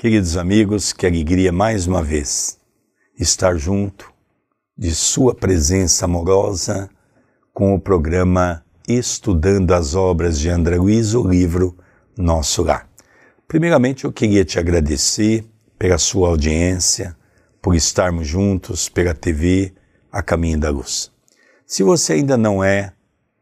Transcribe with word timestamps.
Queridos 0.00 0.38
amigos, 0.38 0.94
que 0.94 1.06
alegria 1.06 1.52
mais 1.52 1.86
uma 1.86 2.02
vez 2.02 2.58
estar 3.18 3.54
junto 3.58 4.10
de 4.74 4.94
Sua 4.94 5.34
presença 5.34 6.06
amorosa 6.06 6.88
com 7.52 7.74
o 7.74 7.78
programa 7.78 8.64
Estudando 8.88 9.74
as 9.74 9.94
Obras 9.94 10.40
de 10.40 10.48
André 10.48 10.78
Luiz, 10.78 11.12
o 11.12 11.22
livro 11.22 11.76
Nosso 12.16 12.62
Lar. 12.62 12.88
Primeiramente, 13.46 14.06
eu 14.06 14.10
queria 14.10 14.42
te 14.42 14.58
agradecer 14.58 15.44
pela 15.78 15.98
sua 15.98 16.28
audiência, 16.28 17.14
por 17.60 17.74
estarmos 17.74 18.26
juntos 18.26 18.88
pela 18.88 19.12
TV 19.12 19.74
A 20.10 20.22
Caminho 20.22 20.58
da 20.58 20.70
Luz. 20.70 21.12
Se 21.66 21.82
você 21.82 22.14
ainda 22.14 22.38
não 22.38 22.64
é 22.64 22.94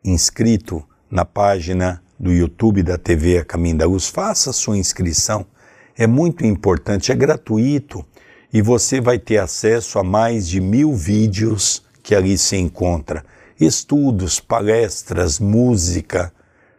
inscrito 0.04 0.84
na 1.08 1.24
página 1.24 2.02
do 2.18 2.32
YouTube 2.32 2.82
da 2.82 2.98
TV 2.98 3.38
A 3.38 3.44
Caminho 3.44 3.78
da 3.78 3.86
Luz, 3.86 4.08
faça 4.08 4.52
sua 4.52 4.76
inscrição. 4.76 5.46
É 6.00 6.06
muito 6.06 6.46
importante, 6.46 7.10
é 7.10 7.14
gratuito 7.16 8.06
e 8.52 8.62
você 8.62 9.00
vai 9.00 9.18
ter 9.18 9.38
acesso 9.38 9.98
a 9.98 10.04
mais 10.04 10.46
de 10.46 10.60
mil 10.60 10.94
vídeos 10.94 11.82
que 12.04 12.14
ali 12.14 12.38
se 12.38 12.56
encontra. 12.56 13.24
Estudos, 13.60 14.38
palestras, 14.38 15.40
música 15.40 16.32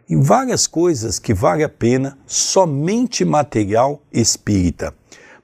e 0.08 0.16
várias 0.16 0.66
coisas 0.66 1.20
que 1.20 1.34
vale 1.34 1.66
a 1.66 1.70
pena, 1.70 2.18
somente 2.26 3.26
material 3.26 4.02
espírita. 4.10 4.94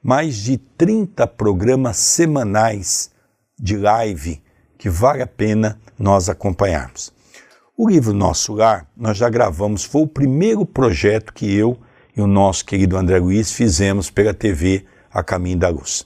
Mais 0.02 0.38
de 0.38 0.58
30 0.58 1.28
programas 1.28 1.98
semanais 1.98 3.12
de 3.60 3.76
live 3.76 4.42
que 4.78 4.90
vale 4.90 5.22
a 5.22 5.28
pena 5.28 5.78
nós 6.00 6.30
acompanharmos. 6.30 7.12
O 7.78 7.90
livro 7.90 8.14
Nosso 8.14 8.54
Lar, 8.54 8.88
nós 8.96 9.18
já 9.18 9.28
gravamos, 9.28 9.84
foi 9.84 10.04
o 10.04 10.08
primeiro 10.08 10.66
projeto 10.66 11.34
que 11.34 11.54
eu 11.54 11.78
e 12.16 12.22
o 12.22 12.28
nosso 12.28 12.66
querido 12.66 12.98
André 12.98 13.20
Luiz 13.20 13.52
fizemos 13.52 14.10
pela 14.10 14.34
TV 14.34 14.86
A 15.12 15.24
Caminho 15.24 15.58
da 15.58 15.70
Luz. 15.70 16.06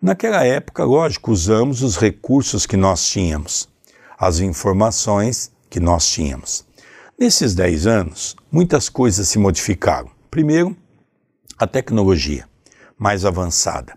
Naquela 0.00 0.44
época, 0.44 0.84
lógico, 0.84 1.32
usamos 1.32 1.82
os 1.82 1.96
recursos 1.96 2.66
que 2.66 2.76
nós 2.76 3.08
tínhamos, 3.08 3.68
as 4.18 4.38
informações 4.38 5.50
que 5.68 5.80
nós 5.80 6.06
tínhamos. 6.08 6.64
Nesses 7.18 7.54
10 7.54 7.86
anos, 7.86 8.36
muitas 8.50 8.88
coisas 8.88 9.28
se 9.28 9.38
modificaram. 9.38 10.10
Primeiro, 10.30 10.76
a 11.58 11.66
tecnologia 11.66 12.48
mais 12.98 13.24
avançada. 13.24 13.96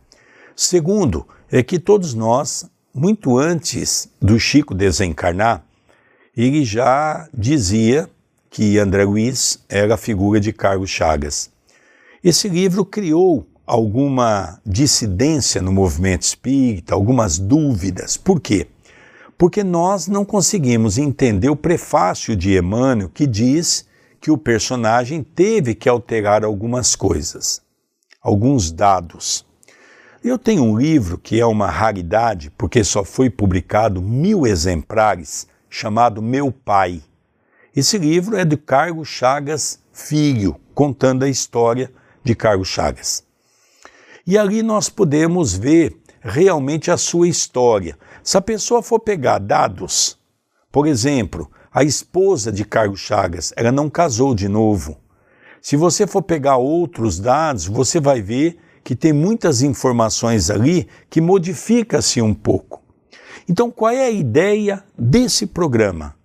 Segundo, 0.55 1.27
é 1.51 1.61
que 1.61 1.79
todos 1.79 2.13
nós, 2.13 2.69
muito 2.93 3.37
antes 3.37 4.09
do 4.19 4.39
Chico 4.39 4.73
desencarnar, 4.73 5.63
ele 6.35 6.63
já 6.63 7.27
dizia 7.33 8.09
que 8.57 8.79
André 8.79 9.03
Luiz 9.03 9.63
era 9.69 9.93
a 9.93 9.97
figura 9.97 10.39
de 10.39 10.51
Carlos 10.51 10.89
Chagas. 10.89 11.51
Esse 12.23 12.49
livro 12.49 12.83
criou 12.83 13.45
alguma 13.67 14.59
dissidência 14.65 15.61
no 15.61 15.71
movimento 15.71 16.23
espírita, 16.23 16.95
algumas 16.95 17.37
dúvidas. 17.37 18.17
Por 18.17 18.41
quê? 18.41 18.65
Porque 19.37 19.63
nós 19.63 20.07
não 20.07 20.25
conseguimos 20.25 20.97
entender 20.97 21.51
o 21.51 21.55
prefácio 21.55 22.35
de 22.35 22.57
Emmanuel 22.57 23.09
que 23.09 23.27
diz 23.27 23.85
que 24.19 24.31
o 24.31 24.37
personagem 24.39 25.21
teve 25.21 25.75
que 25.75 25.87
alterar 25.87 26.43
algumas 26.43 26.95
coisas, 26.95 27.61
alguns 28.19 28.71
dados. 28.71 29.45
Eu 30.23 30.39
tenho 30.39 30.63
um 30.63 30.75
livro 30.75 31.19
que 31.19 31.39
é 31.39 31.45
uma 31.45 31.69
raridade, 31.69 32.51
porque 32.57 32.83
só 32.83 33.03
foi 33.03 33.29
publicado 33.29 34.01
mil 34.01 34.47
exemplares 34.47 35.45
chamado 35.69 36.23
Meu 36.23 36.51
Pai. 36.51 37.03
Esse 37.77 37.99
livro 37.99 38.35
é 38.35 38.43
de 38.43 38.57
Carlos 38.57 39.07
Chagas 39.07 39.79
Filho, 39.93 40.59
contando 40.73 41.23
a 41.23 41.29
história 41.29 41.91
de 42.23 42.33
Carlos 42.33 42.67
Chagas. 42.67 43.23
E 44.25 44.35
ali 44.35 44.63
nós 44.63 44.89
podemos 44.89 45.53
ver 45.53 45.95
realmente 46.19 46.89
a 46.89 46.97
sua 46.97 47.27
história. 47.27 47.95
Se 48.23 48.35
a 48.35 48.41
pessoa 48.41 48.81
for 48.81 48.99
pegar 48.99 49.37
dados, 49.37 50.17
por 50.71 50.87
exemplo, 50.87 51.51
a 51.71 51.83
esposa 51.83 52.51
de 52.51 52.65
Carlos 52.65 52.99
Chagas, 52.99 53.53
ela 53.55 53.71
não 53.71 53.91
casou 53.91 54.33
de 54.33 54.47
novo. 54.47 54.97
Se 55.61 55.75
você 55.75 56.07
for 56.07 56.23
pegar 56.23 56.57
outros 56.57 57.19
dados, 57.19 57.67
você 57.67 57.99
vai 57.99 58.23
ver 58.23 58.57
que 58.83 58.95
tem 58.95 59.13
muitas 59.13 59.61
informações 59.61 60.49
ali 60.49 60.87
que 61.11 61.21
modifica-se 61.21 62.23
um 62.23 62.33
pouco. 62.33 62.81
Então, 63.47 63.69
qual 63.69 63.91
é 63.91 64.03
a 64.03 64.09
ideia 64.09 64.83
desse 64.97 65.45
programa, 65.45 66.17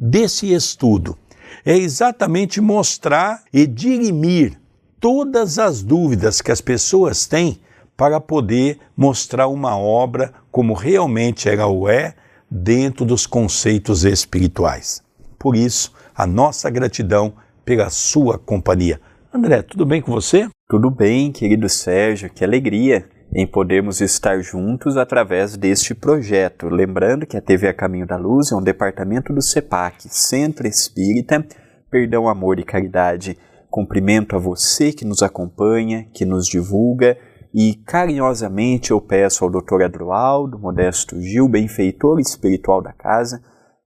desse 0.00 0.52
estudo? 0.52 1.18
É 1.64 1.76
exatamente 1.76 2.60
mostrar 2.60 3.42
e 3.52 3.66
dirimir 3.66 4.58
todas 4.98 5.58
as 5.58 5.82
dúvidas 5.82 6.40
que 6.40 6.50
as 6.50 6.62
pessoas 6.62 7.26
têm 7.26 7.60
para 7.96 8.18
poder 8.18 8.78
mostrar 8.96 9.46
uma 9.48 9.76
obra 9.76 10.32
como 10.50 10.72
realmente 10.72 11.48
ela 11.48 11.66
o 11.66 11.86
é 11.86 12.14
dentro 12.50 13.04
dos 13.04 13.26
conceitos 13.26 14.04
espirituais. 14.04 15.02
Por 15.38 15.54
isso, 15.54 15.92
a 16.14 16.26
nossa 16.26 16.70
gratidão 16.70 17.34
pela 17.64 17.90
sua 17.90 18.38
companhia. 18.38 19.00
André, 19.32 19.62
tudo 19.62 19.84
bem 19.84 20.00
com 20.00 20.10
você? 20.10 20.48
Tudo 20.68 20.90
bem, 20.90 21.30
querido 21.30 21.68
Sérgio, 21.68 22.30
que 22.30 22.42
alegria 22.42 23.08
em 23.32 23.46
podermos 23.46 24.00
estar 24.00 24.40
juntos 24.42 24.96
através 24.96 25.56
deste 25.56 25.94
projeto. 25.94 26.68
Lembrando 26.68 27.26
que 27.26 27.36
a 27.36 27.40
TV 27.40 27.68
A 27.68 27.74
Caminho 27.74 28.06
da 28.06 28.16
Luz 28.16 28.50
é 28.50 28.56
um 28.56 28.62
departamento 28.62 29.32
do 29.32 29.42
CEPAC, 29.42 30.08
Centro 30.08 30.66
Espírita, 30.66 31.46
Perdão, 31.90 32.28
Amor 32.28 32.58
e 32.58 32.64
Caridade. 32.64 33.38
Cumprimento 33.68 34.34
a 34.34 34.38
você 34.38 34.92
que 34.92 35.04
nos 35.04 35.22
acompanha, 35.22 36.06
que 36.12 36.24
nos 36.24 36.46
divulga 36.46 37.16
e 37.52 37.74
carinhosamente 37.74 38.92
eu 38.92 39.00
peço 39.00 39.44
ao 39.44 39.50
Dr. 39.50 39.82
Adroaldo 39.84 40.58
Modesto 40.58 41.20
Gil, 41.20 41.48
benfeitor 41.48 42.20
espiritual 42.20 42.80
da 42.80 42.92
casa, 42.92 43.42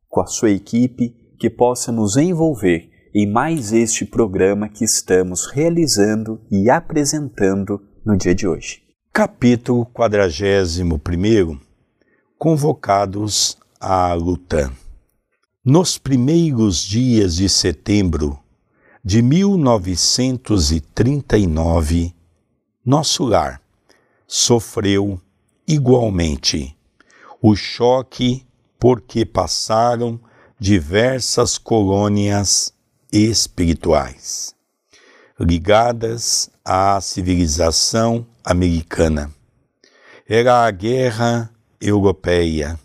com 0.08 0.20
a 0.20 0.26
sua 0.26 0.50
equipe, 0.50 1.14
que 1.38 1.48
possa 1.48 1.90
nos 1.90 2.16
envolver 2.16 2.90
em 3.14 3.30
mais 3.30 3.72
este 3.72 4.04
programa 4.04 4.68
que 4.68 4.84
estamos 4.84 5.46
realizando 5.46 6.40
e 6.50 6.68
apresentando 6.68 7.80
no 8.04 8.16
dia 8.16 8.34
de 8.34 8.46
hoje. 8.46 8.83
Capítulo 9.16 9.86
41 9.86 11.60
Convocados 12.36 13.56
à 13.78 14.12
luta. 14.12 14.72
Nos 15.64 15.96
primeiros 15.96 16.84
dias 16.84 17.36
de 17.36 17.48
setembro 17.48 18.36
de 19.04 19.22
1939, 19.22 22.12
nosso 22.84 23.24
lar 23.24 23.62
sofreu 24.26 25.20
igualmente 25.64 26.76
o 27.40 27.54
choque 27.54 28.44
porque 28.80 29.24
passaram 29.24 30.18
diversas 30.58 31.56
colônias 31.56 32.74
espirituais 33.12 34.56
ligadas 35.38 36.50
à 36.64 37.00
civilização 37.00 38.26
americana. 38.44 39.32
Era 40.28 40.64
a 40.64 40.70
guerra 40.70 41.50
europeia, 41.80 42.78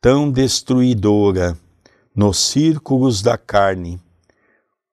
tão 0.00 0.30
destruidora 0.30 1.58
nos 2.14 2.38
círculos 2.38 3.22
da 3.22 3.36
carne, 3.36 4.00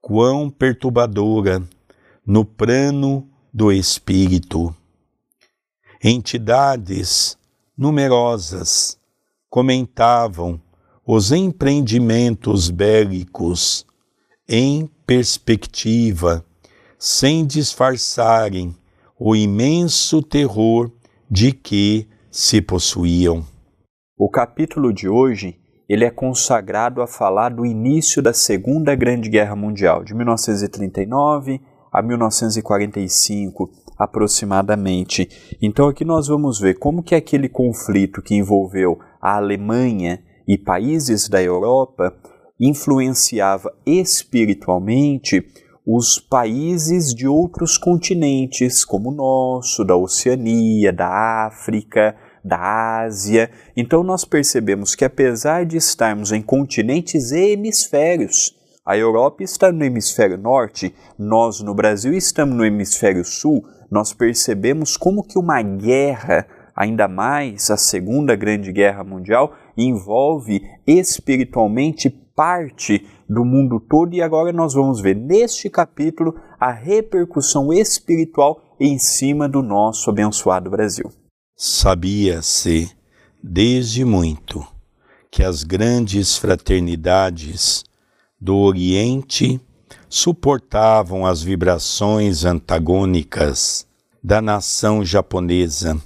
quão 0.01 0.49
perturbadora 0.49 1.61
no 2.25 2.43
plano 2.43 3.29
do 3.53 3.71
espírito. 3.71 4.75
Entidades 6.03 7.37
numerosas 7.77 8.97
comentavam 9.49 10.61
os 11.05 11.31
empreendimentos 11.31 12.69
bélicos 12.69 13.85
em 14.47 14.87
perspectiva, 15.05 16.45
sem 16.99 17.45
disfarçarem 17.45 18.75
o 19.19 19.35
imenso 19.35 20.21
terror 20.21 20.91
de 21.29 21.51
que 21.51 22.07
se 22.29 22.61
possuíam. 22.61 23.43
O 24.17 24.29
capítulo 24.29 24.93
de 24.93 25.09
hoje 25.09 25.59
ele 25.89 26.05
é 26.05 26.11
consagrado 26.11 27.01
a 27.01 27.07
falar 27.07 27.49
do 27.49 27.65
início 27.65 28.21
da 28.21 28.33
Segunda 28.33 28.93
Grande 28.93 29.29
Guerra 29.29 29.55
Mundial, 29.55 30.03
de 30.03 30.13
1939 30.13 31.61
a 31.91 32.01
1945 32.01 33.71
aproximadamente. 33.97 35.27
Então 35.61 35.87
aqui 35.87 36.05
nós 36.05 36.27
vamos 36.27 36.59
ver 36.59 36.77
como 36.77 37.01
que 37.01 37.15
aquele 37.15 37.49
conflito 37.49 38.21
que 38.21 38.35
envolveu 38.35 38.99
a 39.19 39.37
Alemanha 39.37 40.21
e 40.47 40.57
países 40.57 41.27
da 41.27 41.41
Europa 41.41 42.15
influenciava 42.59 43.73
espiritualmente 43.85 45.43
os 45.89 46.19
países 46.19 47.15
de 47.15 47.25
outros 47.25 47.77
continentes, 47.77 48.83
como 48.83 49.09
o 49.09 49.15
nosso, 49.15 49.85
da 49.85 49.95
Oceania, 49.95 50.91
da 50.91 51.47
África, 51.47 52.13
da 52.43 53.03
Ásia. 53.03 53.49
Então 53.75 54.03
nós 54.03 54.25
percebemos 54.25 54.95
que 54.95 55.05
apesar 55.05 55.65
de 55.65 55.77
estarmos 55.77 56.33
em 56.33 56.41
continentes 56.41 57.31
e 57.31 57.51
hemisférios, 57.51 58.53
a 58.85 58.97
Europa 58.97 59.43
está 59.43 59.71
no 59.71 59.81
hemisfério 59.85 60.37
norte, 60.37 60.93
nós 61.17 61.61
no 61.61 61.73
Brasil 61.73 62.13
estamos 62.13 62.57
no 62.57 62.65
hemisfério 62.65 63.23
sul, 63.23 63.63
nós 63.89 64.11
percebemos 64.11 64.97
como 64.97 65.23
que 65.23 65.39
uma 65.39 65.61
guerra, 65.61 66.45
ainda 66.75 67.07
mais 67.07 67.71
a 67.71 67.77
Segunda 67.77 68.35
Grande 68.35 68.73
Guerra 68.73 69.05
Mundial, 69.05 69.53
envolve 69.77 70.61
espiritualmente 70.85 72.26
parte 72.37 73.03
do 73.27 73.43
mundo 73.43 73.79
todo 73.79 74.13
e 74.13 74.21
agora 74.21 74.53
nós 74.53 74.75
vamos 74.75 75.01
ver 75.01 75.15
neste 75.15 75.71
capítulo 75.71 76.35
a 76.59 76.71
repercussão 76.71 77.73
espiritual 77.73 78.61
em 78.79 78.99
cima 78.99 79.49
do 79.49 79.63
nosso 79.63 80.11
abençoado 80.11 80.69
Brasil. 80.69 81.11
Sabia-se 81.55 82.95
desde 83.41 84.05
muito 84.05 84.63
que 85.31 85.43
as 85.43 85.63
grandes 85.63 86.37
fraternidades 86.37 87.83
do 88.39 88.55
Oriente 88.55 89.59
suportavam 90.07 91.25
as 91.25 91.41
vibrações 91.41 92.45
antagônicas 92.45 93.87
da 94.23 94.41
nação 94.41 95.03
japonesa, 95.03 95.99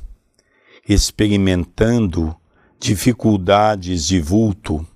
experimentando 0.88 2.34
dificuldades 2.80 4.08
de 4.08 4.22
vulto. 4.22 4.88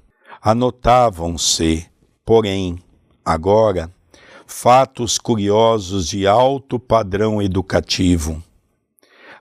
Anotavam-se, 0.47 1.87
porém, 2.23 2.77
agora, 3.25 3.91
fatos 4.45 5.17
curiosos 5.17 6.07
de 6.07 6.27
alto 6.27 6.77
padrão 6.79 7.41
educativo, 7.41 8.43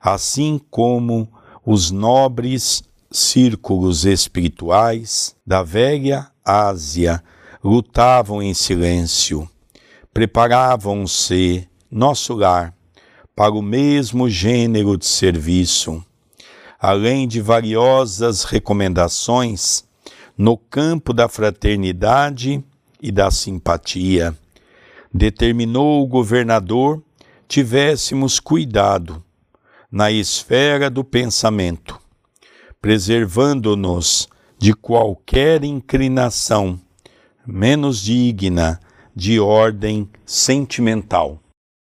assim 0.01 0.59
como 0.71 1.31
os 1.63 1.91
nobres 1.91 2.83
círculos 3.11 4.07
espirituais 4.07 5.37
da 5.47 5.63
velha 5.63 6.31
Ásia 6.43 7.23
lutavam 7.63 8.43
em 8.43 8.55
silêncio, 8.55 9.47
preparavam-se 10.11 11.69
nosso 11.91 12.33
lar 12.33 12.75
para 13.37 13.53
o 13.53 13.61
mesmo 13.61 14.31
gênero 14.31 14.97
de 14.97 15.05
serviço, 15.05 16.03
além 16.81 17.29
de 17.29 17.43
valiosas 17.43 18.45
recomendações 18.45 19.85
no 20.37 20.57
campo 20.57 21.13
da 21.13 21.29
fraternidade 21.29 22.63
e 23.01 23.13
da 23.13 23.31
simpatia. 23.31 24.37
Determinou 25.13 26.03
o 26.03 26.07
governador 26.07 27.03
tivéssemos 27.47 28.41
cuidado 28.41 29.23
na 29.91 30.11
esfera 30.11 30.91
do 30.91 31.05
pensamento, 31.05 32.01
preservando-nos 32.81 34.29
de 34.59 34.75
qualquer 34.75 35.63
inclinação 35.63 36.81
menos 37.47 38.01
digna 38.01 38.81
de 39.15 39.39
ordem 39.39 40.09
sentimental. 40.27 41.39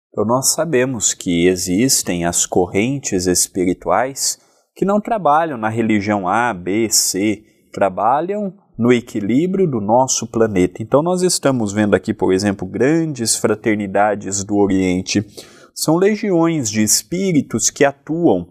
Então, 0.09 0.25
nós 0.25 0.53
sabemos 0.53 1.13
que 1.13 1.47
existem 1.47 2.23
as 2.23 2.45
correntes 2.45 3.27
espirituais 3.27 4.39
que 4.75 4.85
não 4.85 5.01
trabalham 5.01 5.57
na 5.57 5.69
religião 5.69 6.27
A, 6.27 6.53
B, 6.53 6.87
C, 6.89 7.43
trabalham 7.71 8.53
no 8.77 8.93
equilíbrio 8.93 9.67
do 9.67 9.81
nosso 9.81 10.27
planeta. 10.27 10.83
Então, 10.83 11.01
nós 11.01 11.21
estamos 11.21 11.73
vendo 11.73 11.95
aqui, 11.95 12.13
por 12.13 12.33
exemplo, 12.33 12.67
grandes 12.67 13.35
fraternidades 13.35 14.43
do 14.43 14.55
Oriente. 14.55 15.25
São 15.73 15.95
legiões 15.95 16.69
de 16.69 16.83
espíritos 16.83 17.69
que 17.69 17.83
atuam 17.83 18.47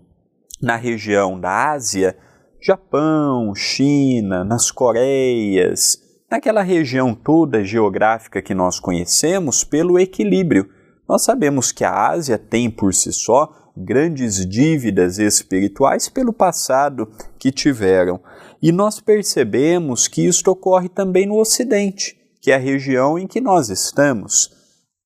na 0.60 0.76
região 0.76 1.38
da 1.38 1.72
Ásia, 1.72 2.16
Japão, 2.60 3.54
China, 3.54 4.42
nas 4.42 4.70
Coreias, 4.70 6.02
naquela 6.30 6.62
região 6.62 7.14
toda 7.14 7.64
geográfica 7.64 8.42
que 8.42 8.54
nós 8.54 8.80
conhecemos 8.80 9.62
pelo 9.62 9.98
equilíbrio. 9.98 10.68
Nós 11.08 11.22
sabemos 11.22 11.70
que 11.70 11.84
a 11.84 12.08
Ásia 12.08 12.36
tem 12.36 12.68
por 12.68 12.92
si 12.92 13.12
só 13.12 13.70
grandes 13.76 14.44
dívidas 14.46 15.18
espirituais 15.18 16.08
pelo 16.08 16.32
passado 16.32 17.08
que 17.38 17.52
tiveram. 17.52 18.20
E 18.66 18.72
nós 18.72 18.98
percebemos 18.98 20.08
que 20.08 20.26
isto 20.26 20.50
ocorre 20.50 20.88
também 20.88 21.24
no 21.24 21.38
Ocidente, 21.38 22.18
que 22.42 22.50
é 22.50 22.56
a 22.56 22.58
região 22.58 23.16
em 23.16 23.24
que 23.24 23.40
nós 23.40 23.70
estamos. 23.70 24.50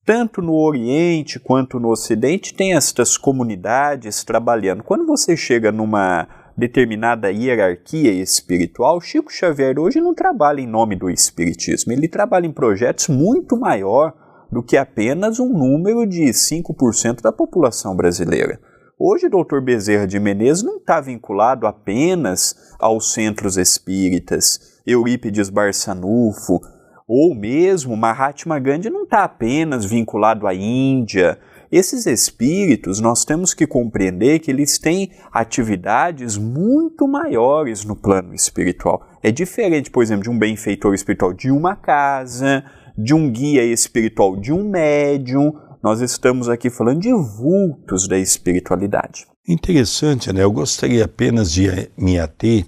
Tanto 0.02 0.40
no 0.40 0.54
Oriente 0.54 1.38
quanto 1.38 1.78
no 1.78 1.90
Ocidente 1.90 2.54
tem 2.54 2.72
estas 2.72 3.18
comunidades 3.18 4.24
trabalhando. 4.24 4.82
Quando 4.82 5.04
você 5.04 5.36
chega 5.36 5.70
numa 5.70 6.26
determinada 6.56 7.30
hierarquia 7.30 8.10
espiritual, 8.10 8.98
Chico 8.98 9.30
Xavier 9.30 9.78
hoje 9.78 10.00
não 10.00 10.14
trabalha 10.14 10.62
em 10.62 10.66
nome 10.66 10.96
do 10.96 11.10
Espiritismo, 11.10 11.92
ele 11.92 12.08
trabalha 12.08 12.46
em 12.46 12.52
projetos 12.52 13.08
muito 13.08 13.58
maior 13.58 14.14
do 14.50 14.62
que 14.62 14.78
apenas 14.78 15.38
um 15.38 15.52
número 15.52 16.06
de 16.06 16.22
5% 16.30 17.20
da 17.20 17.30
população 17.30 17.94
brasileira. 17.94 18.58
Hoje, 19.02 19.28
o 19.28 19.30
Dr. 19.30 19.60
Bezerra 19.62 20.06
de 20.06 20.20
Menezes 20.20 20.62
não 20.62 20.76
está 20.76 21.00
vinculado 21.00 21.66
apenas 21.66 22.54
aos 22.78 23.14
centros 23.14 23.56
espíritas, 23.56 24.78
Eurípides 24.86 25.48
Barçanufo, 25.48 26.60
ou 27.08 27.34
mesmo 27.34 27.96
Mahatma 27.96 28.58
Gandhi 28.58 28.90
não 28.90 29.04
está 29.04 29.24
apenas 29.24 29.86
vinculado 29.86 30.46
à 30.46 30.52
Índia, 30.52 31.38
esses 31.72 32.04
espíritos, 32.04 33.00
nós 33.00 33.24
temos 33.24 33.54
que 33.54 33.64
compreender 33.64 34.40
que 34.40 34.50
eles 34.50 34.76
têm 34.76 35.12
atividades 35.32 36.36
muito 36.36 37.06
maiores 37.06 37.84
no 37.84 37.94
plano 37.94 38.34
espiritual. 38.34 39.06
É 39.22 39.30
diferente, 39.30 39.88
por 39.88 40.02
exemplo, 40.02 40.24
de 40.24 40.30
um 40.30 40.38
benfeitor 40.38 40.92
espiritual 40.92 41.32
de 41.32 41.48
uma 41.50 41.76
casa, 41.76 42.64
de 42.98 43.14
um 43.14 43.30
guia 43.30 43.64
espiritual 43.64 44.36
de 44.36 44.52
um 44.52 44.68
médium. 44.68 45.54
Nós 45.82 46.00
estamos 46.00 46.48
aqui 46.48 46.68
falando 46.68 47.00
de 47.00 47.12
vultos 47.12 48.06
da 48.06 48.18
espiritualidade. 48.18 49.26
Interessante, 49.48 50.32
né? 50.32 50.42
Eu 50.42 50.52
gostaria 50.52 51.04
apenas 51.04 51.50
de 51.50 51.90
me 51.96 52.18
ater 52.18 52.66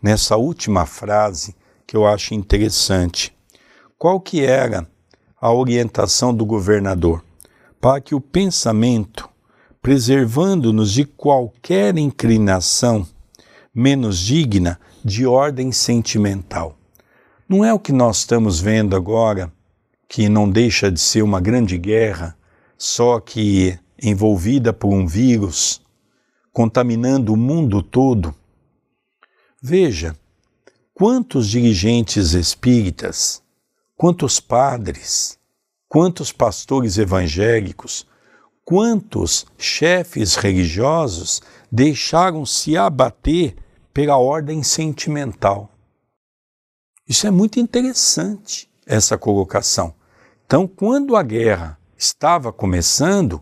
nessa 0.00 0.36
última 0.36 0.86
frase 0.86 1.54
que 1.86 1.96
eu 1.96 2.06
acho 2.06 2.34
interessante. 2.34 3.36
Qual 3.98 4.20
que 4.20 4.44
era 4.44 4.86
a 5.40 5.52
orientação 5.52 6.32
do 6.34 6.46
governador? 6.46 7.22
para 7.82 8.00
que 8.00 8.14
o 8.14 8.20
pensamento, 8.20 9.28
preservando-nos 9.82 10.92
de 10.92 11.04
qualquer 11.04 11.98
inclinação 11.98 13.04
menos 13.74 14.18
digna 14.18 14.78
de 15.04 15.26
ordem 15.26 15.72
sentimental. 15.72 16.78
Não 17.48 17.64
é 17.64 17.74
o 17.74 17.80
que 17.80 17.90
nós 17.90 18.18
estamos 18.18 18.60
vendo 18.60 18.94
agora, 18.94 19.52
que 20.08 20.28
não 20.28 20.48
deixa 20.48 20.92
de 20.92 21.00
ser 21.00 21.22
uma 21.22 21.40
grande 21.40 21.76
guerra, 21.76 22.36
só 22.82 23.20
que 23.20 23.78
envolvida 24.02 24.72
por 24.72 24.92
um 24.92 25.06
vírus, 25.06 25.80
contaminando 26.52 27.32
o 27.32 27.36
mundo 27.36 27.80
todo. 27.80 28.34
Veja, 29.62 30.16
quantos 30.92 31.46
dirigentes 31.48 32.32
espíritas, 32.32 33.40
quantos 33.96 34.40
padres, 34.40 35.38
quantos 35.88 36.32
pastores 36.32 36.98
evangélicos, 36.98 38.04
quantos 38.64 39.46
chefes 39.56 40.34
religiosos 40.34 41.40
deixaram 41.70 42.44
se 42.44 42.76
abater 42.76 43.54
pela 43.94 44.18
ordem 44.18 44.60
sentimental. 44.64 45.70
Isso 47.08 47.28
é 47.28 47.30
muito 47.30 47.60
interessante, 47.60 48.68
essa 48.84 49.16
colocação. 49.16 49.94
Então, 50.44 50.66
quando 50.66 51.14
a 51.14 51.22
guerra 51.22 51.78
estava 52.02 52.52
começando, 52.52 53.40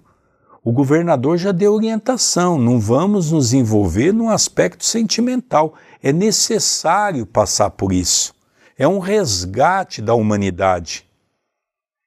o 0.63 0.71
governador 0.71 1.39
já 1.39 1.53
deu 1.53 1.75
orientação: 1.75 2.59
não 2.59 2.79
vamos 2.79 3.33
nos 3.33 3.53
envolver 3.53 4.13
num 4.13 4.29
aspecto 4.29 4.85
sentimental. 4.85 5.75
É 6.03 6.13
necessário 6.13 7.27
passar 7.27 7.71
por 7.71 7.93
isso. 7.93 8.35
É 8.77 8.87
um 8.87 8.99
resgate 8.99 10.01
da 10.01 10.15
humanidade. 10.15 11.07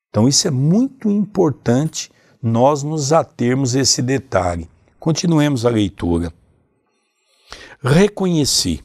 Então, 0.09 0.27
isso 0.27 0.47
é 0.47 0.51
muito 0.51 1.09
importante 1.09 2.11
nós 2.41 2.83
nos 2.83 3.11
atermos 3.11 3.75
a 3.75 3.79
esse 3.79 4.01
detalhe. 4.01 4.69
Continuemos 4.99 5.65
a 5.65 5.69
leitura. 5.69 6.31
Reconheci 7.81 8.83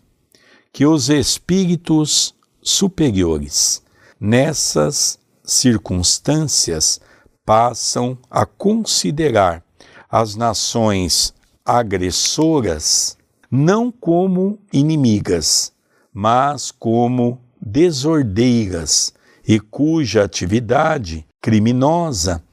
que 0.73 0.87
os 0.87 1.09
espíritos 1.09 2.35
superiores, 2.63 3.83
nessas 4.19 5.19
circunstâncias, 5.45 7.01
passam 7.49 8.19
a 8.31 8.45
considerar 8.45 9.65
as 10.11 10.37
nações 10.37 11.33
agressoras 11.65 13.17
não 13.51 13.91
como 13.91 14.59
inimigas, 14.71 15.73
mas 16.13 16.71
como 16.71 17.41
desordeiras 17.59 19.15
e 19.47 19.59
cuja 19.59 20.25
atividade 20.25 21.25
criminosa 21.41 22.45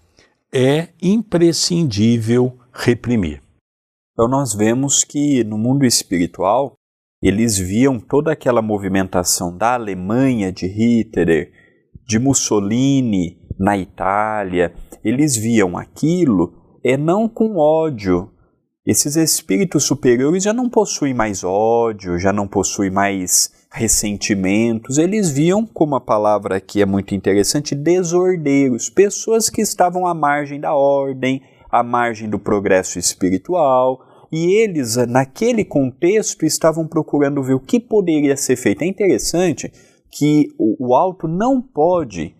é 0.49 0.87
imprescindível 1.01 2.57
reprimir. 2.71 3.41
Então, 4.13 4.29
nós 4.29 4.53
vemos 4.53 5.03
que 5.03 5.43
no 5.43 5.57
mundo 5.57 5.85
espiritual 5.85 6.75
eles 7.21 7.57
viam 7.57 7.99
toda 7.99 8.31
aquela 8.31 8.61
movimentação 8.61 9.57
da 9.57 9.73
Alemanha 9.73 10.53
de 10.53 10.67
Hitler, 10.67 11.51
de 12.07 12.17
Mussolini 12.17 13.44
na 13.57 13.77
Itália, 13.77 14.73
eles 15.03 15.35
viam 15.35 15.77
aquilo 15.77 16.53
é 16.83 16.95
não 16.95 17.27
com 17.27 17.57
ódio. 17.57 18.29
Esses 18.85 19.15
espíritos 19.15 19.83
superiores 19.83 20.43
já 20.43 20.53
não 20.53 20.69
possuem 20.69 21.15
mais 21.15 21.43
ódio, 21.43 22.19
já 22.19 22.31
não 22.31 22.47
possuem 22.47 22.91
mais 22.91 23.51
ressentimentos. 23.71 24.99
Eles 24.99 25.31
viam, 25.31 25.65
como 25.65 25.95
a 25.95 26.01
palavra 26.01 26.57
aqui 26.57 26.83
é 26.83 26.85
muito 26.85 27.15
interessante, 27.15 27.73
desordeiros, 27.73 28.89
pessoas 28.89 29.49
que 29.49 29.61
estavam 29.61 30.05
à 30.05 30.13
margem 30.13 30.59
da 30.59 30.75
ordem, 30.75 31.41
à 31.71 31.81
margem 31.81 32.29
do 32.29 32.37
progresso 32.37 32.99
espiritual, 32.99 33.99
e 34.31 34.53
eles, 34.61 34.95
naquele 35.07 35.65
contexto, 35.65 36.45
estavam 36.45 36.87
procurando 36.87 37.41
ver 37.41 37.55
o 37.55 37.59
que 37.59 37.79
poderia 37.79 38.37
ser 38.37 38.55
feito. 38.55 38.83
É 38.83 38.85
interessante 38.85 39.71
que 40.11 40.49
o 40.59 40.93
alto 40.93 41.27
não 41.27 41.59
pode 41.59 42.35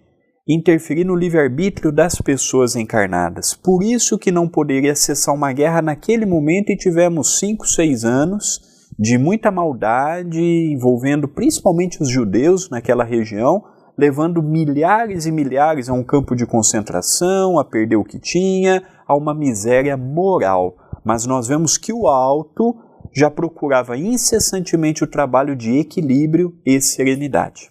interferir 0.48 1.04
no 1.04 1.16
livre-arbítrio 1.16 1.92
das 1.92 2.22
pessoas 2.22 2.76
encarnadas. 2.76 3.56
Por 3.56 3.84
isso 3.84 4.18
que 4.18 4.32
não 4.32 4.48
poderia 4.48 4.96
cessar 4.96 5.34
uma 5.34 5.52
guerra 5.52 5.82
naquele 5.82 6.26
momento 6.26 6.72
e 6.72 6.78
tivemos 6.78 7.40
cinco, 7.40 7.66
seis 7.66 8.06
anos 8.06 8.62
de 8.98 9.18
muita 9.18 9.52
maldade 9.52 10.40
envolvendo 10.40 11.28
principalmente 11.28 12.02
os 12.02 12.10
judeus 12.10 12.70
naquela 12.70 13.04
região, 13.04 13.64
levando 13.98 14.44
milhares 14.44 15.26
e 15.26 15.32
milhares 15.32 15.90
a 15.90 15.94
um 15.94 16.04
campo 16.04 16.36
de 16.36 16.46
concentração, 16.46 17.58
a 17.58 17.66
perder 17.66 17.96
o 17.96 18.04
que 18.04 18.20
tinha, 18.20 18.84
a 19.08 19.16
uma 19.16 19.34
miséria 19.34 19.98
moral. 19.98 20.78
Mas 21.04 21.26
nós 21.26 21.48
vemos 21.48 21.78
que 21.78 21.92
o 21.92 22.08
alto 22.08 22.76
já 23.14 23.32
procurava 23.32 23.98
incessantemente 23.98 25.04
o 25.04 25.08
trabalho 25.08 25.56
de 25.56 25.80
equilíbrio 25.80 26.54
e 26.66 26.80
serenidade. 26.80 27.70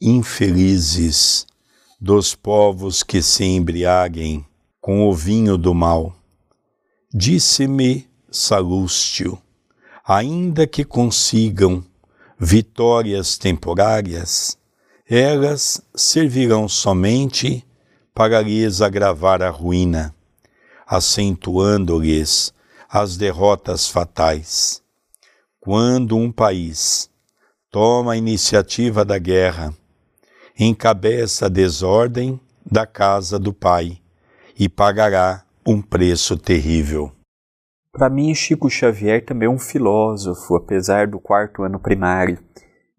Infelizes 0.00 1.46
dos 2.04 2.34
povos 2.34 3.02
que 3.02 3.22
se 3.22 3.44
embriaguem 3.44 4.44
com 4.78 5.08
o 5.08 5.14
vinho 5.14 5.56
do 5.56 5.72
mal. 5.72 6.14
Disse-me 7.10 8.06
Salústio, 8.30 9.40
ainda 10.06 10.66
que 10.66 10.84
consigam 10.84 11.82
vitórias 12.38 13.38
temporárias, 13.38 14.58
elas 15.08 15.80
servirão 15.94 16.68
somente 16.68 17.66
para 18.14 18.42
lhes 18.42 18.82
agravar 18.82 19.40
a 19.42 19.48
ruína, 19.48 20.14
acentuando-lhes 20.86 22.52
as 22.86 23.16
derrotas 23.16 23.88
fatais. 23.88 24.82
Quando 25.58 26.18
um 26.18 26.30
país 26.30 27.08
toma 27.70 28.12
a 28.12 28.16
iniciativa 28.18 29.06
da 29.06 29.16
guerra, 29.16 29.74
encabeça 30.58 31.46
a 31.46 31.48
desordem 31.48 32.40
da 32.64 32.86
casa 32.86 33.38
do 33.38 33.52
Pai 33.52 33.98
e 34.58 34.68
pagará 34.68 35.44
um 35.66 35.82
preço 35.82 36.36
terrível. 36.38 37.10
Para 37.92 38.08
mim, 38.08 38.34
Chico 38.34 38.70
Xavier 38.70 39.24
também 39.24 39.46
é 39.46 39.50
um 39.50 39.58
filósofo, 39.58 40.56
apesar 40.56 41.06
do 41.06 41.20
quarto 41.20 41.62
ano 41.62 41.80
primário. 41.80 42.38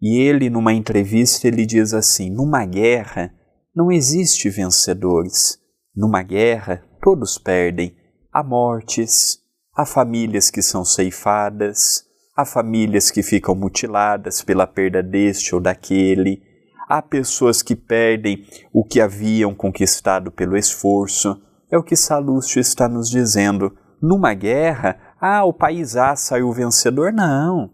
E 0.00 0.18
ele, 0.18 0.50
numa 0.50 0.72
entrevista, 0.72 1.48
ele 1.48 1.64
diz 1.64 1.94
assim: 1.94 2.30
numa 2.30 2.64
guerra 2.64 3.32
não 3.74 3.92
existe 3.92 4.48
vencedores. 4.48 5.58
Numa 5.94 6.22
guerra, 6.22 6.82
todos 7.02 7.38
perdem. 7.38 7.94
Há 8.32 8.42
mortes, 8.42 9.38
há 9.74 9.84
famílias 9.84 10.50
que 10.50 10.62
são 10.62 10.84
ceifadas, 10.84 12.04
há 12.36 12.44
famílias 12.44 13.10
que 13.10 13.22
ficam 13.22 13.54
mutiladas 13.54 14.42
pela 14.42 14.66
perda 14.66 15.02
deste 15.02 15.54
ou 15.54 15.60
daquele, 15.60 16.42
Há 16.88 17.02
pessoas 17.02 17.62
que 17.62 17.74
perdem 17.74 18.46
o 18.72 18.84
que 18.84 19.00
haviam 19.00 19.54
conquistado 19.54 20.30
pelo 20.30 20.56
esforço. 20.56 21.36
É 21.70 21.76
o 21.76 21.82
que 21.82 21.96
Salustio 21.96 22.60
está 22.60 22.88
nos 22.88 23.10
dizendo. 23.10 23.76
Numa 24.00 24.34
guerra, 24.34 24.96
ah, 25.20 25.44
o 25.44 25.52
país 25.52 25.96
A 25.96 26.14
saiu 26.14 26.52
vencedor. 26.52 27.12
Não. 27.12 27.70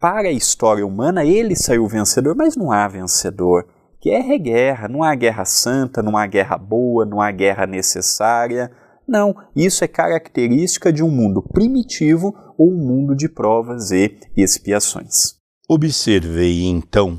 Para 0.00 0.28
a 0.28 0.32
história 0.32 0.86
humana, 0.86 1.24
ele 1.24 1.54
saiu 1.54 1.86
vencedor, 1.86 2.34
mas 2.34 2.56
não 2.56 2.72
há 2.72 2.88
vencedor. 2.88 3.66
Guerra 4.02 4.34
é 4.34 4.38
guerra, 4.38 4.88
não 4.88 5.02
há 5.02 5.14
guerra 5.14 5.44
santa, 5.44 6.02
não 6.02 6.16
há 6.16 6.26
guerra 6.26 6.56
boa, 6.56 7.04
não 7.04 7.20
há 7.20 7.30
guerra 7.30 7.66
necessária. 7.66 8.70
Não, 9.06 9.34
isso 9.54 9.84
é 9.84 9.88
característica 9.88 10.90
de 10.90 11.02
um 11.02 11.10
mundo 11.10 11.42
primitivo 11.42 12.34
ou 12.56 12.70
um 12.70 12.76
mundo 12.76 13.14
de 13.14 13.28
provas 13.28 13.90
e 13.90 14.16
expiações. 14.34 15.34
Observei 15.68 16.64
então 16.64 17.18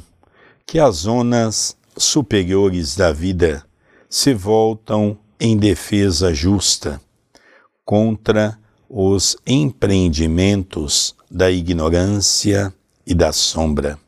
que 0.66 0.80
as 0.80 0.98
zonas 0.98 1.78
superiores 1.98 2.96
da 2.96 3.12
vida 3.12 3.66
se 4.10 4.34
voltam 4.34 5.18
em 5.40 5.58
defesa 5.58 6.34
justa 6.34 7.02
contra 7.84 8.58
os 8.90 9.38
empreendimentos 9.46 11.16
da 11.30 11.52
ignorância 11.52 12.74
e 13.06 13.14
da 13.14 13.32
sombra, 13.32 14.00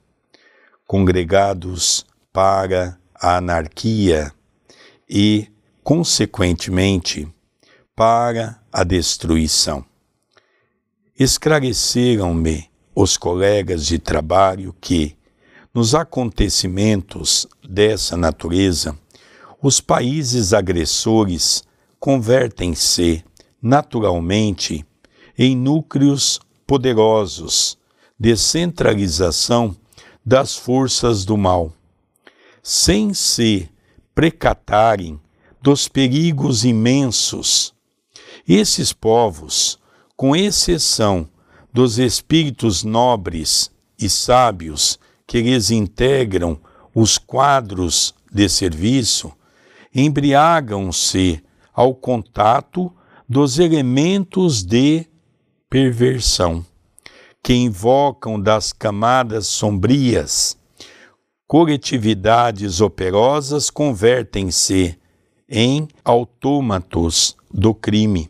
congregados 0.85 2.05
para 2.31 2.97
a 3.13 3.37
anarquia 3.37 4.31
e, 5.09 5.47
consequentemente, 5.83 7.27
para 7.95 8.61
a 8.71 8.83
destruição. 8.83 9.83
Esclareceram-me 11.19 12.69
os 12.93 13.17
colegas 13.17 13.85
de 13.85 13.97
trabalho 13.97 14.75
que, 14.79 15.16
nos 15.77 15.93
acontecimentos 15.93 17.45
dessa 17.63 18.17
natureza, 18.17 18.97
os 19.61 19.79
países 19.79 20.51
agressores 20.51 21.63
convertem-se 21.99 23.23
naturalmente 23.61 24.83
em 25.37 25.55
núcleos 25.55 26.39
poderosos 26.65 27.77
de 28.19 28.35
centralização 28.35 29.77
das 30.25 30.55
forças 30.55 31.23
do 31.23 31.37
mal, 31.37 31.71
sem 32.63 33.13
se 33.13 33.69
precatarem 34.15 35.21
dos 35.61 35.87
perigos 35.87 36.65
imensos. 36.65 37.71
Esses 38.47 38.91
povos, 38.91 39.77
com 40.15 40.35
exceção 40.35 41.29
dos 41.71 41.99
espíritos 41.99 42.83
nobres 42.83 43.69
e 43.99 44.09
sábios 44.09 44.97
que 45.27 45.41
lhes 45.41 45.69
integram 45.69 46.57
os 46.95 47.17
quadros 47.17 48.15
de 48.31 48.47
serviço 48.47 49.31
embriagam-se 49.93 51.43
ao 51.73 51.93
contato 51.93 52.91
dos 53.27 53.59
elementos 53.59 54.63
de 54.63 55.05
perversão, 55.69 56.65
que 57.43 57.53
invocam 57.53 58.39
das 58.39 58.71
camadas 58.71 59.47
sombrias. 59.47 60.57
Coletividades 61.45 62.81
operosas 62.81 63.69
convertem-se 63.69 64.97
em 65.49 65.87
autômatos 66.03 67.35
do 67.51 67.73
crime. 67.73 68.29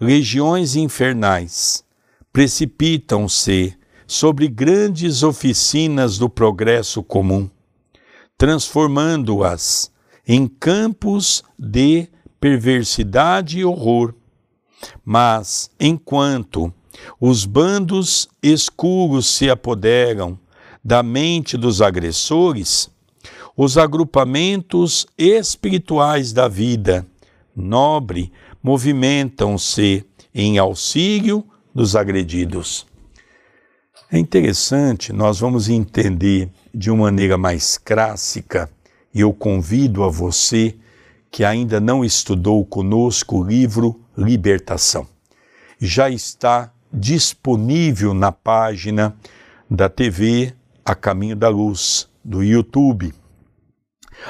Legiões 0.00 0.76
infernais 0.76 1.84
precipitam-se 2.32 3.76
sobre 4.06 4.48
grandes 4.48 5.22
oficinas 5.22 6.18
do 6.18 6.28
progresso 6.28 7.02
comum, 7.02 7.50
transformando-as 8.38 9.90
em 10.26 10.46
campos 10.46 11.42
de 11.58 12.08
perversidade 12.40 13.58
e 13.58 13.64
horror. 13.64 14.14
Mas, 15.04 15.70
enquanto 15.80 16.72
os 17.20 17.44
bandos 17.44 18.28
escuros 18.42 19.26
se 19.26 19.50
apoderam 19.50 20.38
da 20.84 21.02
mente 21.02 21.56
dos 21.56 21.82
agressores, 21.82 22.90
os 23.56 23.78
agrupamentos 23.78 25.06
espirituais 25.16 26.32
da 26.32 26.46
vida 26.46 27.06
nobre 27.54 28.30
movimentam-se 28.62 30.04
em 30.34 30.58
auxílio 30.58 31.44
dos 31.74 31.96
agredidos. 31.96 32.86
É 34.16 34.18
interessante, 34.18 35.12
nós 35.12 35.40
vamos 35.40 35.68
entender 35.68 36.48
de 36.72 36.90
uma 36.90 37.02
maneira 37.02 37.36
mais 37.36 37.76
clássica, 37.76 38.70
e 39.12 39.20
eu 39.20 39.30
convido 39.30 40.02
a 40.02 40.08
você 40.08 40.74
que 41.30 41.44
ainda 41.44 41.82
não 41.82 42.02
estudou 42.02 42.64
conosco 42.64 43.36
o 43.36 43.44
livro 43.44 44.00
Libertação. 44.16 45.06
Já 45.78 46.08
está 46.08 46.72
disponível 46.90 48.14
na 48.14 48.32
página 48.32 49.14
da 49.68 49.86
TV 49.86 50.54
A 50.82 50.94
Caminho 50.94 51.36
da 51.36 51.50
Luz, 51.50 52.08
do 52.24 52.42
YouTube, 52.42 53.12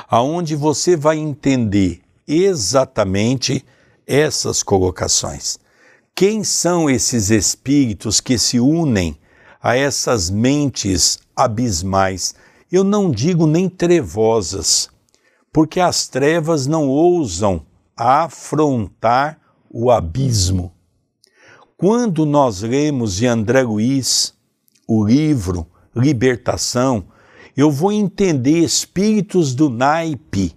aonde 0.08 0.56
você 0.56 0.96
vai 0.96 1.16
entender 1.16 2.00
exatamente 2.26 3.64
essas 4.04 4.64
colocações. 4.64 5.60
Quem 6.12 6.42
são 6.42 6.90
esses 6.90 7.30
espíritos 7.30 8.20
que 8.20 8.36
se 8.36 8.58
unem 8.58 9.16
a 9.62 9.76
essas 9.76 10.30
mentes 10.30 11.18
abismais. 11.34 12.34
Eu 12.70 12.84
não 12.84 13.10
digo 13.10 13.46
nem 13.46 13.68
trevosas, 13.68 14.88
porque 15.52 15.80
as 15.80 16.08
trevas 16.08 16.66
não 16.66 16.88
ousam 16.88 17.64
afrontar 17.96 19.40
o 19.70 19.90
abismo. 19.90 20.72
Quando 21.76 22.24
nós 22.24 22.62
lemos 22.62 23.16
de 23.16 23.26
André 23.26 23.62
Luiz 23.62 24.34
o 24.88 25.04
livro 25.04 25.66
Libertação, 25.94 27.06
eu 27.56 27.70
vou 27.70 27.90
entender 27.90 28.58
espíritos 28.58 29.54
do 29.54 29.68
naipe 29.70 30.54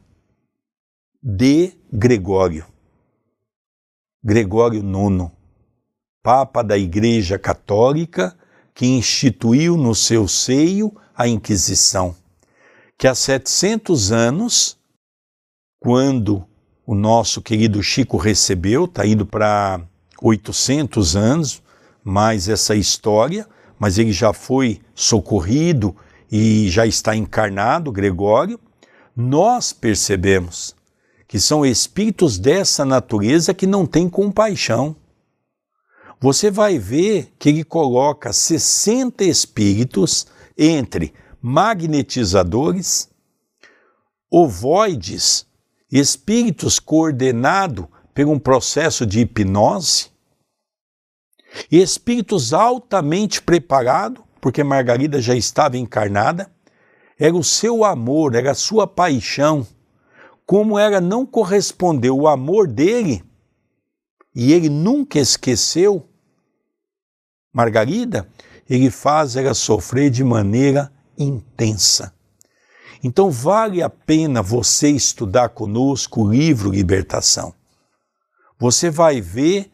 de 1.21 1.73
Gregório. 1.91 2.65
Gregório 4.23 4.79
IX, 4.79 5.31
Papa 6.21 6.61
da 6.61 6.77
Igreja 6.77 7.39
Católica, 7.39 8.37
que 8.79 8.87
instituiu 8.87 9.75
no 9.75 9.93
seu 9.93 10.25
seio 10.25 10.95
a 11.13 11.27
Inquisição, 11.27 12.15
que 12.97 13.09
há 13.09 13.13
700 13.13 14.13
anos, 14.13 14.77
quando 15.81 16.45
o 16.87 16.95
nosso 16.95 17.41
querido 17.41 17.83
Chico 17.83 18.15
recebeu, 18.15 18.85
está 18.85 19.05
indo 19.05 19.25
para 19.25 19.81
800 20.21 21.17
anos, 21.17 21.61
mais 22.05 22.47
essa 22.47 22.73
história, 22.73 23.45
mas 23.77 23.97
ele 23.97 24.13
já 24.13 24.31
foi 24.31 24.79
socorrido 24.95 25.93
e 26.31 26.69
já 26.69 26.87
está 26.87 27.13
encarnado, 27.13 27.91
Gregório, 27.91 28.57
nós 29.13 29.73
percebemos 29.73 30.73
que 31.27 31.37
são 31.37 31.65
espíritos 31.65 32.39
dessa 32.39 32.85
natureza 32.85 33.53
que 33.53 33.67
não 33.67 33.85
têm 33.85 34.07
compaixão. 34.07 34.95
Você 36.19 36.51
vai 36.51 36.77
ver 36.77 37.33
que 37.39 37.49
ele 37.49 37.63
coloca 37.63 38.33
60 38.33 39.23
espíritos 39.23 40.27
entre 40.57 41.13
magnetizadores, 41.41 43.09
ovoides, 44.29 45.47
espíritos 45.91 46.79
coordenados 46.79 47.85
por 48.13 48.25
um 48.27 48.37
processo 48.37 49.05
de 49.05 49.21
hipnose, 49.21 50.09
e 51.71 51.81
espíritos 51.81 52.53
altamente 52.53 53.41
preparados 53.41 54.23
porque 54.41 54.63
Margarida 54.63 55.21
já 55.21 55.35
estava 55.35 55.77
encarnada, 55.77 56.51
era 57.17 57.35
o 57.35 57.43
seu 57.43 57.83
amor, 57.83 58.35
era 58.35 58.51
a 58.51 58.55
sua 58.55 58.87
paixão. 58.87 59.67
Como 60.45 60.79
ela 60.79 61.01
não 61.01 61.25
correspondeu 61.25 62.17
o 62.17 62.27
amor 62.27 62.67
dele, 62.67 63.23
e 64.33 64.53
ele 64.53 64.69
nunca 64.69 65.19
esqueceu 65.19 66.08
Margarida, 67.53 68.27
ele 68.69 68.91
faz 68.91 69.35
ela 69.35 69.53
sofrer 69.53 70.09
de 70.09 70.23
maneira 70.23 70.91
intensa. 71.17 72.13
Então 73.03 73.31
vale 73.31 73.81
a 73.81 73.89
pena 73.89 74.41
você 74.41 74.89
estudar 74.89 75.49
conosco 75.49 76.21
o 76.21 76.29
livro 76.29 76.69
Libertação. 76.69 77.53
Você 78.59 78.89
vai 78.89 79.21
ver 79.21 79.71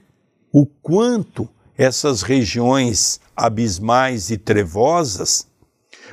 o 0.54 0.66
quanto 0.66 1.50
essas 1.78 2.22
regiões 2.22 3.20
abismais 3.36 4.30
e 4.30 4.38
trevosas, 4.38 5.48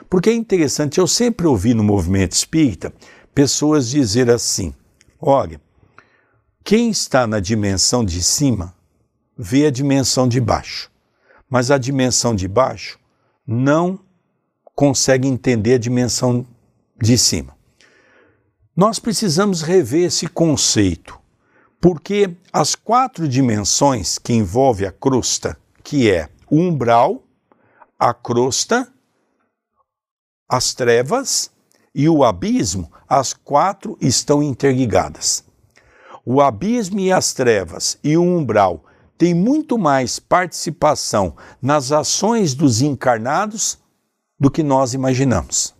porque 0.08 0.30
é 0.30 0.34
interessante, 0.34 0.98
eu 0.98 1.06
sempre 1.06 1.46
ouvi 1.46 1.74
no 1.74 1.84
movimento 1.84 2.32
espírita 2.32 2.92
pessoas 3.34 3.88
dizer 3.88 4.30
assim: 4.30 4.74
olha, 5.20 5.60
quem 6.64 6.90
está 6.90 7.26
na 7.26 7.40
dimensão 7.40 8.04
de 8.04 8.22
cima 8.22 8.74
vê 9.36 9.66
a 9.66 9.70
dimensão 9.70 10.28
de 10.28 10.40
baixo, 10.40 10.90
mas 11.52 11.70
a 11.70 11.76
dimensão 11.76 12.34
de 12.34 12.48
baixo 12.48 12.98
não 13.46 13.98
consegue 14.74 15.28
entender 15.28 15.74
a 15.74 15.78
dimensão 15.78 16.46
de 16.98 17.18
cima. 17.18 17.54
Nós 18.74 18.98
precisamos 18.98 19.60
rever 19.60 20.06
esse 20.06 20.26
conceito, 20.26 21.20
porque 21.78 22.34
as 22.50 22.74
quatro 22.74 23.28
dimensões 23.28 24.16
que 24.16 24.32
envolve 24.32 24.86
a 24.86 24.90
crosta, 24.90 25.58
que 25.84 26.10
é 26.10 26.30
o 26.50 26.56
umbral, 26.56 27.22
a 27.98 28.14
crosta, 28.14 28.90
as 30.48 30.72
trevas 30.72 31.50
e 31.94 32.08
o 32.08 32.24
abismo, 32.24 32.90
as 33.06 33.34
quatro 33.34 33.98
estão 34.00 34.42
interligadas. 34.42 35.44
O 36.24 36.40
abismo 36.40 36.98
e 36.98 37.12
as 37.12 37.34
trevas 37.34 37.98
e 38.02 38.16
o 38.16 38.22
umbral 38.22 38.86
têm 39.22 39.34
muito 39.34 39.78
mais 39.78 40.18
participação 40.18 41.36
nas 41.62 41.92
ações 41.92 42.54
dos 42.54 42.82
encarnados 42.82 43.78
do 44.36 44.50
que 44.50 44.64
nós 44.64 44.94
imaginamos. 44.94 45.72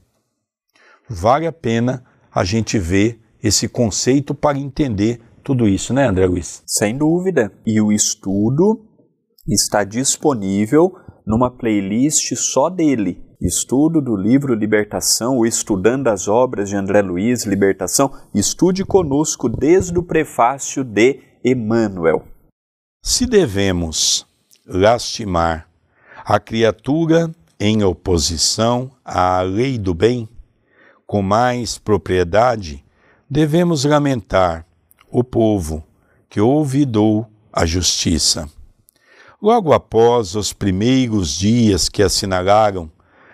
Vale 1.10 1.48
a 1.48 1.52
pena 1.52 2.04
a 2.32 2.44
gente 2.44 2.78
ver 2.78 3.20
esse 3.42 3.68
conceito 3.68 4.32
para 4.32 4.56
entender 4.56 5.20
tudo 5.42 5.66
isso, 5.66 5.92
né, 5.92 6.06
André 6.06 6.24
Luiz? 6.24 6.62
Sem 6.64 6.96
dúvida. 6.96 7.52
E 7.66 7.80
o 7.80 7.90
estudo 7.90 8.86
está 9.48 9.82
disponível 9.82 10.94
numa 11.26 11.50
playlist 11.50 12.36
só 12.36 12.70
dele. 12.70 13.24
Estudo 13.40 14.00
do 14.00 14.14
livro 14.14 14.54
Libertação, 14.54 15.38
ou 15.38 15.46
estudando 15.46 16.06
as 16.06 16.28
obras 16.28 16.68
de 16.68 16.76
André 16.76 17.02
Luiz, 17.02 17.44
Libertação, 17.44 18.12
estude 18.32 18.84
conosco 18.84 19.48
desde 19.48 19.98
o 19.98 20.04
prefácio 20.04 20.84
de 20.84 21.18
Emmanuel. 21.44 22.31
Se 23.04 23.26
devemos 23.26 24.24
lastimar 24.64 25.68
a 26.24 26.38
criatura 26.38 27.34
em 27.58 27.82
oposição 27.82 28.92
à 29.04 29.40
lei 29.40 29.76
do 29.76 29.92
bem, 29.92 30.28
com 31.04 31.20
mais 31.20 31.78
propriedade, 31.78 32.84
devemos 33.28 33.84
lamentar 33.84 34.64
o 35.10 35.24
povo 35.24 35.82
que 36.30 36.40
ouvidou 36.40 37.26
a 37.52 37.66
justiça. 37.66 38.48
Logo 39.42 39.72
após 39.72 40.36
os 40.36 40.52
primeiros 40.52 41.36
dias 41.36 41.88
que 41.88 42.04
assinalaram 42.04 42.88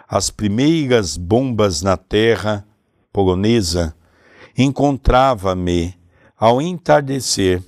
as 0.08 0.30
primeiras 0.30 1.18
bombas 1.18 1.82
na 1.82 1.98
terra 1.98 2.66
polonesa, 3.12 3.94
encontrava-me, 4.56 5.94
ao 6.38 6.62
entardecer, 6.62 7.62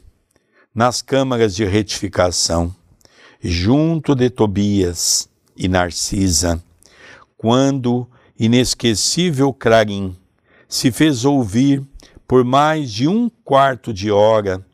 nas 0.75 1.03
câmaras 1.03 1.55
de 1.55 1.65
retificação, 1.65 2.75
junto 3.41 4.15
de 4.15 4.31
Tobias 4.31 5.29
e 5.57 5.69
Narcisa, 5.69 6.63
quando 7.37 8.09
inesquecível 8.39 9.53
Clarim 9.53 10.17
se 10.69 10.93
fez 10.93 11.25
ouvir 11.25 11.85
por 12.27 12.45
mais 12.45 12.93
de 12.93 13.09
um 13.09 13.29
quarto 13.45 13.93
de 13.93 14.11
hora, 14.11 14.65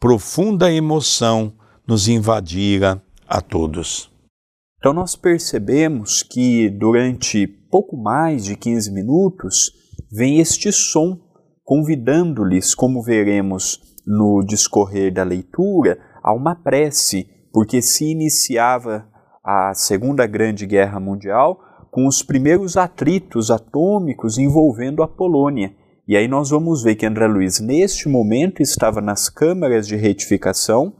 profunda 0.00 0.72
emoção 0.72 1.52
nos 1.86 2.08
invadira 2.08 3.00
a 3.28 3.40
todos. 3.40 4.10
Então 4.78 4.92
nós 4.92 5.14
percebemos 5.14 6.22
que 6.22 6.68
durante 6.68 7.46
pouco 7.46 7.96
mais 7.96 8.44
de 8.44 8.56
15 8.56 8.90
minutos 8.90 9.70
vem 10.10 10.40
este 10.40 10.72
som 10.72 11.18
convidando-lhes, 11.64 12.74
como 12.74 13.02
veremos 13.02 13.80
no 14.06 14.42
discorrer 14.42 15.12
da 15.12 15.22
leitura, 15.22 15.98
a 16.22 16.32
uma 16.32 16.54
prece, 16.54 17.28
porque 17.52 17.82
se 17.82 18.04
iniciava 18.04 19.06
a 19.42 19.74
Segunda 19.74 20.26
Grande 20.26 20.66
Guerra 20.66 21.00
Mundial 21.00 21.60
com 21.90 22.06
os 22.06 22.22
primeiros 22.22 22.76
atritos 22.76 23.50
atômicos 23.50 24.38
envolvendo 24.38 25.02
a 25.02 25.08
Polônia. 25.08 25.74
E 26.06 26.16
aí 26.16 26.28
nós 26.28 26.50
vamos 26.50 26.82
ver 26.82 26.94
que 26.94 27.06
André 27.06 27.26
Luiz, 27.26 27.58
neste 27.58 28.08
momento, 28.08 28.62
estava 28.62 29.00
nas 29.00 29.28
câmaras 29.28 29.86
de 29.86 29.96
retificação, 29.96 30.92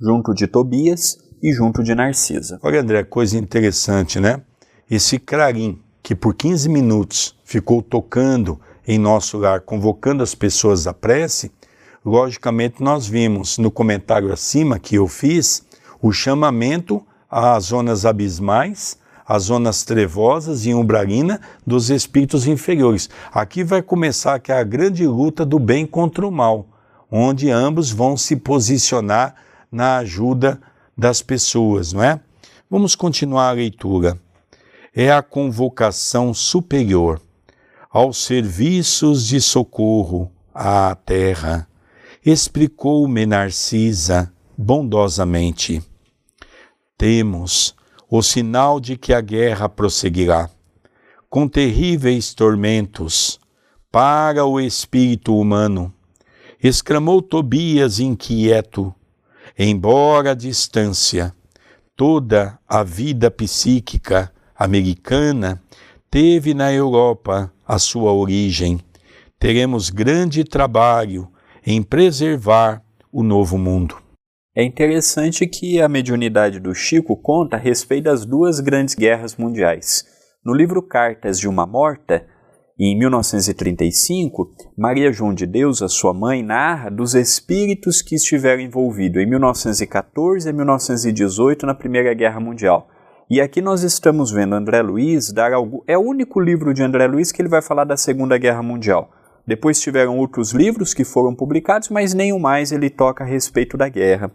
junto 0.00 0.32
de 0.32 0.46
Tobias, 0.46 1.16
e 1.42 1.52
junto 1.52 1.82
de 1.82 1.94
Narcisa. 1.94 2.58
Olha, 2.62 2.80
André, 2.80 3.04
coisa 3.04 3.38
interessante, 3.38 4.20
né? 4.20 4.42
Esse 4.90 5.18
clarim 5.18 5.80
que 6.02 6.14
por 6.14 6.34
15 6.34 6.68
minutos 6.68 7.36
ficou 7.44 7.82
tocando 7.82 8.60
em 8.86 8.98
nosso 8.98 9.38
lar, 9.38 9.60
convocando 9.60 10.22
as 10.22 10.34
pessoas 10.34 10.86
à 10.86 10.94
prece, 10.94 11.50
logicamente 12.08 12.82
nós 12.82 13.06
vimos 13.06 13.58
no 13.58 13.70
comentário 13.70 14.32
acima 14.32 14.78
que 14.78 14.96
eu 14.96 15.06
fiz 15.06 15.64
o 16.00 16.10
chamamento 16.10 17.04
às 17.30 17.64
zonas 17.66 18.06
abismais, 18.06 18.98
às 19.26 19.44
zonas 19.44 19.84
trevosas 19.84 20.64
e 20.64 20.72
umbralina 20.72 21.40
dos 21.66 21.90
espíritos 21.90 22.46
inferiores. 22.46 23.10
Aqui 23.30 23.62
vai 23.62 23.82
começar 23.82 24.38
que 24.38 24.50
é 24.50 24.58
a 24.58 24.64
grande 24.64 25.06
luta 25.06 25.44
do 25.44 25.58
bem 25.58 25.86
contra 25.86 26.26
o 26.26 26.32
mal, 26.32 26.66
onde 27.10 27.50
ambos 27.50 27.90
vão 27.90 28.16
se 28.16 28.36
posicionar 28.36 29.34
na 29.70 29.98
ajuda 29.98 30.58
das 30.96 31.20
pessoas, 31.20 31.92
não 31.92 32.02
é? 32.02 32.18
Vamos 32.70 32.94
continuar 32.94 33.50
a 33.50 33.52
leitura. 33.52 34.18
É 34.94 35.12
a 35.12 35.22
convocação 35.22 36.32
superior 36.32 37.20
aos 37.90 38.24
serviços 38.24 39.26
de 39.26 39.40
socorro 39.40 40.30
à 40.54 40.94
terra, 40.94 41.68
explicou-me 42.24 43.26
Narcisa 43.26 44.32
bondosamente. 44.56 45.82
Temos 46.96 47.74
o 48.10 48.22
sinal 48.22 48.80
de 48.80 48.96
que 48.96 49.12
a 49.12 49.20
guerra 49.20 49.68
prosseguirá, 49.68 50.50
com 51.28 51.46
terríveis 51.46 52.34
tormentos, 52.34 53.38
para 53.90 54.44
o 54.44 54.60
espírito 54.60 55.38
humano, 55.38 55.92
exclamou 56.62 57.22
Tobias 57.22 58.00
inquieto, 58.00 58.94
Embora 59.60 60.30
a 60.30 60.34
distância, 60.34 61.34
toda 61.96 62.56
a 62.68 62.84
vida 62.84 63.28
psíquica 63.28 64.32
americana 64.56 65.60
teve 66.08 66.54
na 66.54 66.72
Europa 66.72 67.52
a 67.66 67.76
sua 67.76 68.12
origem. 68.12 68.78
Teremos 69.36 69.90
grande 69.90 70.44
trabalho 70.44 71.28
em 71.70 71.82
preservar 71.82 72.82
o 73.12 73.22
novo 73.22 73.58
mundo. 73.58 73.94
É 74.56 74.64
interessante 74.64 75.46
que 75.46 75.82
a 75.82 75.86
mediunidade 75.86 76.58
do 76.58 76.74
Chico 76.74 77.14
conta 77.14 77.56
a 77.56 77.60
respeito 77.60 78.04
das 78.04 78.24
duas 78.24 78.58
grandes 78.58 78.94
guerras 78.94 79.36
mundiais. 79.36 80.02
No 80.42 80.54
livro 80.54 80.80
Cartas 80.80 81.38
de 81.38 81.46
uma 81.46 81.66
Morta, 81.66 82.24
em 82.80 82.98
1935, 82.98 84.48
Maria 84.78 85.12
João 85.12 85.34
de 85.34 85.44
Deus, 85.44 85.82
a 85.82 85.88
sua 85.88 86.14
mãe, 86.14 86.42
narra 86.42 86.88
dos 86.88 87.14
espíritos 87.14 88.00
que 88.00 88.14
estiveram 88.14 88.62
envolvidos 88.62 89.22
em 89.22 89.26
1914 89.26 90.48
e 90.48 90.52
1918 90.54 91.66
na 91.66 91.74
Primeira 91.74 92.14
Guerra 92.14 92.40
Mundial. 92.40 92.88
E 93.28 93.42
aqui 93.42 93.60
nós 93.60 93.82
estamos 93.82 94.30
vendo 94.30 94.54
André 94.54 94.80
Luiz 94.80 95.30
dar 95.30 95.52
algo. 95.52 95.84
É 95.86 95.98
o 95.98 96.00
único 96.00 96.40
livro 96.40 96.72
de 96.72 96.82
André 96.82 97.06
Luiz 97.06 97.30
que 97.30 97.42
ele 97.42 97.48
vai 97.50 97.60
falar 97.60 97.84
da 97.84 97.98
Segunda 97.98 98.38
Guerra 98.38 98.62
Mundial. 98.62 99.10
Depois 99.48 99.80
tiveram 99.80 100.18
outros 100.18 100.52
livros 100.52 100.92
que 100.92 101.04
foram 101.04 101.34
publicados, 101.34 101.88
mas 101.88 102.12
nenhum 102.12 102.38
mais 102.38 102.70
ele 102.70 102.90
toca 102.90 103.24
a 103.24 103.26
respeito 103.26 103.78
da 103.78 103.88
guerra. 103.88 104.30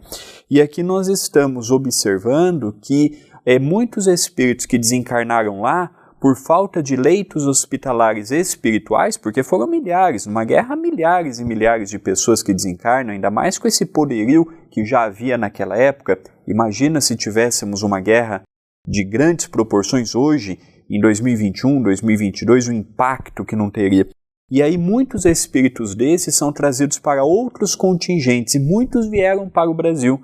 E 0.50 0.60
aqui 0.60 0.82
nós 0.82 1.06
estamos 1.06 1.70
observando 1.70 2.76
que 2.82 3.22
é, 3.46 3.56
muitos 3.60 4.08
espíritos 4.08 4.66
que 4.66 4.76
desencarnaram 4.76 5.60
lá 5.60 5.88
por 6.20 6.36
falta 6.36 6.82
de 6.82 6.96
leitos 6.96 7.46
hospitalares 7.46 8.32
espirituais, 8.32 9.16
porque 9.16 9.44
foram 9.44 9.68
milhares, 9.68 10.26
numa 10.26 10.44
guerra, 10.44 10.74
milhares 10.74 11.38
e 11.38 11.44
milhares 11.44 11.90
de 11.90 11.98
pessoas 12.00 12.42
que 12.42 12.52
desencarnam, 12.52 13.14
ainda 13.14 13.30
mais 13.30 13.56
com 13.56 13.68
esse 13.68 13.86
poderio 13.86 14.44
que 14.68 14.84
já 14.84 15.04
havia 15.04 15.38
naquela 15.38 15.76
época. 15.76 16.18
Imagina 16.44 17.00
se 17.00 17.14
tivéssemos 17.14 17.84
uma 17.84 18.00
guerra 18.00 18.42
de 18.84 19.04
grandes 19.04 19.46
proporções 19.46 20.16
hoje, 20.16 20.58
em 20.90 21.00
2021, 21.00 21.84
2022, 21.84 22.66
o 22.66 22.72
impacto 22.72 23.44
que 23.44 23.54
não 23.54 23.70
teria. 23.70 24.08
E 24.50 24.62
aí 24.62 24.76
muitos 24.76 25.24
espíritos 25.24 25.94
desses 25.94 26.36
são 26.36 26.52
trazidos 26.52 26.98
para 26.98 27.24
outros 27.24 27.74
contingentes 27.74 28.54
e 28.54 28.58
muitos 28.58 29.08
vieram 29.08 29.48
para 29.48 29.70
o 29.70 29.74
Brasil, 29.74 30.20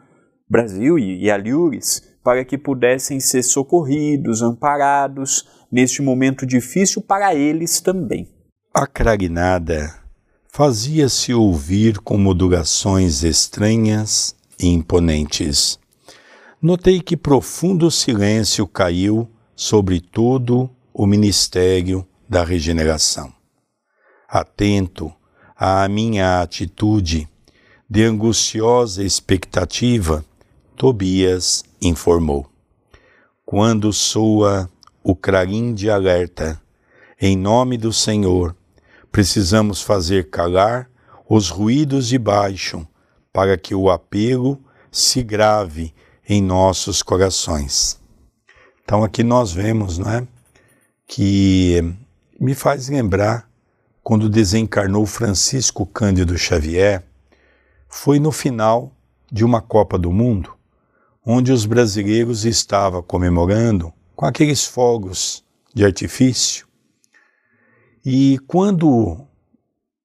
Brasil 0.48 0.98
e, 0.98 1.24
e 1.24 1.30
Alhures, 1.30 2.02
para 2.22 2.44
que 2.44 2.59
pudessem 2.59 3.18
ser 3.18 3.42
socorridos, 3.42 4.42
amparados, 4.42 5.48
neste 5.72 6.02
momento 6.02 6.44
difícil 6.44 7.00
para 7.00 7.35
eles 7.35 7.80
também. 7.80 8.28
A 8.74 8.87
cragnada 8.87 9.94
fazia-se 10.48 11.33
ouvir 11.33 11.98
com 11.98 12.18
modulações 12.18 13.22
estranhas 13.22 14.35
e 14.59 14.68
imponentes. 14.68 15.78
Notei 16.61 17.00
que 17.00 17.16
profundo 17.16 17.90
silêncio 17.90 18.66
caiu 18.66 19.30
sobre 19.56 20.00
todo 20.00 20.68
o 20.92 21.06
ministério 21.06 22.06
da 22.28 22.44
regeneração. 22.44 23.39
Atento 24.33 25.12
à 25.57 25.88
minha 25.88 26.40
atitude 26.40 27.29
de 27.88 28.05
angustiosa 28.05 29.03
expectativa, 29.03 30.25
Tobias 30.77 31.64
informou. 31.83 32.47
Quando 33.45 33.93
soa 33.93 34.71
o 35.03 35.16
clarim 35.16 35.75
de 35.75 35.90
alerta. 35.90 36.61
Em 37.21 37.37
nome 37.37 37.77
do 37.77 37.93
Senhor, 37.93 38.55
precisamos 39.11 39.83
fazer 39.83 40.31
calar 40.31 40.88
os 41.29 41.49
ruídos 41.49 42.07
de 42.07 42.19
baixo 42.19 42.87
para 43.33 43.57
que 43.59 43.75
o 43.75 43.90
apelo 43.90 44.62
se 44.93 45.23
grave 45.23 45.93
em 46.29 46.40
nossos 46.40 47.03
corações. 47.03 48.01
Então 48.85 49.03
aqui 49.03 49.25
nós 49.25 49.53
vemos, 49.53 49.99
não 49.99 50.11
é, 50.11 50.27
que 51.07 51.83
me 52.38 52.55
faz 52.55 52.88
lembrar 52.88 53.50
quando 54.03 54.29
desencarnou 54.29 55.05
Francisco 55.07 55.85
Cândido 55.87 56.37
Xavier, 56.37 57.05
foi 57.89 58.19
no 58.19 58.33
final 58.33 58.93
de 59.31 59.45
uma 59.45 59.61
Copa 59.61 59.99
do 59.99 60.11
Mundo, 60.11 60.55
onde 61.25 61.53
os 61.53 61.67
brasileiros 61.67 62.45
estavam 62.45 63.03
comemorando 63.03 63.93
com 64.17 64.27
aqueles 64.27 64.65
fogos 64.65 65.45
de 65.75 65.85
artifício. 65.85 66.67
E 68.05 68.39
quando 68.47 69.27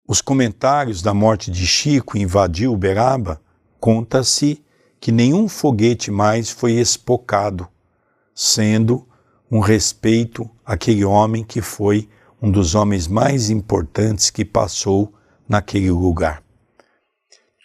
os 0.08 0.22
comentários 0.22 1.02
da 1.02 1.14
morte 1.14 1.50
de 1.50 1.66
Chico 1.66 2.18
invadiu 2.18 2.74
Uberaba, 2.74 3.42
conta-se 3.80 4.64
que 5.00 5.12
nenhum 5.12 5.48
foguete 5.48 6.12
mais 6.12 6.50
foi 6.50 6.74
espocado, 6.74 7.68
sendo 8.34 9.08
um 9.50 9.60
respeito 9.60 10.50
àquele 10.66 11.06
homem 11.06 11.44
que 11.44 11.62
foi 11.62 12.10
um 12.46 12.52
dos 12.52 12.76
homens 12.76 13.08
mais 13.08 13.50
importantes 13.50 14.30
que 14.30 14.46
passou 14.46 15.12
naquele 15.50 15.90
lugar. 15.90 16.44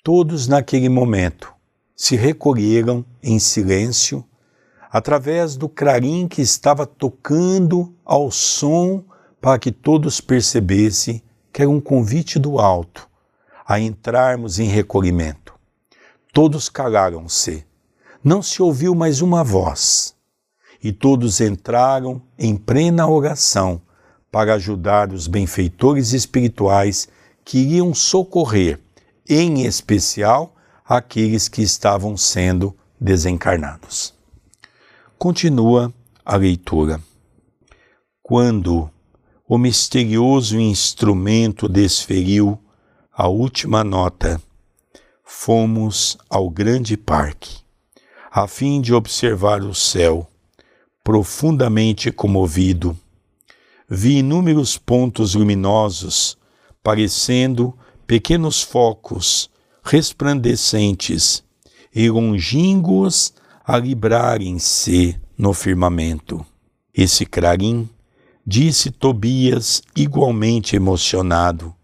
Todos 0.03 0.49
naquele 0.49 0.89
momento 0.89 1.53
se 1.95 2.17
recolheram 2.17 3.05
em 3.23 3.39
silêncio 3.39 4.25
através 4.91 5.55
do 5.55 5.69
clarim 5.69 6.27
que 6.27 6.41
estava 6.41 6.87
tocando 6.87 7.95
ao 8.07 8.31
som 8.31 9.05
para 9.39 9.59
que 9.59 9.71
todos 9.71 10.19
percebessem 10.19 11.23
que 11.53 11.61
era 11.61 11.71
um 11.71 11.79
convite 11.79 12.39
do 12.39 12.59
alto 12.59 13.07
a 13.67 13.79
entrarmos 13.79 14.59
em 14.59 14.67
recolhimento. 14.67 15.53
Todos 16.33 16.71
calaram-se. 16.71 17.67
Não 18.25 18.41
se 18.41 18.63
ouviu 18.63 18.95
mais 18.95 19.21
uma 19.21 19.45
voz. 19.45 20.17
E 20.83 20.91
todos 20.91 21.39
entraram 21.39 22.23
em 22.39 22.57
plena 22.57 23.07
oração 23.07 23.83
para 24.31 24.55
ajudar 24.55 25.13
os 25.13 25.27
benfeitores 25.27 26.13
espirituais 26.13 27.09
que 27.45 27.59
iriam 27.59 27.93
socorrer, 27.95 28.79
em 29.29 29.63
especial, 29.65 30.55
aqueles 30.85 31.49
que 31.49 31.63
estavam 31.63 32.17
sendo 32.17 32.75
desencarnados. 33.01 34.15
Continua 35.19 35.93
a 36.25 36.37
leitura. 36.37 37.01
Quando 38.23 38.91
o 39.49 39.59
misterioso 39.59 40.61
instrumento 40.61 41.69
desferiu 41.69 42.59
a 43.13 43.27
última 43.29 43.83
nota, 43.83 44.41
fomos 45.25 46.17
ao 46.29 46.49
grande 46.49 46.97
parque, 46.97 47.59
a 48.31 48.47
fim 48.47 48.81
de 48.81 48.95
observar 48.95 49.63
o 49.63 49.75
céu, 49.75 50.29
profundamente 51.03 52.13
comovido. 52.13 52.97
Vi 53.93 54.19
inúmeros 54.19 54.79
pontos 54.79 55.35
luminosos, 55.35 56.39
parecendo 56.81 57.77
pequenos 58.07 58.63
focos 58.63 59.51
resplandecentes 59.83 61.43
e 61.93 62.09
longínquos 62.09 63.35
a 63.65 63.77
librarem-se 63.77 65.21
no 65.37 65.53
firmamento. 65.53 66.47
Esse 66.95 67.27
clarim, 67.27 67.89
disse 68.47 68.93
Tobias, 68.93 69.83
igualmente 69.97 70.77
emocionado, 70.77 71.75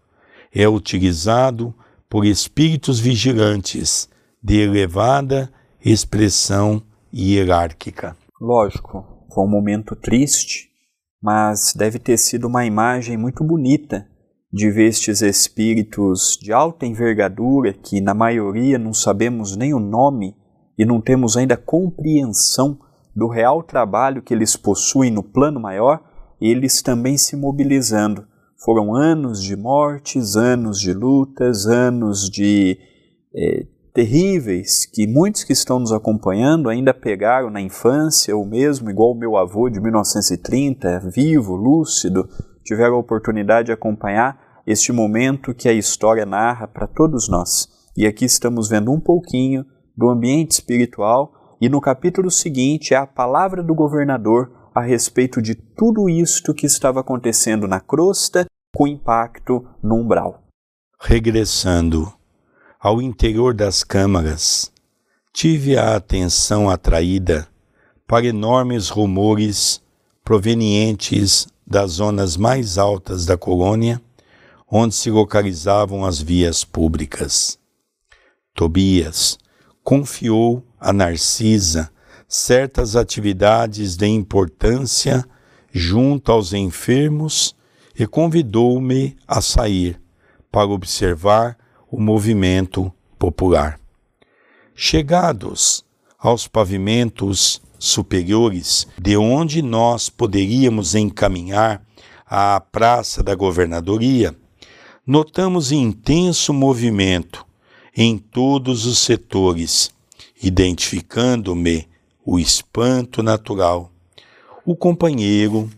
é 0.53 0.65
utilizado 0.65 1.75
por 2.09 2.25
espíritos 2.25 3.01
vigilantes 3.01 4.07
de 4.41 4.61
elevada 4.61 5.51
expressão 5.83 6.81
hierárquica. 7.13 8.15
Lógico, 8.39 9.05
foi 9.33 9.43
um 9.43 9.49
momento 9.49 9.93
triste, 9.93 10.69
mas 11.21 11.73
deve 11.75 11.99
ter 11.99 12.17
sido 12.17 12.47
uma 12.47 12.65
imagem 12.65 13.17
muito 13.17 13.43
bonita 13.43 14.07
de 14.51 14.71
ver 14.71 14.87
estes 14.87 15.21
espíritos 15.21 16.37
de 16.41 16.53
alta 16.53 16.85
envergadura 16.85 17.73
que, 17.73 17.99
na 17.99 18.13
maioria, 18.13 18.77
não 18.77 18.93
sabemos 18.93 19.55
nem 19.55 19.73
o 19.73 19.79
nome 19.79 20.35
e 20.77 20.85
não 20.85 21.01
temos 21.01 21.35
ainda 21.35 21.57
compreensão 21.57 22.79
do 23.15 23.27
real 23.27 23.63
trabalho 23.63 24.21
que 24.21 24.33
eles 24.33 24.55
possuem 24.55 25.11
no 25.11 25.23
plano 25.23 25.59
maior, 25.59 26.01
eles 26.39 26.81
também 26.81 27.17
se 27.17 27.35
mobilizando. 27.35 28.25
Foram 28.63 28.95
anos 28.95 29.41
de 29.41 29.55
mortes, 29.55 30.35
anos 30.35 30.79
de 30.79 30.93
lutas, 30.93 31.65
anos 31.65 32.29
de 32.29 32.77
é, 33.35 33.65
terríveis 33.97 34.85
que 34.85 35.07
muitos 35.07 35.43
que 35.43 35.53
estão 35.53 35.79
nos 35.79 35.91
acompanhando 35.91 36.69
ainda 36.69 36.93
pegaram 36.93 37.49
na 37.49 37.59
infância, 37.59 38.37
ou 38.37 38.45
mesmo, 38.45 38.91
igual 38.91 39.11
o 39.11 39.17
meu 39.17 39.35
avô 39.35 39.71
de 39.71 39.81
1930, 39.81 40.99
vivo, 41.11 41.55
lúcido, 41.55 42.29
tiveram 42.63 42.93
a 42.93 42.99
oportunidade 42.99 43.65
de 43.65 43.71
acompanhar 43.71 44.61
este 44.67 44.91
momento 44.91 45.51
que 45.51 45.67
a 45.67 45.73
história 45.73 46.27
narra 46.27 46.67
para 46.67 46.85
todos 46.85 47.27
nós. 47.27 47.67
E 47.97 48.05
aqui 48.05 48.25
estamos 48.25 48.69
vendo 48.69 48.91
um 48.91 48.99
pouquinho 48.99 49.65
do 49.97 50.11
ambiente 50.11 50.51
espiritual, 50.51 51.57
e 51.59 51.67
no 51.67 51.81
capítulo 51.81 52.29
seguinte 52.29 52.93
é 52.93 52.97
a 52.97 53.07
palavra 53.07 53.63
do 53.63 53.73
governador 53.73 54.69
a 54.75 54.81
respeito 54.81 55.41
de 55.41 55.55
tudo 55.55 56.07
isto 56.07 56.53
que 56.53 56.67
estava 56.67 56.99
acontecendo 56.99 57.67
na 57.67 57.79
crosta 57.79 58.45
com 58.75 58.85
impacto 58.85 59.67
no 59.81 59.95
umbral. 59.95 60.43
Regressando 61.01 62.15
ao 62.79 63.01
interior 63.01 63.53
das 63.53 63.83
câmaras, 63.83 64.71
tive 65.33 65.77
a 65.77 65.95
atenção 65.95 66.69
atraída 66.69 67.47
para 68.05 68.25
enormes 68.25 68.89
rumores 68.89 69.81
provenientes 70.23 71.47
das 71.65 71.93
zonas 71.93 72.37
mais 72.37 72.77
altas 72.77 73.25
da 73.25 73.37
colônia, 73.37 74.01
onde 74.69 74.95
se 74.95 75.09
localizavam 75.09 76.05
as 76.05 76.21
vias 76.21 76.63
públicas. 76.63 77.57
Tobias 78.53 79.37
confiou 79.83 80.63
a 80.79 80.91
Narcisa 80.91 81.89
certas 82.27 82.95
atividades 82.95 83.95
de 83.95 84.07
importância 84.07 85.23
junto 85.71 86.31
aos 86.31 86.53
enfermos 86.53 87.55
e 87.97 88.05
convidou-me 88.05 89.15
a 89.27 89.41
sair 89.41 89.99
para 90.51 90.67
observar 90.67 91.57
o 91.89 91.99
movimento 91.99 92.91
popular. 93.17 93.79
Chegados 94.75 95.85
aos 96.19 96.47
pavimentos 96.47 97.61
superiores, 97.79 98.87
de 98.99 99.15
onde 99.15 99.61
nós 99.61 100.09
poderíamos 100.09 100.95
encaminhar 100.95 101.81
à 102.25 102.59
Praça 102.59 103.23
da 103.23 103.33
Governadoria, 103.35 104.35
notamos 105.05 105.71
intenso 105.71 106.53
movimento 106.53 107.45
em 107.95 108.17
todos 108.17 108.85
os 108.85 108.99
setores, 108.99 109.91
identificando-me 110.43 111.87
o 112.25 112.37
espanto 112.37 113.23
natural. 113.23 113.91
O 114.65 114.75
companheiro 114.75 115.69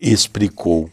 explicou: 0.00 0.90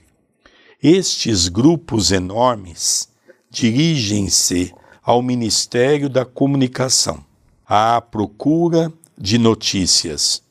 Estes 0.81 1.49
grupos 1.49 2.11
enormes 2.11 3.10
dirigem-se 3.51 4.73
ao 5.03 5.21
Ministério 5.21 6.09
da 6.09 6.25
Comunicação 6.25 7.23
à 7.67 8.01
procura 8.01 8.91
de 9.15 9.37
notícias. 9.37 10.41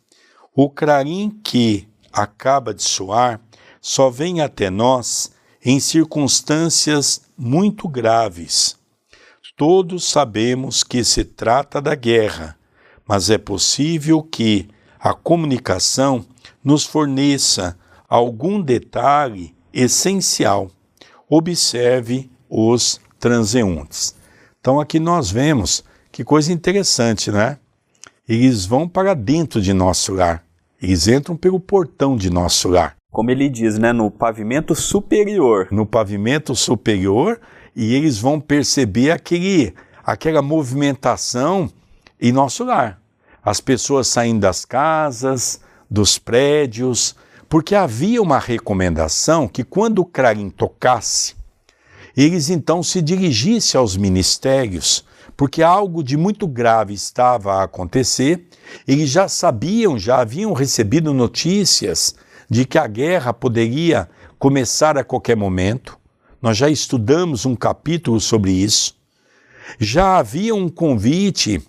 O 0.54 0.70
clarim 0.70 1.30
que 1.42 1.88
acaba 2.12 2.72
de 2.72 2.84
soar 2.84 3.40
só 3.80 4.08
vem 4.08 4.40
até 4.40 4.70
nós 4.70 5.32
em 5.64 5.80
circunstâncias 5.80 7.22
muito 7.36 7.88
graves. 7.88 8.76
Todos 9.56 10.04
sabemos 10.04 10.84
que 10.84 11.02
se 11.02 11.24
trata 11.24 11.82
da 11.82 11.96
guerra 11.96 12.56
mas 13.10 13.28
é 13.28 13.36
possível 13.36 14.22
que 14.22 14.68
a 14.96 15.12
comunicação 15.12 16.24
nos 16.62 16.84
forneça 16.84 17.76
algum 18.08 18.62
detalhe 18.62 19.52
essencial. 19.72 20.70
Observe 21.28 22.30
os 22.50 23.00
transeuntes. 23.18 24.14
Então 24.60 24.80
aqui 24.80 24.98
nós 24.98 25.30
vemos 25.30 25.84
que 26.10 26.24
coisa 26.24 26.52
interessante, 26.52 27.30
né? 27.30 27.58
Eles 28.28 28.66
vão 28.66 28.88
para 28.88 29.14
dentro 29.14 29.62
de 29.62 29.72
nosso 29.72 30.12
lar. 30.12 30.44
Eles 30.82 31.06
entram 31.06 31.36
pelo 31.36 31.60
portão 31.60 32.16
de 32.16 32.28
nosso 32.28 32.68
lar. 32.68 32.96
Como 33.10 33.30
ele 33.30 33.48
diz, 33.48 33.78
né, 33.78 33.92
no 33.92 34.10
pavimento 34.10 34.74
superior. 34.74 35.68
No 35.70 35.86
pavimento 35.86 36.54
superior, 36.54 37.40
e 37.74 37.94
eles 37.94 38.18
vão 38.18 38.40
perceber 38.40 39.10
aquele, 39.10 39.74
aquela 40.04 40.42
movimentação 40.42 41.70
em 42.20 42.32
nosso 42.32 42.64
lar 42.64 43.00
as 43.42 43.60
pessoas 43.60 44.06
saindo 44.08 44.40
das 44.40 44.64
casas, 44.64 45.60
dos 45.90 46.18
prédios, 46.18 47.16
porque 47.48 47.74
havia 47.74 48.22
uma 48.22 48.38
recomendação 48.38 49.48
que 49.48 49.64
quando 49.64 50.00
o 50.00 50.04
Clarim 50.04 50.50
tocasse, 50.50 51.34
eles 52.22 52.50
então 52.50 52.82
se 52.82 53.00
dirigissem 53.00 53.78
aos 53.78 53.96
ministérios, 53.96 55.06
porque 55.38 55.62
algo 55.62 56.02
de 56.02 56.18
muito 56.18 56.46
grave 56.46 56.92
estava 56.92 57.54
a 57.54 57.62
acontecer, 57.62 58.46
eles 58.86 59.08
já 59.08 59.26
sabiam, 59.26 59.98
já 59.98 60.20
haviam 60.20 60.52
recebido 60.52 61.14
notícias 61.14 62.14
de 62.48 62.66
que 62.66 62.76
a 62.76 62.86
guerra 62.86 63.32
poderia 63.32 64.06
começar 64.38 64.98
a 64.98 65.04
qualquer 65.04 65.34
momento. 65.34 65.98
Nós 66.42 66.58
já 66.58 66.68
estudamos 66.68 67.46
um 67.46 67.56
capítulo 67.56 68.20
sobre 68.20 68.52
isso. 68.52 68.94
Já 69.78 70.18
havia 70.18 70.54
um 70.54 70.68
convite 70.68 71.62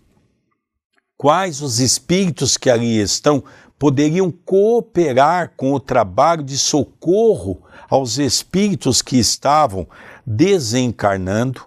quais 1.15 1.61
os 1.61 1.79
espíritos 1.79 2.57
que 2.57 2.69
ali 2.69 2.99
estão 2.99 3.41
poderiam 3.79 4.29
cooperar 4.29 5.53
com 5.55 5.73
o 5.73 5.79
trabalho 5.79 6.43
de 6.43 6.57
socorro 6.57 7.63
aos 7.89 8.17
espíritos 8.17 9.01
que 9.01 9.17
estavam 9.17 9.87
desencarnando. 10.25 11.62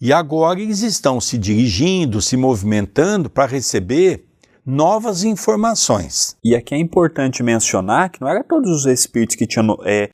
E 0.00 0.12
agora 0.12 0.60
eles 0.60 0.80
estão 0.82 1.20
se 1.20 1.36
dirigindo, 1.36 2.22
se 2.22 2.36
movimentando 2.36 3.28
para 3.28 3.50
receber 3.50 4.24
novas 4.64 5.24
informações. 5.24 6.36
E 6.44 6.54
aqui 6.54 6.74
é 6.74 6.78
importante 6.78 7.42
mencionar 7.42 8.10
que 8.10 8.20
não 8.20 8.28
eram 8.28 8.44
todos 8.44 8.70
os 8.70 8.86
espíritos 8.86 9.34
que 9.34 9.46
tinham 9.46 9.76
é, 9.84 10.10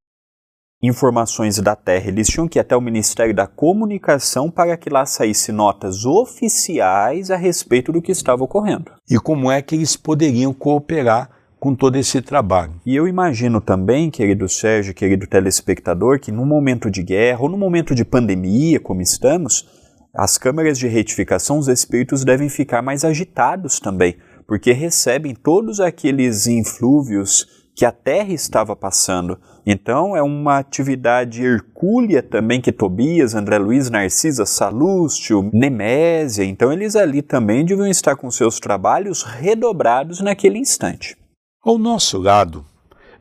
informações 0.83 1.59
da 1.59 1.75
Terra. 1.75 2.09
Eles 2.09 2.29
tinham 2.29 2.47
que 2.49 2.59
ir 2.59 2.61
até 2.61 2.77
o 2.77 2.81
Ministério 2.81 3.35
da 3.35 3.47
Comunicação 3.47 4.51
para 4.51 4.77
que 4.77 4.89
lá 4.89 5.05
saísse 5.07 5.51
notas 5.51 6.05
oficiais 6.05 7.31
a 7.31 7.37
respeito 7.37 7.93
do 7.93 8.01
que 8.01 8.13
estava 8.13 8.45
ocorrendo. 8.45 8.93
E 9.11 9.19
como 9.19 9.51
é 9.51 9.61
que 9.61 9.75
eles 9.75 9.97
poderiam 9.97 10.53
cooperar 10.55 11.31
com 11.65 11.75
todo 11.75 11.97
esse 11.97 12.21
trabalho. 12.21 12.75
E 12.85 12.95
eu 12.95 13.09
imagino 13.09 13.59
também, 13.59 14.11
querido 14.11 14.47
Sérgio, 14.51 14.93
querido 14.93 15.27
telespectador, 15.27 16.21
que 16.21 16.31
num 16.31 16.45
momento 16.45 16.91
de 16.91 17.03
guerra 17.03 17.41
ou 17.41 17.49
num 17.49 17.57
momento 17.57 17.95
de 17.95 18.05
pandemia, 18.05 18.79
como 18.79 19.01
estamos, 19.01 19.67
as 20.15 20.37
câmeras 20.37 20.79
de 20.79 20.87
retificação, 20.87 21.59
os 21.59 21.67
espíritos 21.67 22.23
devem 22.23 22.51
ficar 22.51 22.83
mais 22.83 23.03
agitados 23.03 23.81
também, 23.81 24.15
porque 24.47 24.73
recebem 24.73 25.35
todos 25.35 25.81
aqueles 25.81 26.47
inflúvios 26.47 27.47
que 27.75 27.87
a 27.87 27.91
Terra 27.91 28.35
estava 28.35 28.77
passando. 28.77 29.39
Então 29.65 30.15
é 30.15 30.23
uma 30.23 30.59
atividade 30.59 31.43
hercúlea 31.43 32.23
também 32.23 32.61
que 32.61 32.73
Tobias, 32.73 33.35
André 33.35 33.57
Luiz, 33.57 33.89
Narcisa, 33.89 34.45
Salúcio, 34.45 35.49
Nemésia, 35.51 36.45
então 36.45 36.71
eles 36.71 36.95
ali 36.95 37.23
também 37.23 37.65
deviam 37.65 37.87
estar 37.87 38.17
com 38.17 38.31
seus 38.31 38.61
trabalhos 38.61 39.23
redobrados 39.23 40.21
naquele 40.21 40.59
instante. 40.59 41.24
Ao 41.65 41.79
nosso 41.79 42.19
lado 42.19 42.63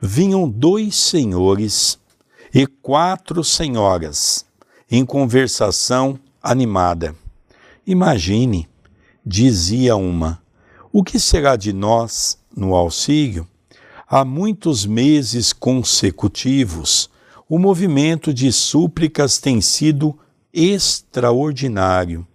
vinham 0.01 0.49
dois 0.49 0.97
senhores 0.97 1.97
e 2.53 2.67
quatro 2.67 3.41
senhoras 3.41 4.45
em 4.91 5.05
conversação 5.05 6.19
animada. 6.41 7.15
Imagine, 7.87 8.67
dizia 9.25 9.95
uma, 9.95 10.43
o 10.91 11.05
que 11.05 11.17
será 11.17 11.55
de 11.55 11.71
nós 11.71 12.37
no 12.53 12.75
auxílio? 12.75 13.47
Há 14.05 14.25
muitos 14.25 14.85
meses 14.85 15.53
consecutivos, 15.53 17.09
o 17.47 17.57
movimento 17.57 18.33
de 18.33 18.51
súplicas 18.51 19.37
tem 19.37 19.61
sido 19.61 20.19
extraordinário. 20.53 22.27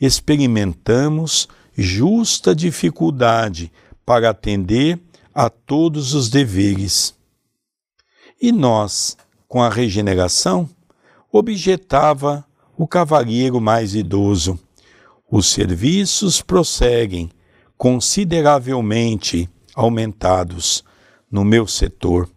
Experimentamos 0.00 1.46
justa 1.76 2.54
dificuldade 2.54 3.70
para 4.06 4.30
atender 4.30 4.98
a 5.34 5.48
todos 5.48 6.14
os 6.14 6.28
deveres. 6.28 7.14
E 8.40 8.52
nós, 8.52 9.16
com 9.48 9.62
a 9.62 9.68
regeneração, 9.68 10.68
objetava 11.30 12.44
o 12.76 12.86
cavalheiro 12.86 13.60
mais 13.60 13.94
idoso. 13.94 14.58
Os 15.30 15.46
serviços 15.46 16.42
prosseguem 16.42 17.30
consideravelmente 17.78 19.48
aumentados 19.74 20.84
no 21.30 21.44
meu 21.44 21.66
setor. 21.66 22.28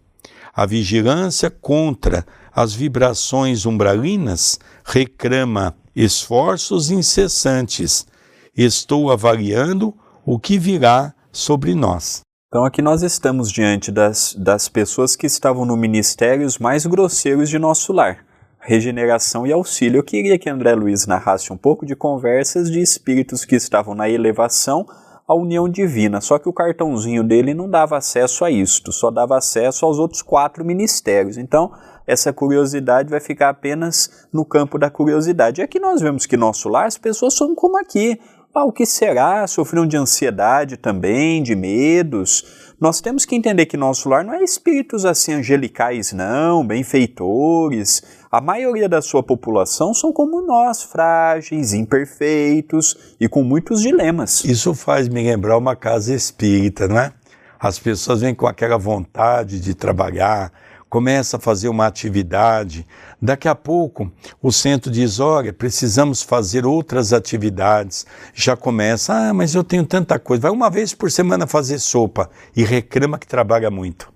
A 0.54 0.66
vigilância 0.66 1.50
contra 1.50 2.26
as 2.54 2.74
vibrações 2.74 3.66
umbralinas 3.66 4.58
reclama 4.86 5.76
esforços 5.96 6.90
incessantes. 6.90 8.08
Estou 8.56 9.12
avaliando 9.12 9.94
o 10.26 10.40
que 10.40 10.58
virá 10.58 11.14
sobre 11.32 11.76
nós. 11.76 12.25
Então 12.56 12.64
aqui 12.64 12.82
nós 12.82 13.04
estamos 13.04 13.52
diante 13.52 13.92
das, 13.92 14.34
das 14.34 14.70
pessoas 14.70 15.14
que 15.14 15.28
estavam 15.28 15.66
no 15.66 15.76
ministérios 15.76 16.58
mais 16.58 16.86
grosseiros 16.86 17.50
de 17.50 17.60
nosso 17.60 17.92
lar. 17.92 18.26
Regeneração 18.62 19.46
e 19.46 19.52
auxílio. 19.52 20.00
Eu 20.00 20.04
queria 20.06 20.40
que 20.40 20.50
André 20.50 20.74
Luiz 20.74 21.06
narrasse 21.06 21.52
um 21.52 21.58
pouco 21.58 21.86
de 21.86 21.98
conversas 21.98 22.72
de 22.72 22.80
espíritos 22.80 23.44
que 23.44 23.58
estavam 23.58 23.94
na 23.94 24.10
elevação 24.10 24.86
a 25.28 25.36
união 25.36 25.68
divina. 25.68 26.22
Só 26.22 26.40
que 26.40 26.48
o 26.48 26.54
cartãozinho 26.54 27.26
dele 27.26 27.54
não 27.54 27.70
dava 27.70 27.98
acesso 27.98 28.46
a 28.46 28.50
isto, 28.50 28.90
só 28.94 29.12
dava 29.12 29.38
acesso 29.38 29.86
aos 29.86 30.00
outros 30.00 30.22
quatro 30.22 30.64
ministérios. 30.64 31.38
Então, 31.38 31.74
essa 32.08 32.32
curiosidade 32.32 33.10
vai 33.10 33.20
ficar 33.20 33.50
apenas 33.50 34.30
no 34.32 34.46
campo 34.46 34.80
da 34.80 34.90
curiosidade. 34.90 35.60
E 35.60 35.64
aqui 35.64 35.78
nós 35.78 36.00
vemos 36.00 36.26
que 36.26 36.38
nosso 36.38 36.70
lar, 36.70 36.86
as 36.86 36.98
pessoas 36.98 37.34
são 37.34 37.54
como 37.54 37.78
aqui. 37.78 38.18
O 38.64 38.72
que 38.72 38.86
será? 38.86 39.46
Sofriam 39.48 39.86
de 39.86 39.98
ansiedade 39.98 40.78
também, 40.78 41.44
de 41.44 41.54
medos. 41.56 42.74
Nós 42.80 43.02
temos 43.02 43.26
que 43.26 43.36
entender 43.36 43.66
que 43.66 43.76
nosso 43.76 44.08
lar 44.08 44.24
não 44.24 44.34
é 44.34 44.44
espíritos 44.44 45.06
assim 45.06 45.34
angelicais, 45.34 46.14
não, 46.14 46.66
benfeitores. 46.66 48.02
A 48.32 48.40
maioria 48.40 48.88
da 48.88 49.02
sua 49.02 49.22
população 49.22 49.94
são 49.94 50.12
como 50.12 50.42
nós, 50.42 50.84
frágeis, 50.84 51.74
imperfeitos 51.74 53.16
e 53.20 53.28
com 53.28 53.44
muitos 53.44 53.82
dilemas. 53.82 54.46
Isso 54.46 54.74
faz 54.74 55.10
me 55.10 55.22
lembrar 55.22 55.58
uma 55.58 55.76
casa 55.76 56.16
espírita, 56.16 56.88
não 56.88 56.98
é? 56.98 57.12
As 57.60 57.78
pessoas 57.78 58.22
vêm 58.22 58.34
com 58.34 58.48
aquela 58.48 58.78
vontade 58.78 59.60
de 59.60 59.76
trabalhar, 59.76 60.52
começa 60.90 61.38
a 61.38 61.40
fazer 61.40 61.70
uma 61.70 61.86
atividade. 61.86 62.88
Daqui 63.22 63.48
a 63.48 63.56
pouco, 63.56 64.12
o 64.42 64.52
centro 64.52 64.92
diz: 64.92 65.20
olha, 65.20 65.52
precisamos 65.52 66.22
fazer 66.22 66.66
outras 66.66 67.14
atividades. 67.14 68.06
Já 68.34 68.56
começa: 68.56 69.14
ah, 69.14 69.34
mas 69.34 69.56
eu 69.56 69.64
tenho 69.64 69.86
tanta 69.86 70.18
coisa. 70.20 70.44
Vai 70.44 70.52
uma 70.52 70.70
vez 70.70 70.94
por 70.94 71.12
semana 71.12 71.48
fazer 71.48 71.80
sopa 71.80 72.30
e 72.56 72.64
reclama 72.64 73.18
que 73.18 73.28
trabalha 73.28 73.70
muito. 73.70 74.14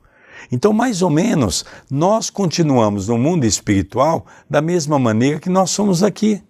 Então, 0.51 0.73
mais 0.73 1.01
ou 1.01 1.09
menos, 1.09 1.63
nós 1.91 2.29
continuamos 2.29 3.07
no 3.07 3.17
mundo 3.17 3.45
espiritual 3.45 4.25
da 4.49 4.61
mesma 4.61 4.97
maneira 4.97 5.39
que 5.39 5.49
nós 5.49 5.69
somos 5.69 6.01
aqui. 6.01 6.41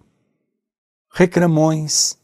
Reclamões. 1.12 2.18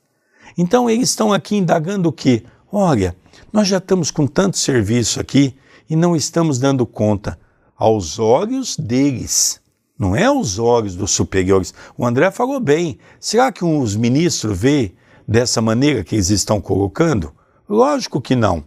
Então, 0.57 0.89
eles 0.89 1.09
estão 1.09 1.33
aqui 1.33 1.57
indagando 1.57 2.07
o 2.07 2.13
quê? 2.13 2.43
Olha, 2.71 3.15
nós 3.51 3.67
já 3.67 3.77
estamos 3.77 4.09
com 4.09 4.25
tanto 4.25 4.57
serviço 4.57 5.19
aqui 5.19 5.57
e 5.89 5.95
não 5.95 6.15
estamos 6.15 6.59
dando 6.59 6.85
conta 6.85 7.37
aos 7.75 8.19
olhos 8.19 8.77
deles, 8.77 9.61
não 9.97 10.15
é 10.15 10.25
aos 10.25 10.59
olhos 10.59 10.95
dos 10.95 11.11
superiores. 11.11 11.73
O 11.97 12.05
André 12.05 12.29
falou 12.29 12.59
bem. 12.59 12.97
Será 13.19 13.51
que 13.51 13.63
os 13.63 13.95
ministros 13.95 14.57
vê 14.57 14.93
dessa 15.25 15.61
maneira 15.61 16.03
que 16.03 16.15
eles 16.15 16.29
estão 16.29 16.59
colocando? 16.59 17.33
Lógico 17.67 18.19
que 18.19 18.35
não. 18.35 18.63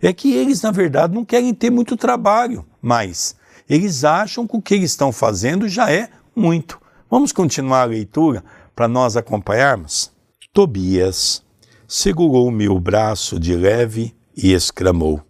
É 0.00 0.12
que 0.12 0.32
eles, 0.34 0.60
na 0.60 0.72
verdade, 0.72 1.14
não 1.14 1.24
querem 1.24 1.54
ter 1.54 1.70
muito 1.70 1.96
trabalho, 1.96 2.66
mas 2.80 3.36
eles 3.68 4.02
acham 4.02 4.46
que 4.46 4.56
o 4.56 4.62
que 4.62 4.74
eles 4.74 4.90
estão 4.90 5.12
fazendo 5.12 5.68
já 5.68 5.90
é 5.90 6.08
muito. 6.34 6.80
Vamos 7.08 7.30
continuar 7.30 7.82
a 7.82 7.86
leitura 7.86 8.42
para 8.74 8.88
nós 8.88 9.16
acompanharmos? 9.16 10.10
Tobias 10.52 11.44
segurou-me 11.86 12.68
o 12.68 12.80
braço 12.80 13.38
de 13.38 13.54
leve 13.54 14.12
e 14.36 14.52
exclamou: 14.52 15.22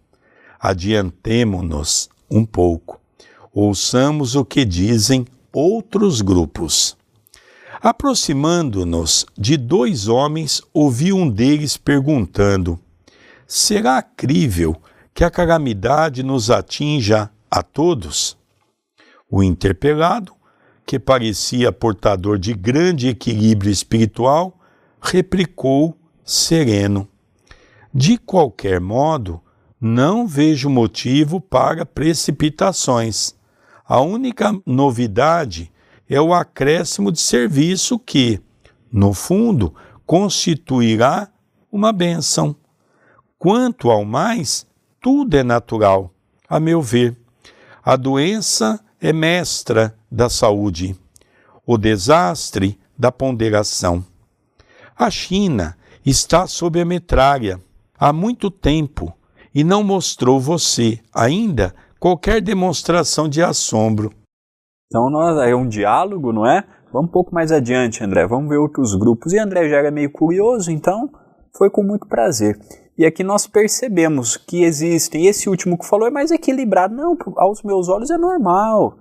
Adiantemo-nos 0.59 2.09
um 2.31 2.47
pouco 2.47 3.02
ouçamos 3.53 4.35
o 4.35 4.45
que 4.45 4.65
dizem 4.65 5.27
outros 5.53 6.23
grupos. 6.23 6.97
Aproximando-nos 7.81 9.27
de 9.37 9.57
dois 9.57 10.09
homens, 10.09 10.63
ouvi 10.73 11.13
um 11.13 11.29
deles 11.29 11.77
perguntando: 11.77 12.79
Será 13.47 14.01
crível 14.01 14.77
que 15.13 15.25
a 15.25 15.31
calamidade 15.31 16.23
nos 16.23 16.51
atinja 16.51 17.31
a 17.51 17.63
todos? 17.63 18.39
O 19.31 19.43
interpelado, 19.43 20.33
que 20.87 20.99
parecia 20.99 21.73
portador 21.73 22.39
de 22.39 22.55
grande 22.55 23.09
equilíbrio 23.09 23.71
espiritual, 23.71 24.59
replicou 25.01 25.97
sereno: 26.25 27.09
De 27.93 28.17
qualquer 28.17 28.81
modo, 28.81 29.41
não 29.81 30.27
vejo 30.27 30.71
motivo 30.71 31.41
para 31.41 31.85
precipitações 31.85 33.35
a 33.87 34.01
única 34.01 34.55
novidade 34.65 35.71
é 36.09 36.21
o 36.21 36.33
acréscimo 36.33 37.11
de 37.11 37.21
serviço 37.21 37.99
que, 37.99 38.41
no 38.93 39.13
fundo, 39.13 39.75
constituirá 40.07 41.29
uma 41.71 41.93
benção. 41.93 42.55
Quanto 43.39 43.91
ao 43.91 44.05
mais, 44.05 44.67
tudo 45.01 45.37
é 45.37 45.43
natural, 45.43 46.13
a 46.49 46.61
meu 46.61 46.81
ver. 46.81 47.17
A 47.85 47.97
doença 47.97 48.79
é 49.01 49.13
mestra 49.13 49.97
da 50.11 50.29
saúde, 50.29 50.97
o 51.67 51.77
desastre 51.77 52.79
da 52.97 53.11
ponderação. 53.11 54.05
A 54.97 55.11
China 55.11 55.77
está 56.07 56.47
sob 56.47 56.81
a 56.81 56.85
metralha 56.85 57.61
há 57.99 58.13
muito 58.13 58.51
tempo 58.51 59.13
e 59.55 59.65
não 59.65 59.83
mostrou 59.83 60.39
você 60.39 61.01
ainda 61.13 61.75
qualquer 62.03 62.41
demonstração 62.41 63.29
de 63.29 63.41
assombro. 63.41 64.11
Então 64.89 65.09
nós, 65.09 65.39
é 65.47 65.55
um 65.55 65.69
diálogo, 65.69 66.33
não 66.33 66.45
é? 66.45 66.65
Vamos 66.93 67.09
um 67.09 67.13
pouco 67.13 67.33
mais 67.33 67.53
adiante, 67.53 68.03
André. 68.03 68.27
Vamos 68.27 68.49
ver 68.49 68.57
outros 68.57 68.97
grupos. 68.97 69.33
E 69.33 69.39
André 69.39 69.69
já 69.69 69.77
era 69.77 69.91
meio 69.93 70.11
curioso, 70.11 70.73
então 70.73 71.09
foi 71.57 71.71
com 71.71 71.85
muito 71.85 72.09
prazer. 72.09 72.59
E 72.99 73.07
aqui 73.07 73.23
nós 73.23 73.47
percebemos 73.47 74.37
que 74.37 74.65
existem. 74.65 75.27
Esse 75.27 75.49
último 75.49 75.79
que 75.79 75.87
falou 75.87 76.09
é 76.09 76.11
mais 76.11 76.33
equilibrado. 76.33 76.93
Não, 76.93 77.17
aos 77.37 77.63
meus 77.63 77.89
olhos 77.89 78.11
é 78.11 78.19
normal 78.19 78.99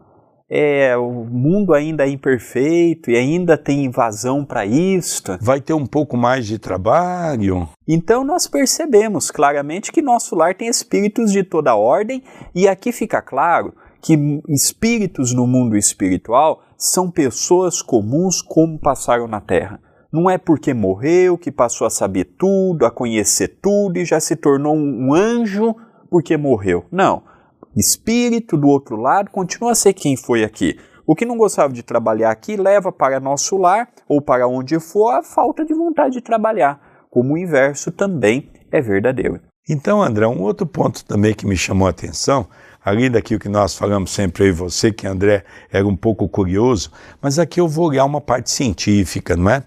é, 0.53 0.97
o 0.97 1.23
mundo 1.23 1.73
ainda 1.73 2.05
é 2.05 2.09
imperfeito 2.09 3.09
e 3.09 3.15
ainda 3.15 3.57
tem 3.57 3.85
invasão 3.85 4.43
para 4.43 4.65
isto. 4.65 5.37
Vai 5.39 5.61
ter 5.61 5.73
um 5.73 5.85
pouco 5.85 6.17
mais 6.17 6.45
de 6.45 6.59
trabalho. 6.59 7.69
Então 7.87 8.25
nós 8.25 8.47
percebemos 8.47 9.31
claramente 9.31 9.93
que 9.93 10.01
nosso 10.01 10.35
lar 10.35 10.53
tem 10.53 10.67
espíritos 10.67 11.31
de 11.31 11.41
toda 11.41 11.73
ordem 11.73 12.21
e 12.53 12.67
aqui 12.67 12.91
fica 12.91 13.21
claro 13.21 13.73
que 14.01 14.41
espíritos 14.49 15.33
no 15.33 15.47
mundo 15.47 15.77
espiritual 15.77 16.61
são 16.77 17.09
pessoas 17.09 17.81
comuns 17.81 18.41
como 18.41 18.77
passaram 18.77 19.29
na 19.29 19.39
Terra. 19.39 19.79
Não 20.11 20.29
é 20.29 20.37
porque 20.37 20.73
morreu 20.73 21.37
que 21.37 21.49
passou 21.49 21.87
a 21.87 21.89
saber 21.89 22.25
tudo, 22.37 22.85
a 22.85 22.91
conhecer 22.91 23.59
tudo 23.61 23.97
e 23.97 24.03
já 24.03 24.19
se 24.19 24.35
tornou 24.35 24.75
um 24.75 25.13
anjo 25.13 25.73
porque 26.09 26.35
morreu. 26.35 26.83
Não 26.91 27.30
espírito 27.75 28.57
do 28.57 28.67
outro 28.67 28.95
lado 28.95 29.29
continua 29.31 29.71
a 29.71 29.75
ser 29.75 29.93
quem 29.93 30.17
foi 30.17 30.43
aqui. 30.43 30.77
O 31.05 31.15
que 31.15 31.25
não 31.25 31.37
gostava 31.37 31.73
de 31.73 31.83
trabalhar 31.83 32.31
aqui 32.31 32.55
leva 32.55 32.91
para 32.91 33.19
nosso 33.19 33.57
lar 33.57 33.89
ou 34.07 34.21
para 34.21 34.47
onde 34.47 34.79
for 34.79 35.11
a 35.11 35.23
falta 35.23 35.65
de 35.65 35.73
vontade 35.73 36.13
de 36.13 36.21
trabalhar, 36.21 36.79
como 37.09 37.33
o 37.33 37.37
inverso 37.37 37.91
também 37.91 38.49
é 38.71 38.79
verdadeiro. 38.81 39.39
Então, 39.69 40.01
André, 40.01 40.27
um 40.27 40.41
outro 40.41 40.65
ponto 40.65 41.05
também 41.05 41.33
que 41.33 41.45
me 41.45 41.55
chamou 41.55 41.87
a 41.87 41.91
atenção, 41.91 42.47
além 42.83 43.11
daquilo 43.11 43.39
que 43.39 43.49
nós 43.49 43.75
falamos 43.75 44.11
sempre 44.11 44.47
e 44.47 44.51
você, 44.51 44.91
que 44.91 45.05
André 45.05 45.43
era 45.71 45.87
um 45.87 45.95
pouco 45.95 46.27
curioso, 46.27 46.91
mas 47.21 47.37
aqui 47.37 47.59
eu 47.59 47.67
vou 47.67 47.89
olhar 47.89 48.05
uma 48.05 48.21
parte 48.21 48.49
científica, 48.49 49.35
não 49.35 49.49
é? 49.49 49.63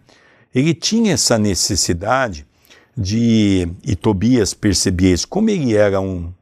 Ele 0.55 0.75
tinha 0.75 1.14
essa 1.14 1.38
necessidade 1.38 2.47
de, 2.97 3.69
e 3.85 3.97
Tobias 3.97 4.55
percebia 4.55 5.12
isso, 5.12 5.29
como 5.29 5.51
ele 5.51 5.77
era 5.77 6.01
um 6.01 6.33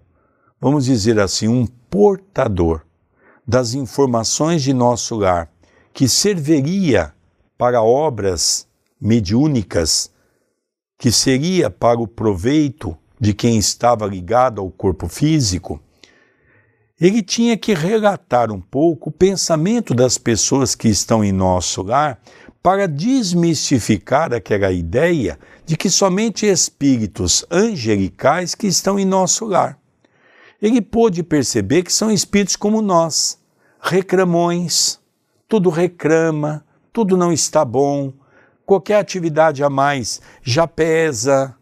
vamos 0.63 0.85
dizer 0.85 1.19
assim, 1.19 1.49
um 1.49 1.67
portador 1.67 2.83
das 3.45 3.75
informações 3.75 4.63
de 4.63 4.73
nosso 4.73 5.17
lar, 5.17 5.51
que 5.93 6.09
serviria 6.09 7.13
para 7.59 7.83
obras 7.83 8.69
mediúnicas, 9.01 10.13
que 10.97 11.11
seria 11.11 11.69
para 11.69 11.99
o 11.99 12.07
proveito 12.07 12.97
de 13.19 13.35
quem 13.35 13.59
estava 13.59 14.07
ligado 14.07 14.61
ao 14.61 14.71
corpo 14.71 15.09
físico, 15.09 15.81
ele 17.01 17.23
tinha 17.25 17.57
que 17.57 17.75
relatar 17.75 18.53
um 18.53 18.61
pouco 18.61 19.11
o 19.11 19.13
pensamento 19.13 19.93
das 19.93 20.17
pessoas 20.17 20.77
que 20.77 20.87
estão 20.87 21.25
em 21.25 21.33
nosso 21.33 21.83
lar 21.83 22.23
para 22.63 22.87
desmistificar 22.87 24.33
aquela 24.33 24.71
ideia 24.71 25.37
de 25.67 25.77
que 25.77 25.91
somente 25.91 26.47
espíritos 26.47 27.45
angelicais 27.51 28.55
que 28.55 28.69
estão 28.69 28.97
em 28.97 29.05
nosso 29.05 29.45
lar 29.45 29.82
ele 30.63 30.81
pôde 30.81 31.25
perceber 31.25 31.83
que 31.83 31.93
são 31.93 32.11
espíritos 32.11 32.55
como 32.55 32.81
nós, 32.81 33.37
reclamões, 33.81 35.01
tudo 35.49 35.69
reclama, 35.69 36.65
tudo 36.93 37.17
não 37.17 37.33
está 37.33 37.65
bom, 37.65 38.13
qualquer 38.65 39.01
atividade 39.01 39.65
a 39.65 39.69
mais 39.69 40.21
já 40.41 40.69
pesa. 40.69 41.57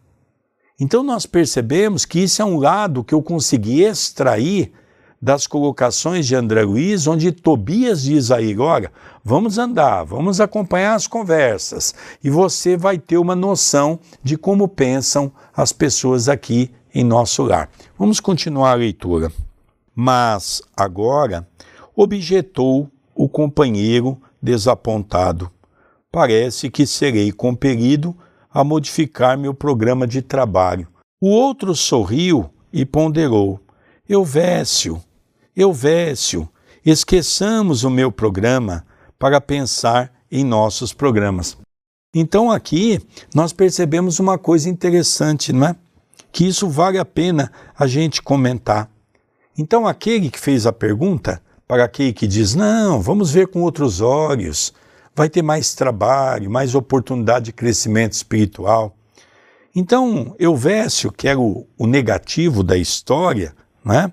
Então 0.79 1.01
nós 1.01 1.25
percebemos 1.25 2.05
que 2.05 2.19
isso 2.19 2.43
é 2.43 2.45
um 2.45 2.59
lado 2.59 3.03
que 3.03 3.13
eu 3.13 3.23
consegui 3.23 3.81
extrair 3.81 4.71
das 5.19 5.45
colocações 5.45 6.25
de 6.25 6.35
André 6.35 6.63
Luiz, 6.63 7.05
onde 7.05 7.31
Tobias 7.31 8.03
diz 8.03 8.31
aí, 8.31 8.57
olha, 8.57 8.91
vamos 9.23 9.57
andar, 9.57 10.03
vamos 10.03 10.39
acompanhar 10.39 10.95
as 10.95 11.05
conversas 11.05 11.93
e 12.23 12.29
você 12.29 12.75
vai 12.77 12.97
ter 12.97 13.17
uma 13.17 13.35
noção 13.35 13.99
de 14.23 14.35
como 14.37 14.67
pensam 14.67 15.31
as 15.55 15.71
pessoas 15.71 16.27
aqui 16.27 16.71
em 16.93 17.03
nosso 17.03 17.43
lar. 17.43 17.69
Vamos 17.97 18.19
continuar 18.19 18.71
a 18.71 18.75
leitura. 18.75 19.31
Mas 19.95 20.61
agora 20.75 21.47
objetou 21.95 22.89
o 23.13 23.27
companheiro 23.27 24.19
desapontado. 24.41 25.51
Parece 26.11 26.69
que 26.69 26.85
serei 26.85 27.31
compelido 27.31 28.15
a 28.49 28.63
modificar 28.63 29.37
meu 29.37 29.53
programa 29.53 30.05
de 30.07 30.21
trabalho. 30.21 30.87
O 31.21 31.29
outro 31.29 31.75
sorriu 31.75 32.49
e 32.73 32.85
ponderou: 32.85 33.59
Euvécio, 34.07 35.01
Euvécio, 35.55 36.49
esqueçamos 36.85 37.83
o 37.83 37.89
meu 37.89 38.11
programa 38.11 38.85
para 39.19 39.39
pensar 39.39 40.11
em 40.31 40.43
nossos 40.43 40.93
programas. 40.93 41.57
Então 42.13 42.51
aqui 42.51 42.99
nós 43.33 43.53
percebemos 43.53 44.19
uma 44.19 44.37
coisa 44.37 44.69
interessante, 44.69 45.53
não 45.53 45.67
é? 45.67 45.75
Que 46.31 46.47
isso 46.47 46.69
vale 46.69 46.97
a 46.97 47.05
pena 47.05 47.51
a 47.77 47.87
gente 47.87 48.21
comentar. 48.21 48.89
Então 49.57 49.85
aquele 49.85 50.29
que 50.29 50.39
fez 50.39 50.65
a 50.65 50.71
pergunta, 50.71 51.41
para 51.67 51.85
aquele 51.85 52.13
que 52.13 52.27
diz, 52.27 52.53
não, 52.55 53.01
vamos 53.01 53.31
ver 53.31 53.47
com 53.47 53.61
outros 53.61 54.01
olhos, 54.01 54.73
vai 55.15 55.29
ter 55.29 55.41
mais 55.41 55.73
trabalho, 55.73 56.49
mais 56.49 56.75
oportunidade 56.75 57.45
de 57.45 57.53
crescimento 57.53 58.13
espiritual. 58.13 58.95
Então, 59.75 60.35
Elvésio, 60.37 61.11
que 61.11 61.27
era 61.27 61.39
o, 61.39 61.65
o 61.77 61.87
negativo 61.87 62.63
da 62.63 62.77
história, 62.77 63.55
né? 63.83 64.11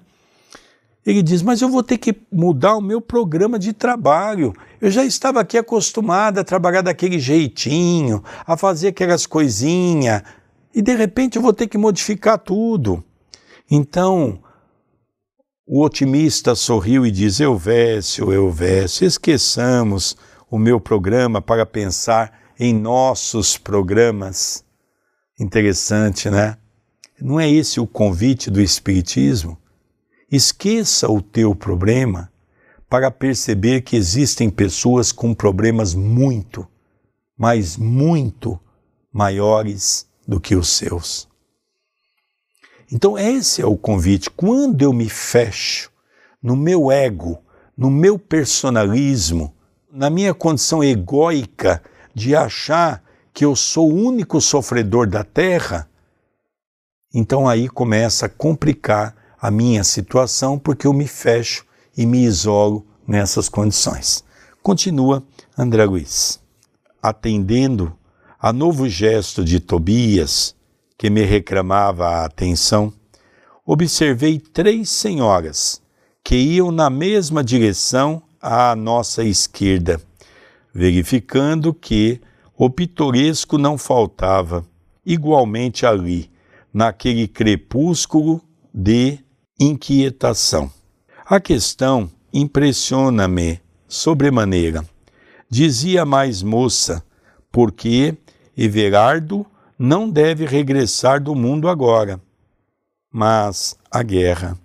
Ele 1.04 1.22
diz: 1.22 1.42
Mas 1.42 1.62
eu 1.62 1.68
vou 1.68 1.82
ter 1.82 1.98
que 1.98 2.14
mudar 2.30 2.76
o 2.76 2.82
meu 2.82 3.00
programa 3.00 3.58
de 3.58 3.72
trabalho. 3.72 4.52
Eu 4.80 4.90
já 4.90 5.04
estava 5.04 5.40
aqui 5.40 5.56
acostumado 5.56 6.38
a 6.38 6.44
trabalhar 6.44 6.82
daquele 6.82 7.18
jeitinho, 7.18 8.22
a 8.46 8.56
fazer 8.56 8.88
aquelas 8.88 9.26
coisinhas, 9.26 10.22
e 10.74 10.82
de 10.82 10.94
repente 10.94 11.36
eu 11.36 11.42
vou 11.42 11.52
ter 11.52 11.66
que 11.66 11.78
modificar 11.78 12.38
tudo. 12.38 13.04
Então, 13.70 14.42
o 15.66 15.82
otimista 15.82 16.54
sorriu 16.54 17.04
e 17.04 17.10
diz: 17.10 17.40
Elvésio, 17.40 18.32
Elvésio, 18.32 19.06
esqueçamos 19.06 20.16
o 20.50 20.58
meu 20.58 20.80
programa 20.80 21.42
para 21.42 21.66
pensar 21.66 22.32
em 22.58 22.74
nossos 22.74 23.58
programas. 23.58 24.64
Interessante, 25.38 26.30
né? 26.30 26.56
Não 27.20 27.38
é 27.38 27.50
esse 27.50 27.78
o 27.80 27.86
convite 27.86 28.50
do 28.50 28.60
Espiritismo? 28.60 29.58
Esqueça 30.30 31.10
o 31.10 31.20
teu 31.20 31.54
problema 31.54 32.32
para 32.88 33.10
perceber 33.10 33.82
que 33.82 33.96
existem 33.96 34.48
pessoas 34.48 35.12
com 35.12 35.34
problemas 35.34 35.94
muito, 35.94 36.66
mas 37.36 37.76
muito 37.76 38.58
maiores 39.12 40.07
do 40.28 40.38
que 40.38 40.54
os 40.54 40.68
seus. 40.68 41.26
Então, 42.92 43.18
esse 43.18 43.62
é 43.62 43.66
o 43.66 43.76
convite. 43.76 44.28
Quando 44.28 44.82
eu 44.82 44.92
me 44.92 45.08
fecho 45.08 45.90
no 46.42 46.54
meu 46.54 46.92
ego, 46.92 47.42
no 47.74 47.90
meu 47.90 48.18
personalismo, 48.18 49.54
na 49.90 50.10
minha 50.10 50.34
condição 50.34 50.84
egóica 50.84 51.82
de 52.14 52.36
achar 52.36 53.02
que 53.32 53.44
eu 53.44 53.56
sou 53.56 53.90
o 53.90 53.94
único 53.94 54.40
sofredor 54.40 55.08
da 55.08 55.24
terra, 55.24 55.88
então 57.14 57.48
aí 57.48 57.68
começa 57.68 58.26
a 58.26 58.28
complicar 58.28 59.16
a 59.40 59.50
minha 59.50 59.82
situação 59.82 60.58
porque 60.58 60.86
eu 60.86 60.92
me 60.92 61.06
fecho 61.06 61.64
e 61.96 62.04
me 62.04 62.24
isolo 62.24 62.86
nessas 63.06 63.48
condições. 63.48 64.24
Continua 64.62 65.22
André 65.56 65.84
Luiz. 65.84 66.40
Atendendo 67.02 67.96
a 68.40 68.52
novo 68.52 68.88
gesto 68.88 69.44
de 69.44 69.58
Tobias, 69.58 70.54
que 70.96 71.10
me 71.10 71.22
reclamava 71.22 72.06
a 72.08 72.24
atenção, 72.24 72.92
observei 73.66 74.38
três 74.38 74.90
senhoras 74.90 75.82
que 76.22 76.36
iam 76.36 76.70
na 76.70 76.88
mesma 76.88 77.42
direção 77.42 78.22
à 78.40 78.76
nossa 78.76 79.24
esquerda, 79.24 80.00
verificando 80.72 81.74
que 81.74 82.20
o 82.56 82.70
pitoresco 82.70 83.58
não 83.58 83.76
faltava, 83.76 84.64
igualmente 85.04 85.84
ali, 85.84 86.30
naquele 86.72 87.26
crepúsculo 87.26 88.40
de 88.72 89.18
inquietação. 89.58 90.70
A 91.26 91.40
questão 91.40 92.08
impressiona-me 92.32 93.60
sobremaneira. 93.88 94.84
Dizia 95.50 96.04
mais 96.04 96.42
moça, 96.42 97.02
porque 97.50 98.16
Everardo 98.60 99.46
não 99.78 100.10
deve 100.10 100.44
regressar 100.44 101.22
do 101.22 101.32
mundo 101.32 101.68
agora. 101.68 102.20
Mas 103.08 103.78
a 103.88 104.02
guerra, 104.02 104.58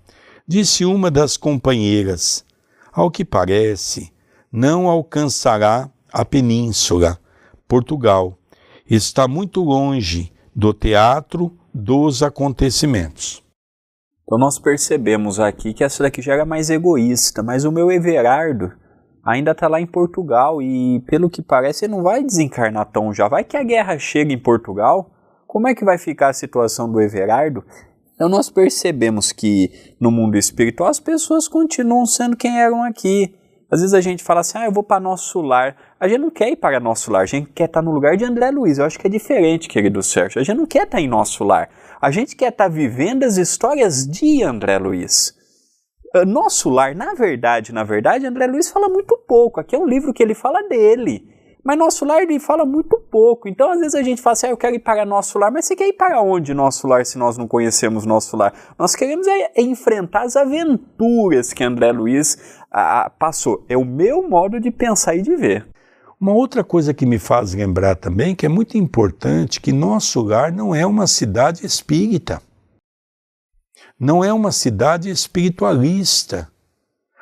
disse 0.48 0.84
uma 0.84 1.12
das 1.12 1.38
companheiras, 1.38 2.44
ao 2.92 3.12
que 3.12 3.24
parece, 3.24 4.12
não 4.52 4.88
alcançará 4.88 5.88
a 6.12 6.26
península, 6.26 7.20
Portugal. 7.68 8.36
Está 8.90 9.28
muito 9.28 9.62
longe 9.62 10.34
do 10.56 10.74
teatro 10.74 11.56
dos 11.72 12.24
acontecimentos. 12.24 13.44
Então 14.24 14.40
nós 14.40 14.58
percebemos 14.58 15.40
aqui 15.40 15.72
que 15.72 15.84
essa 15.84 16.02
daqui 16.02 16.20
já 16.20 16.34
era 16.34 16.46
mais 16.46 16.72
egoísta, 16.72 17.44
mas 17.44 17.64
o 17.64 17.72
meu 17.72 17.92
Everardo 17.92 18.74
ainda 19.24 19.52
está 19.52 19.68
lá 19.68 19.80
em 19.80 19.86
Portugal 19.86 20.62
e 20.62 21.00
pelo 21.08 21.30
que 21.30 21.42
parece 21.42 21.86
ele 21.86 21.94
não 21.94 22.04
vai 22.04 22.24
desencarnar 22.24 22.86
tão 22.88 23.14
já. 23.14 23.28
Vai 23.28 23.44
que 23.44 23.56
a 23.56 23.64
guerra 23.64 23.98
chega 23.98 24.34
em 24.34 24.38
Portugal, 24.38 25.10
como 25.48 25.68
é 25.68 25.74
que 25.74 25.86
vai 25.86 25.98
ficar 25.98 26.30
a 26.30 26.34
situação 26.34 26.92
do 26.92 27.00
Everardo? 27.00 27.64
Então 28.16 28.28
nós 28.28 28.50
percebemos 28.50 29.32
que 29.32 29.96
no 30.00 30.12
mundo 30.12 30.38
espiritual 30.38 30.90
as 30.90 31.00
pessoas 31.00 31.48
continuam 31.48 32.06
sendo 32.06 32.36
quem 32.36 32.60
eram 32.60 32.84
aqui. 32.84 33.34
Às 33.72 33.80
vezes 33.82 33.94
a 33.94 34.02
gente 34.02 34.24
fala 34.24 34.42
assim, 34.42 34.58
ah, 34.58 34.66
eu 34.66 34.72
vou 34.72 34.84
para 34.84 35.00
nosso 35.00 35.42
lar. 35.42 35.76
A 36.00 36.08
gente 36.08 36.20
não 36.20 36.30
quer 36.30 36.50
ir 36.50 36.58
para 36.58 36.80
nosso 36.80 37.12
lar, 37.12 37.24
a 37.24 37.26
gente 37.26 37.50
quer 37.52 37.66
estar 37.66 37.80
tá 37.80 37.82
no 37.82 37.92
lugar 37.92 38.16
de 38.16 38.24
André 38.24 38.52
Luiz. 38.52 38.78
Eu 38.78 38.86
acho 38.86 39.00
que 39.00 39.08
é 39.08 39.10
diferente, 39.10 39.68
querido 39.68 40.04
Sérgio. 40.04 40.40
A 40.40 40.44
gente 40.44 40.58
não 40.58 40.68
quer 40.68 40.84
estar 40.84 40.98
tá 40.98 41.02
em 41.02 41.08
nosso 41.08 41.44
lar. 41.44 41.70
A 42.00 42.12
gente 42.12 42.36
quer 42.36 42.50
estar 42.50 42.66
tá 42.66 42.70
vivendo 42.70 43.24
as 43.24 43.38
histórias 43.38 44.06
de 44.06 44.44
André 44.44 44.78
Luiz. 44.78 45.36
Ah, 46.16 46.26
nosso 46.26 46.70
lar, 46.70 46.94
na 46.94 47.16
verdade, 47.16 47.74
na 47.74 47.84
verdade, 47.84 48.28
André 48.28 48.46
Luiz 48.46 48.70
fala 48.70 48.88
muito 48.88 49.18
pouco. 49.28 49.60
Aqui 49.60 49.76
é 49.76 49.80
um 49.80 49.88
livro 49.88 50.14
que 50.14 50.22
ele 50.22 50.36
fala 50.36 50.62
dele. 50.70 51.28
Mas 51.64 51.76
nosso 51.76 52.06
lar 52.06 52.22
ele 52.22 52.40
fala 52.40 52.66
muito 52.66 53.00
pouco. 53.10 53.48
Então, 53.48 53.72
às 53.72 53.80
vezes 53.80 53.96
a 53.96 54.04
gente 54.04 54.22
fala 54.22 54.34
assim, 54.34 54.48
ah, 54.48 54.50
eu 54.52 54.58
quero 54.58 54.76
ir 54.76 54.80
para 54.80 55.06
nosso 55.06 55.40
lar, 55.40 55.52
mas 55.52 55.66
você 55.66 55.76
quer 55.76 55.88
ir 55.88 55.94
para 55.94 56.22
onde 56.22 56.54
nosso 56.54 56.88
lar 56.88 57.04
se 57.04 57.18
nós 57.18 57.36
não 57.36 57.48
conhecemos 57.48 58.06
nosso 58.06 58.38
lar? 58.38 58.54
Nós 58.78 58.96
queremos 58.96 59.26
é, 59.26 59.54
é 59.56 59.62
enfrentar 59.64 60.24
as 60.24 60.36
aventuras 60.36 61.52
que 61.52 61.64
André 61.64 61.92
Luiz 61.92 62.38
passou. 63.18 63.66
É 63.68 63.76
o 63.76 63.86
meu 63.86 64.30
modo 64.30 64.60
de 64.60 64.70
pensar 64.70 65.16
e 65.16 65.22
de 65.22 65.36
ver. 65.36 65.66
Uma 66.22 66.34
outra 66.34 66.64
coisa 66.64 66.94
que 66.94 67.08
me 67.08 67.18
faz 67.18 67.56
lembrar 67.56 67.96
também 67.96 68.36
que 68.36 68.46
é 68.46 68.50
muito 68.50 68.78
importante 68.78 69.60
que 69.60 69.72
nosso 69.72 70.22
lar 70.22 70.52
não 70.52 70.76
é 70.76 70.86
uma 70.86 71.08
cidade 71.08 71.66
espírita. 71.66 72.40
Não 74.00 74.24
é 74.24 74.34
uma 74.34 74.52
cidade 74.52 75.10
espiritualista. 75.10 76.52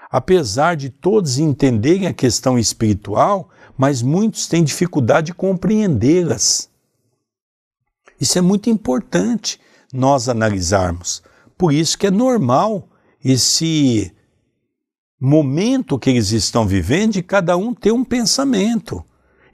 Apesar 0.09 0.75
de 0.75 0.89
todos 0.89 1.37
entenderem 1.37 2.07
a 2.07 2.13
questão 2.13 2.59
espiritual, 2.59 3.49
mas 3.77 4.01
muitos 4.01 4.47
têm 4.47 4.63
dificuldade 4.63 5.27
de 5.27 5.33
compreendê-las. 5.33 6.69
Isso 8.19 8.37
é 8.37 8.41
muito 8.41 8.69
importante 8.69 9.59
nós 9.93 10.29
analisarmos. 10.29 11.23
Por 11.57 11.73
isso 11.73 11.97
que 11.97 12.07
é 12.07 12.11
normal 12.11 12.87
esse 13.23 14.13
momento 15.19 15.99
que 15.99 16.09
eles 16.09 16.31
estão 16.31 16.65
vivendo 16.67 17.13
de 17.13 17.23
cada 17.23 17.55
um 17.55 17.73
ter 17.73 17.91
um 17.91 18.03
pensamento. 18.03 19.03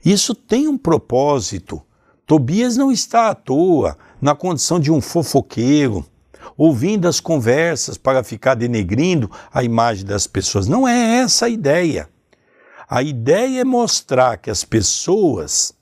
Isso 0.04 0.34
tem 0.34 0.66
um 0.66 0.78
propósito. 0.78 1.82
Tobias 2.26 2.76
não 2.76 2.90
está 2.90 3.28
à 3.28 3.34
toa 3.34 3.96
na 4.20 4.34
condição 4.34 4.80
de 4.80 4.90
um 4.90 5.00
fofoqueiro, 5.00 6.04
ouvindo 6.58 7.06
as 7.06 7.20
conversas 7.20 7.96
para 7.96 8.24
ficar 8.24 8.56
denegrindo 8.56 9.30
a 9.54 9.62
imagem 9.62 10.04
das 10.04 10.26
pessoas. 10.26 10.66
Não 10.66 10.88
é 10.88 11.18
essa 11.18 11.46
a 11.46 11.48
ideia. 11.48 12.10
A 12.90 13.00
ideia 13.00 13.60
é 13.60 13.64
mostrar 13.64 14.38
que 14.38 14.50
as 14.50 14.64
pessoas 14.64 15.72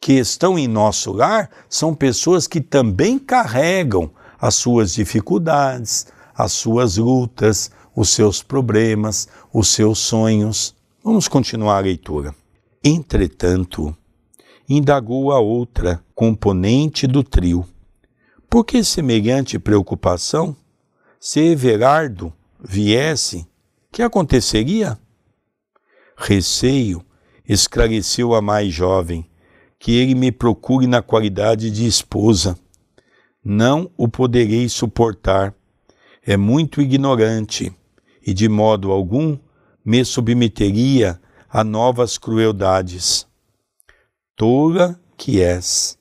que 0.00 0.12
estão 0.12 0.56
em 0.56 0.68
nosso 0.68 1.12
lar 1.12 1.50
são 1.68 1.94
pessoas 1.94 2.46
que 2.46 2.60
também 2.60 3.18
carregam 3.18 4.10
as 4.40 4.54
suas 4.54 4.94
dificuldades, 4.94 6.06
as 6.36 6.52
suas 6.52 6.96
lutas, 6.96 7.70
os 7.96 8.10
seus 8.10 8.42
problemas, 8.42 9.26
os 9.52 9.68
seus 9.68 9.98
sonhos. 9.98 10.74
Vamos 11.02 11.26
continuar 11.26 11.78
a 11.78 11.80
leitura. 11.80 12.34
Entretanto, 12.84 13.96
indagou 14.68 15.32
a 15.32 15.40
outra 15.40 16.04
componente 16.14 17.06
do 17.06 17.24
trio. 17.24 17.66
Por 18.54 18.64
que 18.64 18.84
semelhante 18.84 19.58
preocupação? 19.58 20.56
Se 21.18 21.40
Everardo 21.40 22.32
viesse, 22.62 23.44
que 23.90 24.00
aconteceria? 24.00 24.96
Receio, 26.16 27.04
esclareceu 27.48 28.32
a 28.32 28.40
mais 28.40 28.72
jovem, 28.72 29.28
que 29.76 29.96
ele 29.96 30.14
me 30.14 30.30
procure 30.30 30.86
na 30.86 31.02
qualidade 31.02 31.68
de 31.68 31.84
esposa. 31.84 32.56
Não 33.44 33.90
o 33.96 34.06
poderei 34.06 34.68
suportar. 34.68 35.52
É 36.22 36.36
muito 36.36 36.80
ignorante 36.80 37.76
e 38.24 38.32
de 38.32 38.48
modo 38.48 38.92
algum 38.92 39.36
me 39.84 40.04
submeteria 40.04 41.20
a 41.50 41.64
novas 41.64 42.16
crueldades. 42.18 43.26
Tola 44.36 44.96
que 45.16 45.42
és, 45.42 45.98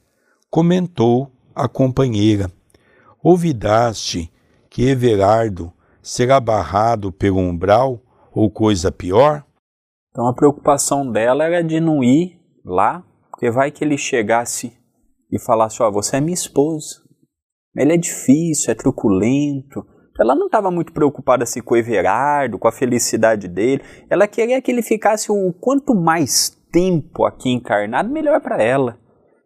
comentou 0.51 1.32
a 1.55 1.67
companheira. 1.67 2.51
Ouvidaste 3.21 4.31
que 4.69 4.87
Everardo 4.87 5.71
será 6.01 6.39
barrado 6.39 7.11
pelo 7.11 7.39
umbral 7.39 8.01
ou 8.31 8.49
coisa 8.49 8.91
pior? 8.91 9.45
Então 10.11 10.27
a 10.27 10.33
preocupação 10.33 11.09
dela 11.09 11.43
era 11.45 11.63
de 11.63 11.79
não 11.79 12.03
ir 12.03 12.39
lá 12.63 13.03
Porque 13.31 13.49
vai 13.49 13.71
que 13.71 13.83
ele 13.83 13.97
chegasse 13.97 14.71
e 15.31 15.39
falasse: 15.39 15.81
Ó, 15.81 15.89
oh, 15.89 15.91
você 15.91 16.17
é 16.17 16.21
minha 16.21 16.33
esposa. 16.33 17.01
Ele 17.75 17.93
é 17.93 17.97
difícil, 17.97 18.71
é 18.71 18.75
truculento. 18.75 19.85
Ela 20.19 20.35
não 20.35 20.45
estava 20.45 20.69
muito 20.69 20.93
preocupada 20.93 21.43
assim 21.43 21.61
com 21.61 21.73
o 21.73 21.77
Everardo, 21.77 22.59
com 22.59 22.67
a 22.67 22.71
felicidade 22.71 23.47
dele. 23.47 23.81
Ela 24.09 24.27
queria 24.27 24.61
que 24.61 24.71
ele 24.71 24.83
ficasse 24.83 25.31
o 25.31 25.51
quanto 25.59 25.95
mais 25.95 26.49
tempo 26.71 27.25
aqui 27.25 27.49
encarnado, 27.49 28.09
melhor 28.09 28.39
para 28.39 28.61
ela. 28.61 28.99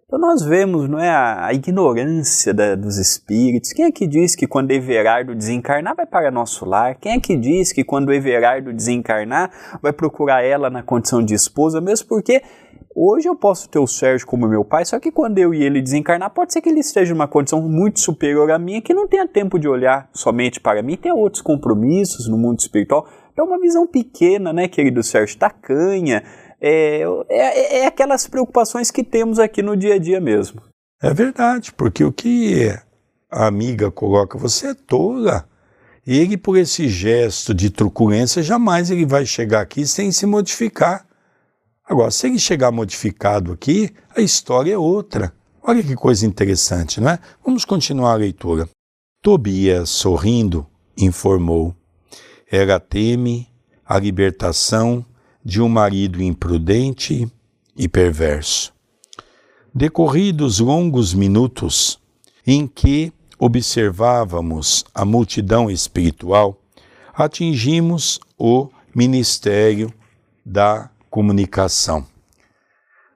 Então 0.09 0.17
nós 0.17 0.41
vemos 0.41 0.87
não 0.87 0.97
é, 0.97 1.09
a, 1.09 1.53
ignorância 1.53 2.53
da, 2.53 2.75
dos 2.75 2.97
espíritos. 2.97 3.73
Quem 3.73 3.83
é 3.83 3.91
que 3.91 4.07
diz 4.07 4.37
que 4.37 4.47
quando 4.47 4.71
Everardo 4.71 5.35
desencarnar 5.35 5.97
vai 5.97 6.05
para 6.05 6.31
nosso 6.31 6.63
lar? 6.63 6.95
Quem 6.95 7.11
é 7.11 7.19
que 7.19 7.35
diz 7.35 7.73
que 7.73 7.83
quando 7.83 8.13
Everardo 8.13 8.71
desencarnar 8.71 9.51
vai 9.81 9.91
procurar 9.91 10.41
ela 10.41 10.69
na 10.69 10.81
condição 10.81 11.21
de 11.21 11.33
esposa? 11.33 11.81
Mesmo 11.81 12.07
porque 12.07 12.41
hoje 12.95 13.27
eu 13.27 13.35
posso 13.35 13.67
ter 13.67 13.79
o 13.79 13.85
Sérgio 13.85 14.25
como 14.25 14.47
meu 14.47 14.63
pai, 14.63 14.85
só 14.85 14.97
que 14.97 15.11
quando 15.11 15.39
eu 15.39 15.53
e 15.53 15.61
ele 15.61 15.81
desencarnar, 15.81 16.29
pode 16.29 16.53
ser 16.53 16.61
que 16.61 16.69
ele 16.69 16.79
esteja 16.79 17.13
numa 17.13 17.27
condição 17.27 17.61
muito 17.67 17.99
superior 17.99 18.49
à 18.49 18.57
minha, 18.57 18.81
que 18.81 18.93
não 18.93 19.09
tenha 19.09 19.27
tempo 19.27 19.59
de 19.59 19.67
olhar 19.67 20.09
somente 20.13 20.57
para 20.61 20.81
mim, 20.81 20.95
tem 20.95 21.11
outros 21.11 21.41
compromissos 21.41 22.29
no 22.29 22.37
mundo 22.37 22.59
espiritual. 22.59 23.05
É 23.37 23.43
uma 23.43 23.59
visão 23.59 23.85
pequena, 23.85 24.53
né, 24.53 24.69
querido 24.69 25.03
Sérgio, 25.03 25.37
tacanha, 25.37 26.23
é, 26.61 27.03
é, 27.29 27.77
é 27.79 27.85
aquelas 27.85 28.27
preocupações 28.27 28.91
que 28.91 29.03
temos 29.03 29.39
aqui 29.39 29.61
no 29.61 29.75
dia 29.75 29.95
a 29.95 29.97
dia 29.97 30.19
mesmo. 30.19 30.61
É 31.01 31.13
verdade, 31.13 31.71
porque 31.71 32.03
o 32.03 32.11
que 32.11 32.75
a 33.29 33.45
amiga 33.45 33.91
coloca, 33.91 34.37
você 34.37 34.67
é 34.67 34.73
tola. 34.73 35.47
Ele, 36.05 36.37
por 36.37 36.57
esse 36.57 36.87
gesto 36.87 37.53
de 37.53 37.69
truculência, 37.69 38.41
jamais 38.41 38.89
ele 38.89 39.05
vai 39.05 39.25
chegar 39.25 39.61
aqui 39.61 39.85
sem 39.85 40.11
se 40.11 40.25
modificar. 40.25 41.05
Agora, 41.85 42.11
se 42.11 42.27
ele 42.27 42.39
chegar 42.39 42.71
modificado 42.71 43.51
aqui, 43.51 43.93
a 44.15 44.21
história 44.21 44.73
é 44.73 44.77
outra. 44.77 45.33
Olha 45.61 45.83
que 45.83 45.95
coisa 45.95 46.25
interessante, 46.25 47.01
não 47.01 47.09
é? 47.09 47.19
Vamos 47.45 47.65
continuar 47.65 48.13
a 48.13 48.15
leitura. 48.15 48.69
Tobias, 49.21 49.89
sorrindo, 49.89 50.65
informou: 50.97 51.75
Ela 52.49 52.79
teme 52.79 53.49
a 53.85 53.99
libertação 53.99 55.05
de 55.47 55.61
um 55.61 55.69
marido 55.69 56.21
imprudente 56.21 57.25
e 57.73 57.87
perverso. 57.87 58.73
Decorridos 59.73 60.59
longos 60.59 61.13
minutos 61.13 61.97
em 62.45 62.67
que 62.67 63.13
observávamos 63.39 64.83
a 64.93 65.05
multidão 65.05 65.71
espiritual, 65.71 66.61
atingimos 67.13 68.19
o 68.37 68.67
ministério 68.93 69.93
da 70.45 70.89
comunicação. 71.09 72.05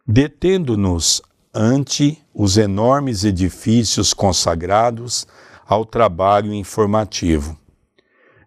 Detendo-nos 0.08 1.22
ante 1.54 2.18
os 2.34 2.56
enormes 2.56 3.26
edifícios 3.26 4.14
consagrados 4.14 5.28
ao 5.68 5.84
trabalho 5.84 6.54
informativo. 6.54 7.60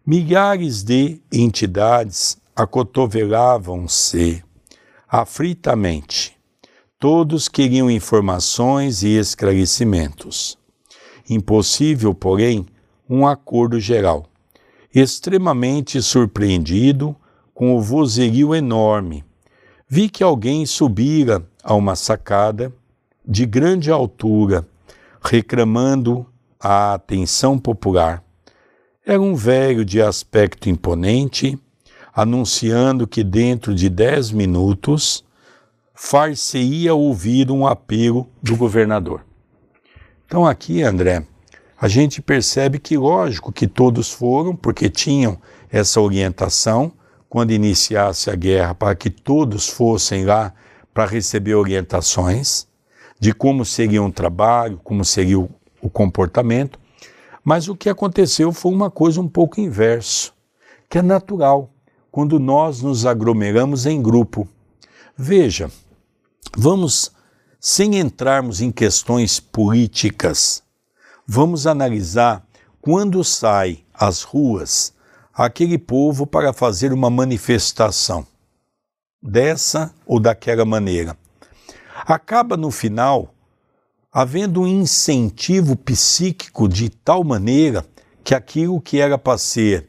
Milhares 0.07 0.82
de 0.82 1.20
entidades 1.30 2.43
acotovelavam-se 2.55 4.43
afritamente. 5.09 6.37
Todos 6.99 7.49
queriam 7.49 7.91
informações 7.91 9.03
e 9.03 9.19
esclarecimentos. 9.19 10.57
Impossível, 11.29 12.15
porém, 12.15 12.67
um 13.09 13.27
acordo 13.27 13.79
geral. 13.81 14.27
Extremamente 14.95 16.01
surpreendido 16.01 17.17
com 17.53 17.77
o 17.77 17.81
vozerio 17.81 18.55
enorme, 18.55 19.25
vi 19.89 20.09
que 20.09 20.23
alguém 20.23 20.67
subira 20.67 21.45
a 21.63 21.75
uma 21.75 21.97
sacada 21.97 22.73
de 23.27 23.47
grande 23.47 23.91
altura, 23.91 24.67
reclamando 25.23 26.27
a 26.61 26.95
atenção 26.95 27.59
popular. 27.59 28.23
Era 29.05 29.21
um 29.21 29.35
velho 29.35 29.85
de 29.85 30.01
aspecto 30.01 30.69
imponente 30.69 31.59
anunciando 32.15 33.09
que 33.09 33.25
dentro 33.25 33.75
de 33.75 33.89
dez 33.89 34.31
minutos 34.31 35.25
far-se-ia 35.93 36.95
ouvir 36.95 37.51
um 37.51 37.67
apelo 37.67 38.29
do 38.41 38.57
governador. 38.57 39.25
Então 40.25 40.47
aqui, 40.47 40.83
André, 40.83 41.27
a 41.81 41.89
gente 41.89 42.23
percebe 42.23 42.79
que, 42.79 42.97
lógico, 42.97 43.53
que 43.53 43.67
todos 43.67 44.11
foram, 44.11 44.55
porque 44.55 44.89
tinham 44.89 45.39
essa 45.71 46.01
orientação 46.01 46.93
quando 47.29 47.51
iniciasse 47.51 48.31
a 48.31 48.37
guerra, 48.37 48.75
para 48.75 48.95
que 48.95 49.11
todos 49.11 49.69
fossem 49.69 50.25
lá 50.25 50.55
para 50.93 51.07
receber 51.07 51.55
orientações 51.55 52.69
de 53.19 53.33
como 53.33 53.65
seria 53.65 54.03
um 54.03 54.11
trabalho, 54.11 54.81
como 54.85 55.05
seria 55.05 55.41
o, 55.41 55.51
o 55.81 55.91
comportamento. 55.91 56.79
Mas 57.43 57.69
o 57.69 57.75
que 57.75 57.89
aconteceu 57.89 58.53
foi 58.53 58.73
uma 58.73 58.91
coisa 58.91 59.21
um 59.21 59.29
pouco 59.29 59.61
inverso, 59.61 60.33
que 60.89 60.99
é 60.99 61.03
natural 61.03 61.74
quando 62.15 62.39
nós 62.39 62.81
nos 62.81 63.05
aglomeramos 63.05 63.87
em 63.87 64.01
grupo. 64.01 64.47
Veja, 65.19 65.69
vamos, 66.57 67.11
sem 67.59 67.99
entrarmos 67.99 68.61
em 68.61 68.71
questões 68.71 69.41
políticas, 69.41 70.62
vamos 71.27 71.67
analisar 71.67 72.47
quando 72.81 73.25
sai 73.25 73.83
às 73.93 74.23
ruas 74.23 74.95
aquele 75.35 75.77
povo 75.77 76.25
para 76.25 76.53
fazer 76.53 76.93
uma 76.93 77.11
manifestação, 77.11 78.25
dessa 79.21 79.93
ou 80.07 80.21
daquela 80.21 80.65
maneira. 80.65 81.19
Acaba 82.07 82.57
no 82.57 82.71
final 82.71 83.35
havendo 84.12 84.62
um 84.62 84.69
incentivo 84.69 85.75
psíquico 85.75 86.69
de 86.69 86.91
tal 86.91 87.25
maneira 87.25 87.85
que 88.23 88.37
aquilo 88.37 88.81
que 88.81 89.01
era 89.01 89.19
para 89.19 89.37
ser 89.37 89.89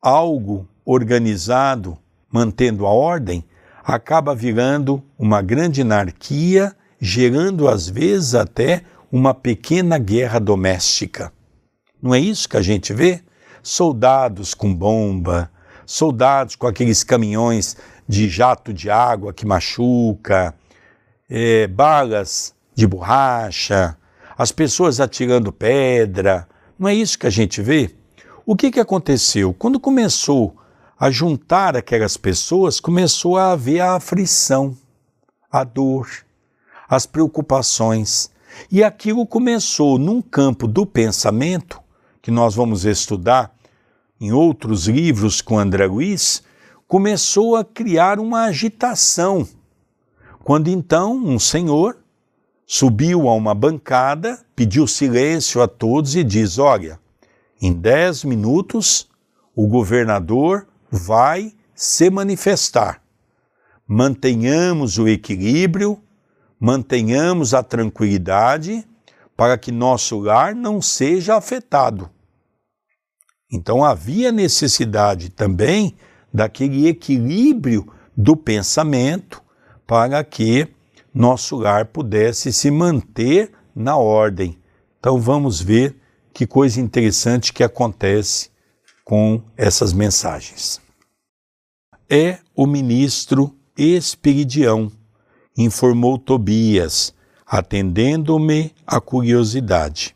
algo 0.00 0.66
organizado, 0.84 1.98
mantendo 2.30 2.86
a 2.86 2.90
ordem, 2.90 3.44
acaba 3.84 4.34
virando 4.34 5.02
uma 5.18 5.42
grande 5.42 5.82
anarquia, 5.82 6.74
gerando 7.00 7.68
às 7.68 7.88
vezes 7.88 8.34
até 8.34 8.82
uma 9.10 9.34
pequena 9.34 9.98
guerra 9.98 10.38
doméstica. 10.38 11.32
Não 12.00 12.14
é 12.14 12.18
isso 12.18 12.48
que 12.48 12.56
a 12.56 12.62
gente 12.62 12.92
vê? 12.92 13.20
Soldados 13.62 14.54
com 14.54 14.74
bomba, 14.74 15.50
soldados 15.84 16.56
com 16.56 16.66
aqueles 16.66 17.04
caminhões 17.04 17.76
de 18.08 18.28
jato 18.28 18.72
de 18.72 18.90
água 18.90 19.32
que 19.32 19.46
machuca, 19.46 20.54
é, 21.28 21.66
balas 21.66 22.54
de 22.74 22.86
borracha, 22.86 23.96
as 24.36 24.50
pessoas 24.50 25.00
atirando 25.00 25.52
pedra. 25.52 26.48
Não 26.78 26.88
é 26.88 26.94
isso 26.94 27.18
que 27.18 27.26
a 27.26 27.30
gente 27.30 27.60
vê? 27.62 27.94
O 28.44 28.56
que, 28.56 28.70
que 28.70 28.80
aconteceu? 28.80 29.54
Quando 29.54 29.78
começou 29.78 30.56
a 31.02 31.10
juntar 31.10 31.76
aquelas 31.76 32.16
pessoas, 32.16 32.78
começou 32.78 33.36
a 33.36 33.50
haver 33.50 33.80
a 33.80 33.96
aflição, 33.96 34.76
a 35.50 35.64
dor, 35.64 36.08
as 36.88 37.06
preocupações. 37.06 38.30
E 38.70 38.84
aquilo 38.84 39.26
começou 39.26 39.98
num 39.98 40.22
campo 40.22 40.68
do 40.68 40.86
pensamento, 40.86 41.80
que 42.22 42.30
nós 42.30 42.54
vamos 42.54 42.84
estudar 42.84 43.52
em 44.20 44.30
outros 44.30 44.86
livros 44.86 45.40
com 45.40 45.58
André 45.58 45.86
Luiz, 45.86 46.40
começou 46.86 47.56
a 47.56 47.64
criar 47.64 48.20
uma 48.20 48.44
agitação. 48.44 49.44
Quando 50.44 50.68
então 50.68 51.16
um 51.16 51.36
senhor 51.36 51.98
subiu 52.64 53.28
a 53.28 53.34
uma 53.34 53.56
bancada, 53.56 54.38
pediu 54.54 54.86
silêncio 54.86 55.60
a 55.60 55.66
todos 55.66 56.14
e 56.14 56.22
diz: 56.22 56.60
Olha, 56.60 57.00
em 57.60 57.72
dez 57.72 58.22
minutos 58.22 59.10
o 59.52 59.66
governador 59.66 60.68
vai 60.92 61.54
se 61.74 62.10
manifestar. 62.10 63.02
Mantenhamos 63.88 64.98
o 64.98 65.08
equilíbrio, 65.08 65.98
mantenhamos 66.60 67.54
a 67.54 67.62
tranquilidade 67.62 68.86
para 69.34 69.56
que 69.56 69.72
nosso 69.72 70.20
lar 70.20 70.54
não 70.54 70.82
seja 70.82 71.34
afetado. 71.34 72.10
Então 73.50 73.82
havia 73.82 74.30
necessidade 74.30 75.30
também 75.30 75.96
daquele 76.32 76.86
equilíbrio 76.86 77.90
do 78.14 78.36
pensamento 78.36 79.42
para 79.86 80.22
que 80.22 80.68
nosso 81.12 81.56
lar 81.56 81.86
pudesse 81.86 82.52
se 82.52 82.70
manter 82.70 83.50
na 83.74 83.96
ordem. 83.96 84.58
Então 84.98 85.18
vamos 85.18 85.60
ver 85.60 85.96
que 86.34 86.46
coisa 86.46 86.80
interessante 86.80 87.52
que 87.52 87.64
acontece 87.64 88.50
com 89.04 89.42
essas 89.56 89.92
mensagens 89.92 90.81
é 92.14 92.40
o 92.54 92.66
ministro 92.66 93.56
Esperidião, 93.74 94.92
informou 95.56 96.18
Tobias, 96.18 97.14
atendendo-me 97.46 98.74
a 98.86 99.00
curiosidade. 99.00 100.14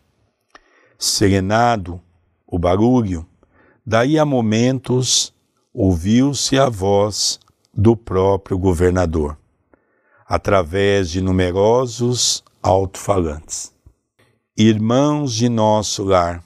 Serenado 0.98 1.98
o 2.46 2.58
barulho, 2.58 3.26
daí 3.84 4.18
a 4.18 4.26
momentos 4.26 5.32
ouviu-se 5.72 6.58
a 6.58 6.68
voz 6.68 7.40
do 7.72 7.96
próprio 7.96 8.58
governador. 8.58 9.38
através 10.28 11.08
de 11.10 11.20
numerosos 11.20 12.42
alto-falantes. 12.60 13.72
Irmãos 14.58 15.32
de 15.32 15.48
nosso 15.48 16.02
lar, 16.02 16.42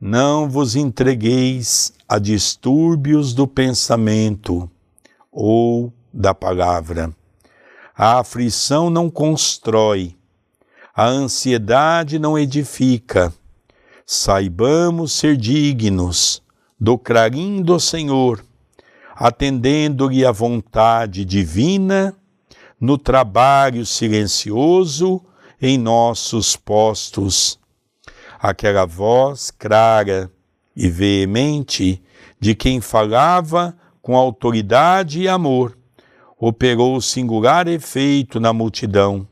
não 0.00 0.48
vos 0.48 0.76
entregueis 0.76 1.92
a 2.08 2.20
distúrbios 2.20 3.34
do 3.34 3.48
pensamento 3.48 4.70
ou 5.32 5.92
da 6.12 6.32
palavra. 6.32 7.12
A 7.96 8.20
aflição 8.20 8.90
não 8.90 9.10
constrói, 9.10 10.16
a 10.94 11.06
ansiedade 11.06 12.18
não 12.18 12.38
edifica. 12.38 13.32
Saibamos 14.06 15.12
ser 15.12 15.36
dignos 15.36 16.42
do 16.78 16.96
clarim 16.96 17.60
do 17.60 17.80
Senhor, 17.80 18.44
atendendo-lhe 19.16 20.24
a 20.24 20.30
vontade 20.30 21.24
divina 21.24 22.14
no 22.80 22.96
trabalho 22.96 23.84
silencioso 23.84 25.20
em 25.60 25.76
nossos 25.76 26.54
postos. 26.54 27.58
Aquela 28.40 28.86
voz 28.86 29.50
clara 29.50 30.30
e 30.76 30.88
veemente 30.88 32.02
de 32.38 32.54
quem 32.54 32.80
falava 32.80 33.76
com 34.00 34.16
autoridade 34.16 35.20
e 35.20 35.28
amor, 35.28 35.76
operou 36.38 37.00
singular 37.00 37.66
efeito 37.66 38.38
na 38.38 38.52
multidão. 38.52 39.26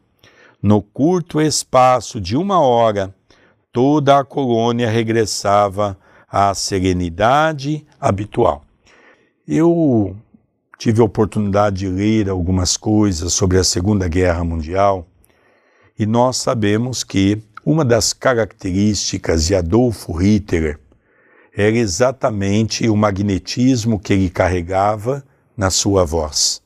No 0.60 0.82
curto 0.82 1.40
espaço 1.40 2.20
de 2.20 2.36
uma 2.36 2.60
hora, 2.60 3.14
toda 3.72 4.18
a 4.18 4.24
colônia 4.24 4.90
regressava 4.90 5.96
à 6.28 6.52
serenidade 6.52 7.86
habitual. 8.00 8.64
Eu 9.46 10.16
tive 10.76 11.00
a 11.00 11.04
oportunidade 11.04 11.76
de 11.76 11.88
ler 11.88 12.28
algumas 12.28 12.76
coisas 12.76 13.32
sobre 13.32 13.58
a 13.58 13.64
Segunda 13.64 14.08
Guerra 14.08 14.42
Mundial 14.42 15.06
e 15.98 16.04
nós 16.04 16.36
sabemos 16.36 17.04
que 17.04 17.40
uma 17.66 17.84
das 17.84 18.12
características 18.12 19.46
de 19.46 19.56
Adolfo 19.56 20.12
Hitler 20.12 20.78
era 21.52 21.76
exatamente 21.76 22.88
o 22.88 22.96
magnetismo 22.96 23.98
que 23.98 24.12
ele 24.12 24.30
carregava 24.30 25.26
na 25.56 25.68
sua 25.68 26.04
voz. 26.04 26.62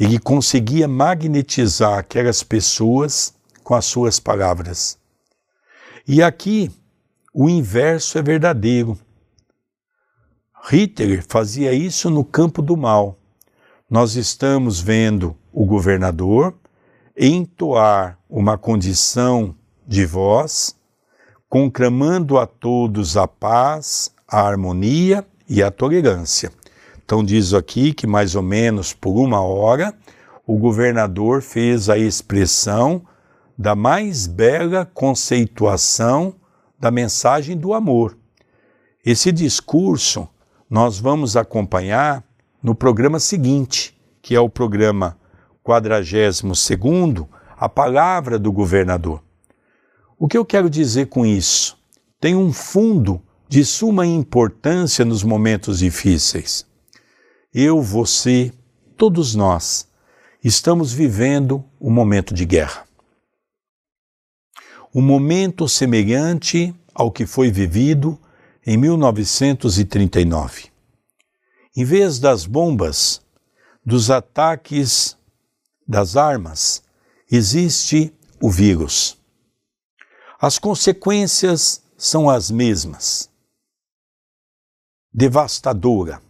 Ele 0.00 0.18
conseguia 0.18 0.88
magnetizar 0.88 1.98
aquelas 1.98 2.42
pessoas 2.42 3.34
com 3.62 3.74
as 3.74 3.84
suas 3.84 4.18
palavras. 4.18 4.96
E 6.08 6.22
aqui 6.22 6.70
o 7.34 7.50
inverso 7.50 8.16
é 8.16 8.22
verdadeiro. 8.22 8.98
Hitler 10.70 11.22
fazia 11.28 11.74
isso 11.74 12.08
no 12.08 12.24
campo 12.24 12.62
do 12.62 12.78
mal. 12.78 13.18
Nós 13.90 14.16
estamos 14.16 14.80
vendo 14.80 15.36
o 15.52 15.66
governador 15.66 16.54
entoar 17.14 18.18
uma 18.26 18.56
condição 18.56 19.54
de 19.92 20.06
voz, 20.06 20.74
conclamando 21.50 22.38
a 22.38 22.46
todos 22.46 23.14
a 23.14 23.28
paz, 23.28 24.10
a 24.26 24.40
harmonia 24.40 25.22
e 25.46 25.62
a 25.62 25.70
tolerância. 25.70 26.50
Então, 27.04 27.22
diz 27.22 27.52
aqui 27.52 27.92
que 27.92 28.06
mais 28.06 28.34
ou 28.34 28.42
menos 28.42 28.94
por 28.94 29.18
uma 29.20 29.42
hora 29.42 29.92
o 30.46 30.56
governador 30.56 31.42
fez 31.42 31.90
a 31.90 31.98
expressão 31.98 33.02
da 33.58 33.74
mais 33.74 34.26
bela 34.26 34.90
conceituação 34.94 36.36
da 36.80 36.90
mensagem 36.90 37.54
do 37.54 37.74
amor. 37.74 38.16
Esse 39.04 39.30
discurso 39.30 40.26
nós 40.70 40.98
vamos 40.98 41.36
acompanhar 41.36 42.24
no 42.62 42.74
programa 42.74 43.20
seguinte, 43.20 43.94
que 44.22 44.34
é 44.34 44.40
o 44.40 44.48
programa 44.48 45.18
42, 45.62 46.42
a 47.58 47.68
palavra 47.68 48.38
do 48.38 48.50
governador. 48.50 49.20
O 50.22 50.28
que 50.28 50.38
eu 50.38 50.44
quero 50.44 50.70
dizer 50.70 51.08
com 51.08 51.26
isso? 51.26 51.76
Tem 52.20 52.36
um 52.36 52.52
fundo 52.52 53.20
de 53.48 53.64
suma 53.64 54.06
importância 54.06 55.04
nos 55.04 55.24
momentos 55.24 55.80
difíceis. 55.80 56.64
Eu, 57.52 57.82
você, 57.82 58.52
todos 58.96 59.34
nós 59.34 59.88
estamos 60.44 60.92
vivendo 60.92 61.64
um 61.80 61.90
momento 61.90 62.32
de 62.32 62.44
guerra. 62.44 62.86
Um 64.94 65.02
momento 65.02 65.68
semelhante 65.68 66.72
ao 66.94 67.10
que 67.10 67.26
foi 67.26 67.50
vivido 67.50 68.16
em 68.64 68.76
1939. 68.76 70.70
Em 71.76 71.84
vez 71.84 72.20
das 72.20 72.46
bombas, 72.46 73.20
dos 73.84 74.08
ataques 74.08 75.16
das 75.84 76.16
armas, 76.16 76.80
existe 77.28 78.14
o 78.40 78.48
vírus. 78.48 79.20
As 80.44 80.58
consequências 80.58 81.84
são 81.96 82.28
as 82.28 82.50
mesmas. 82.50 83.30
Devastadora. 85.14 86.20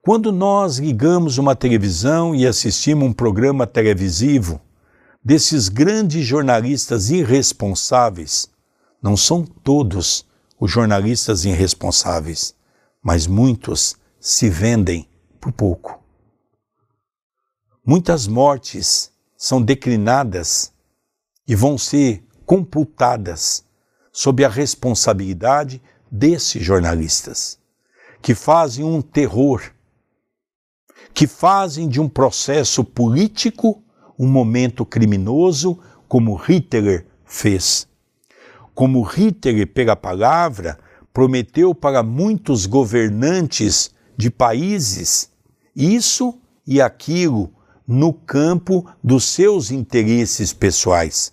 Quando 0.00 0.32
nós 0.32 0.78
ligamos 0.78 1.36
uma 1.36 1.54
televisão 1.54 2.34
e 2.34 2.46
assistimos 2.46 3.06
um 3.06 3.12
programa 3.12 3.66
televisivo 3.66 4.58
desses 5.22 5.68
grandes 5.68 6.24
jornalistas 6.24 7.10
irresponsáveis, 7.10 8.48
não 9.02 9.14
são 9.14 9.44
todos 9.44 10.24
os 10.58 10.70
jornalistas 10.70 11.44
irresponsáveis, 11.44 12.54
mas 13.02 13.26
muitos 13.26 13.94
se 14.18 14.48
vendem 14.48 15.06
por 15.38 15.52
pouco. 15.52 16.02
Muitas 17.84 18.26
mortes 18.26 19.12
são 19.36 19.60
declinadas 19.60 20.72
e 21.46 21.54
vão 21.54 21.76
ser 21.76 22.25
computadas 22.46 23.64
sob 24.12 24.44
a 24.44 24.48
responsabilidade 24.48 25.82
desses 26.10 26.62
jornalistas, 26.62 27.58
que 28.22 28.34
fazem 28.34 28.84
um 28.84 29.02
terror, 29.02 29.60
que 31.12 31.26
fazem 31.26 31.88
de 31.88 32.00
um 32.00 32.08
processo 32.08 32.82
político 32.82 33.82
um 34.18 34.26
momento 34.26 34.86
criminoso, 34.86 35.78
como 36.08 36.34
Hitler 36.36 37.06
fez 37.26 37.86
como 38.76 39.00
Hitler, 39.00 39.66
pela 39.66 39.96
palavra, 39.96 40.78
prometeu 41.10 41.74
para 41.74 42.02
muitos 42.02 42.66
governantes 42.66 43.90
de 44.14 44.30
países 44.30 45.30
isso 45.74 46.38
e 46.66 46.78
aquilo 46.78 47.50
no 47.88 48.12
campo 48.12 48.86
dos 49.02 49.24
seus 49.24 49.70
interesses 49.70 50.52
pessoais. 50.52 51.32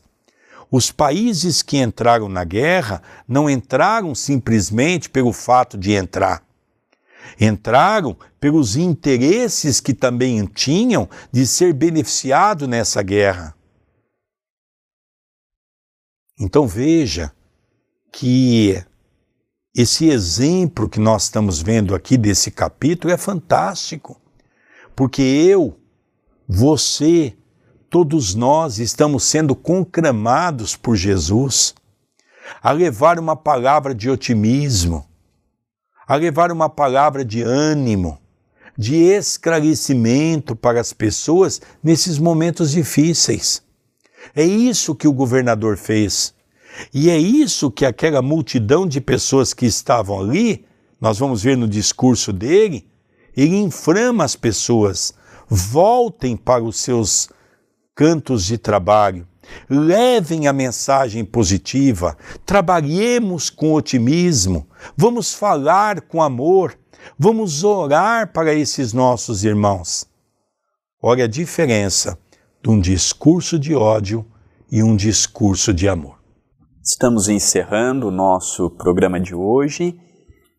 Os 0.75 0.91
países 0.91 1.61
que 1.61 1.77
entraram 1.77 2.27
na 2.27 2.43
guerra 2.43 3.03
não 3.27 3.47
entraram 3.47 4.15
simplesmente 4.15 5.07
pelo 5.07 5.31
fato 5.31 5.77
de 5.77 5.91
entrar. 5.91 6.43
Entraram 7.39 8.17
pelos 8.39 8.75
interesses 8.75 9.79
que 9.79 9.93
também 9.93 10.43
tinham 10.47 11.07
de 11.31 11.45
ser 11.45 11.73
beneficiado 11.75 12.67
nessa 12.67 13.03
guerra. 13.03 13.55
Então 16.39 16.65
veja 16.67 17.31
que 18.11 18.83
esse 19.75 20.09
exemplo 20.09 20.89
que 20.89 20.99
nós 20.99 21.25
estamos 21.25 21.61
vendo 21.61 21.93
aqui 21.93 22.17
desse 22.17 22.49
capítulo 22.49 23.13
é 23.13 23.17
fantástico, 23.17 24.19
porque 24.95 25.21
eu, 25.21 25.79
você, 26.47 27.37
todos 27.93 28.33
nós 28.33 28.79
estamos 28.79 29.23
sendo 29.23 29.53
conclamados 29.53 30.75
por 30.75 30.95
Jesus 30.95 31.75
a 32.59 32.71
levar 32.71 33.19
uma 33.19 33.35
palavra 33.35 33.93
de 33.93 34.09
otimismo, 34.09 35.05
a 36.07 36.15
levar 36.15 36.51
uma 36.51 36.67
palavra 36.67 37.23
de 37.23 37.43
ânimo, 37.43 38.17
de 38.75 38.95
esclarecimento 38.95 40.55
para 40.55 40.81
as 40.81 40.91
pessoas 40.91 41.61
nesses 41.83 42.17
momentos 42.17 42.71
difíceis. 42.71 43.61
É 44.35 44.43
isso 44.43 44.95
que 44.95 45.07
o 45.07 45.13
governador 45.13 45.77
fez. 45.77 46.33
E 46.91 47.11
é 47.11 47.17
isso 47.19 47.69
que 47.69 47.85
aquela 47.85 48.23
multidão 48.23 48.87
de 48.87 48.99
pessoas 48.99 49.53
que 49.53 49.67
estavam 49.67 50.19
ali, 50.19 50.65
nós 50.99 51.19
vamos 51.19 51.43
ver 51.43 51.55
no 51.55 51.67
discurso 51.67 52.33
dele, 52.33 52.87
ele 53.37 53.55
inflama 53.55 54.23
as 54.23 54.35
pessoas, 54.35 55.13
voltem 55.47 56.35
para 56.35 56.63
os 56.63 56.77
seus 56.77 57.29
cantos 57.95 58.45
de 58.45 58.57
trabalho, 58.57 59.27
levem 59.69 60.47
a 60.47 60.53
mensagem 60.53 61.23
positiva, 61.23 62.17
trabalhemos 62.45 63.49
com 63.49 63.73
otimismo, 63.73 64.67
vamos 64.95 65.33
falar 65.33 66.01
com 66.01 66.21
amor, 66.21 66.77
vamos 67.17 67.63
orar 67.63 68.31
para 68.31 68.53
esses 68.53 68.93
nossos 68.93 69.43
irmãos. 69.43 70.07
Olha 71.01 71.25
a 71.25 71.27
diferença 71.27 72.17
de 72.63 72.69
um 72.69 72.79
discurso 72.79 73.59
de 73.59 73.75
ódio 73.75 74.25
e 74.71 74.81
um 74.81 74.95
discurso 74.95 75.73
de 75.73 75.87
amor. 75.87 76.17
Estamos 76.81 77.27
encerrando 77.27 78.07
o 78.07 78.11
nosso 78.11 78.69
programa 78.69 79.19
de 79.19 79.35
hoje, 79.35 79.99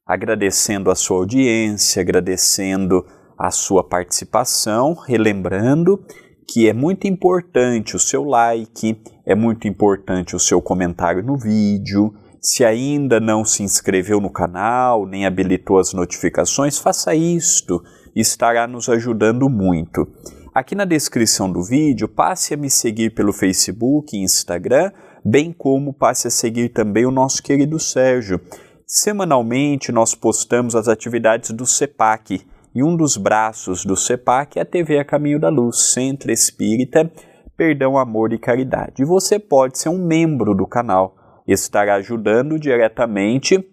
agradecendo 0.06 0.90
a 0.90 0.94
sua 0.94 1.18
audiência, 1.18 2.00
agradecendo 2.00 3.04
a 3.38 3.50
sua 3.50 3.82
participação, 3.82 4.94
relembrando 4.94 6.04
que 6.46 6.68
é 6.68 6.72
muito 6.72 7.06
importante 7.06 7.96
o 7.96 7.98
seu 7.98 8.24
like, 8.24 9.00
é 9.24 9.34
muito 9.34 9.66
importante 9.66 10.36
o 10.36 10.40
seu 10.40 10.60
comentário 10.60 11.22
no 11.22 11.36
vídeo. 11.36 12.14
Se 12.40 12.64
ainda 12.64 13.18
não 13.18 13.44
se 13.44 13.62
inscreveu 13.62 14.20
no 14.20 14.30
canal, 14.30 15.06
nem 15.06 15.24
habilitou 15.24 15.78
as 15.78 15.92
notificações, 15.94 16.78
faça 16.78 17.14
isto, 17.14 17.82
estará 18.14 18.66
nos 18.66 18.88
ajudando 18.88 19.48
muito. 19.48 20.06
Aqui 20.54 20.74
na 20.74 20.84
descrição 20.84 21.50
do 21.50 21.62
vídeo, 21.62 22.06
passe 22.06 22.54
a 22.54 22.56
me 22.56 22.70
seguir 22.70 23.10
pelo 23.14 23.32
Facebook 23.32 24.16
e 24.16 24.22
Instagram, 24.22 24.92
bem 25.24 25.52
como 25.52 25.92
passe 25.92 26.28
a 26.28 26.30
seguir 26.30 26.68
também 26.68 27.06
o 27.06 27.10
nosso 27.10 27.42
querido 27.42 27.80
Sérgio. 27.80 28.40
Semanalmente 28.86 29.90
nós 29.90 30.14
postamos 30.14 30.76
as 30.76 30.86
atividades 30.86 31.50
do 31.50 31.66
CEPAC, 31.66 32.46
e 32.74 32.82
um 32.82 32.96
dos 32.96 33.16
braços 33.16 33.84
do 33.84 33.96
CEPAC 33.96 34.58
é 34.58 34.62
a 34.62 34.64
TV 34.64 34.98
A 34.98 35.04
Caminho 35.04 35.38
da 35.38 35.48
Luz, 35.48 35.92
Centro 35.92 36.32
Espírita 36.32 37.10
Perdão, 37.56 37.96
Amor 37.96 38.32
e 38.32 38.38
Caridade. 38.38 39.02
E 39.02 39.04
você 39.04 39.38
pode 39.38 39.78
ser 39.78 39.88
um 39.88 40.04
membro 40.04 40.54
do 40.54 40.66
canal, 40.66 41.16
estará 41.46 41.94
ajudando 41.94 42.58
diretamente 42.58 43.64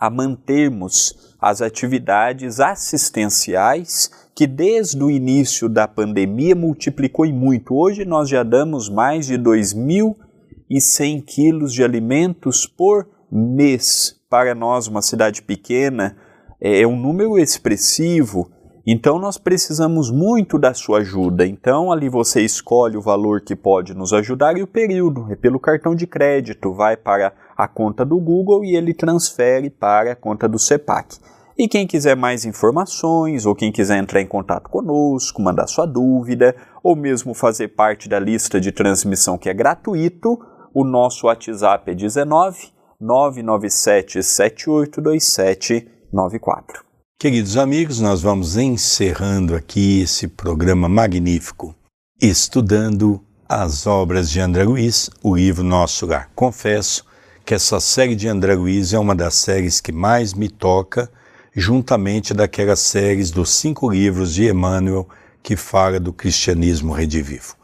a 0.00 0.08
mantermos 0.08 1.34
as 1.40 1.60
atividades 1.60 2.60
assistenciais 2.60 4.10
que 4.34 4.46
desde 4.46 5.02
o 5.02 5.10
início 5.10 5.68
da 5.68 5.88
pandemia 5.88 6.54
multiplicou 6.54 7.26
em 7.26 7.32
muito. 7.32 7.74
Hoje 7.74 8.04
nós 8.04 8.28
já 8.28 8.44
damos 8.44 8.88
mais 8.88 9.26
de 9.26 9.36
2.100 9.36 11.24
quilos 11.24 11.72
de 11.72 11.82
alimentos 11.82 12.66
por 12.66 13.08
mês. 13.30 14.14
Para 14.30 14.54
nós, 14.54 14.86
uma 14.86 15.02
cidade 15.02 15.42
pequena, 15.42 16.16
é 16.64 16.86
um 16.86 16.96
número 16.96 17.36
expressivo, 17.36 18.48
então 18.86 19.18
nós 19.18 19.36
precisamos 19.36 20.12
muito 20.12 20.60
da 20.60 20.72
sua 20.72 20.98
ajuda. 20.98 21.44
Então 21.44 21.90
ali 21.90 22.08
você 22.08 22.40
escolhe 22.40 22.96
o 22.96 23.02
valor 23.02 23.40
que 23.40 23.56
pode 23.56 23.94
nos 23.94 24.12
ajudar 24.12 24.56
e 24.56 24.62
o 24.62 24.66
período. 24.66 25.26
É 25.28 25.34
pelo 25.34 25.58
cartão 25.58 25.92
de 25.92 26.06
crédito, 26.06 26.72
vai 26.72 26.96
para 26.96 27.32
a 27.56 27.66
conta 27.66 28.04
do 28.04 28.20
Google 28.20 28.64
e 28.64 28.76
ele 28.76 28.94
transfere 28.94 29.70
para 29.70 30.12
a 30.12 30.16
conta 30.16 30.48
do 30.48 30.58
CEPAC. 30.58 31.18
E 31.58 31.66
quem 31.66 31.86
quiser 31.86 32.16
mais 32.16 32.44
informações, 32.44 33.44
ou 33.44 33.54
quem 33.54 33.72
quiser 33.72 33.98
entrar 33.98 34.20
em 34.20 34.26
contato 34.26 34.70
conosco, 34.70 35.42
mandar 35.42 35.66
sua 35.66 35.84
dúvida, 35.84 36.54
ou 36.82 36.96
mesmo 36.96 37.34
fazer 37.34 37.68
parte 37.68 38.08
da 38.08 38.18
lista 38.18 38.60
de 38.60 38.72
transmissão 38.72 39.36
que 39.36 39.48
é 39.48 39.54
gratuito, 39.54 40.38
o 40.72 40.84
nosso 40.84 41.26
WhatsApp 41.26 41.90
é 41.90 41.94
19 41.94 42.70
997 43.00 44.22
7827 44.22 45.91
94. 46.12 46.84
Queridos 47.18 47.56
amigos, 47.56 48.00
nós 48.00 48.20
vamos 48.20 48.56
encerrando 48.56 49.54
aqui 49.54 50.00
esse 50.00 50.26
programa 50.26 50.88
magnífico, 50.88 51.74
estudando 52.20 53.20
as 53.48 53.86
obras 53.86 54.28
de 54.30 54.40
André 54.40 54.64
Luiz, 54.64 55.08
o 55.22 55.36
livro 55.36 55.62
Nosso 55.62 56.06
Lar. 56.06 56.30
Confesso 56.34 57.04
que 57.44 57.54
essa 57.54 57.78
série 57.80 58.14
de 58.14 58.28
André 58.28 58.54
Luiz 58.54 58.92
é 58.92 58.98
uma 58.98 59.14
das 59.14 59.34
séries 59.34 59.80
que 59.80 59.92
mais 59.92 60.34
me 60.34 60.48
toca, 60.48 61.10
juntamente 61.54 62.34
daquelas 62.34 62.80
séries 62.80 63.30
dos 63.30 63.50
cinco 63.50 63.90
livros 63.90 64.34
de 64.34 64.48
Emmanuel 64.48 65.08
que 65.42 65.56
fala 65.56 66.00
do 66.00 66.12
cristianismo 66.12 66.92
redivivo. 66.92 67.56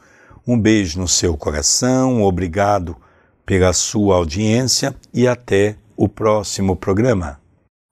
Um 0.46 0.59
beijo 0.59 1.01
no 1.01 1.09
seu 1.09 1.36
coração, 1.36 2.22
obrigado 2.22 2.96
pela 3.44 3.72
sua 3.72 4.16
audiência 4.16 4.94
e 5.12 5.26
até 5.26 5.76
o 5.96 6.09
próximo 6.09 6.76
programa. 6.76 7.40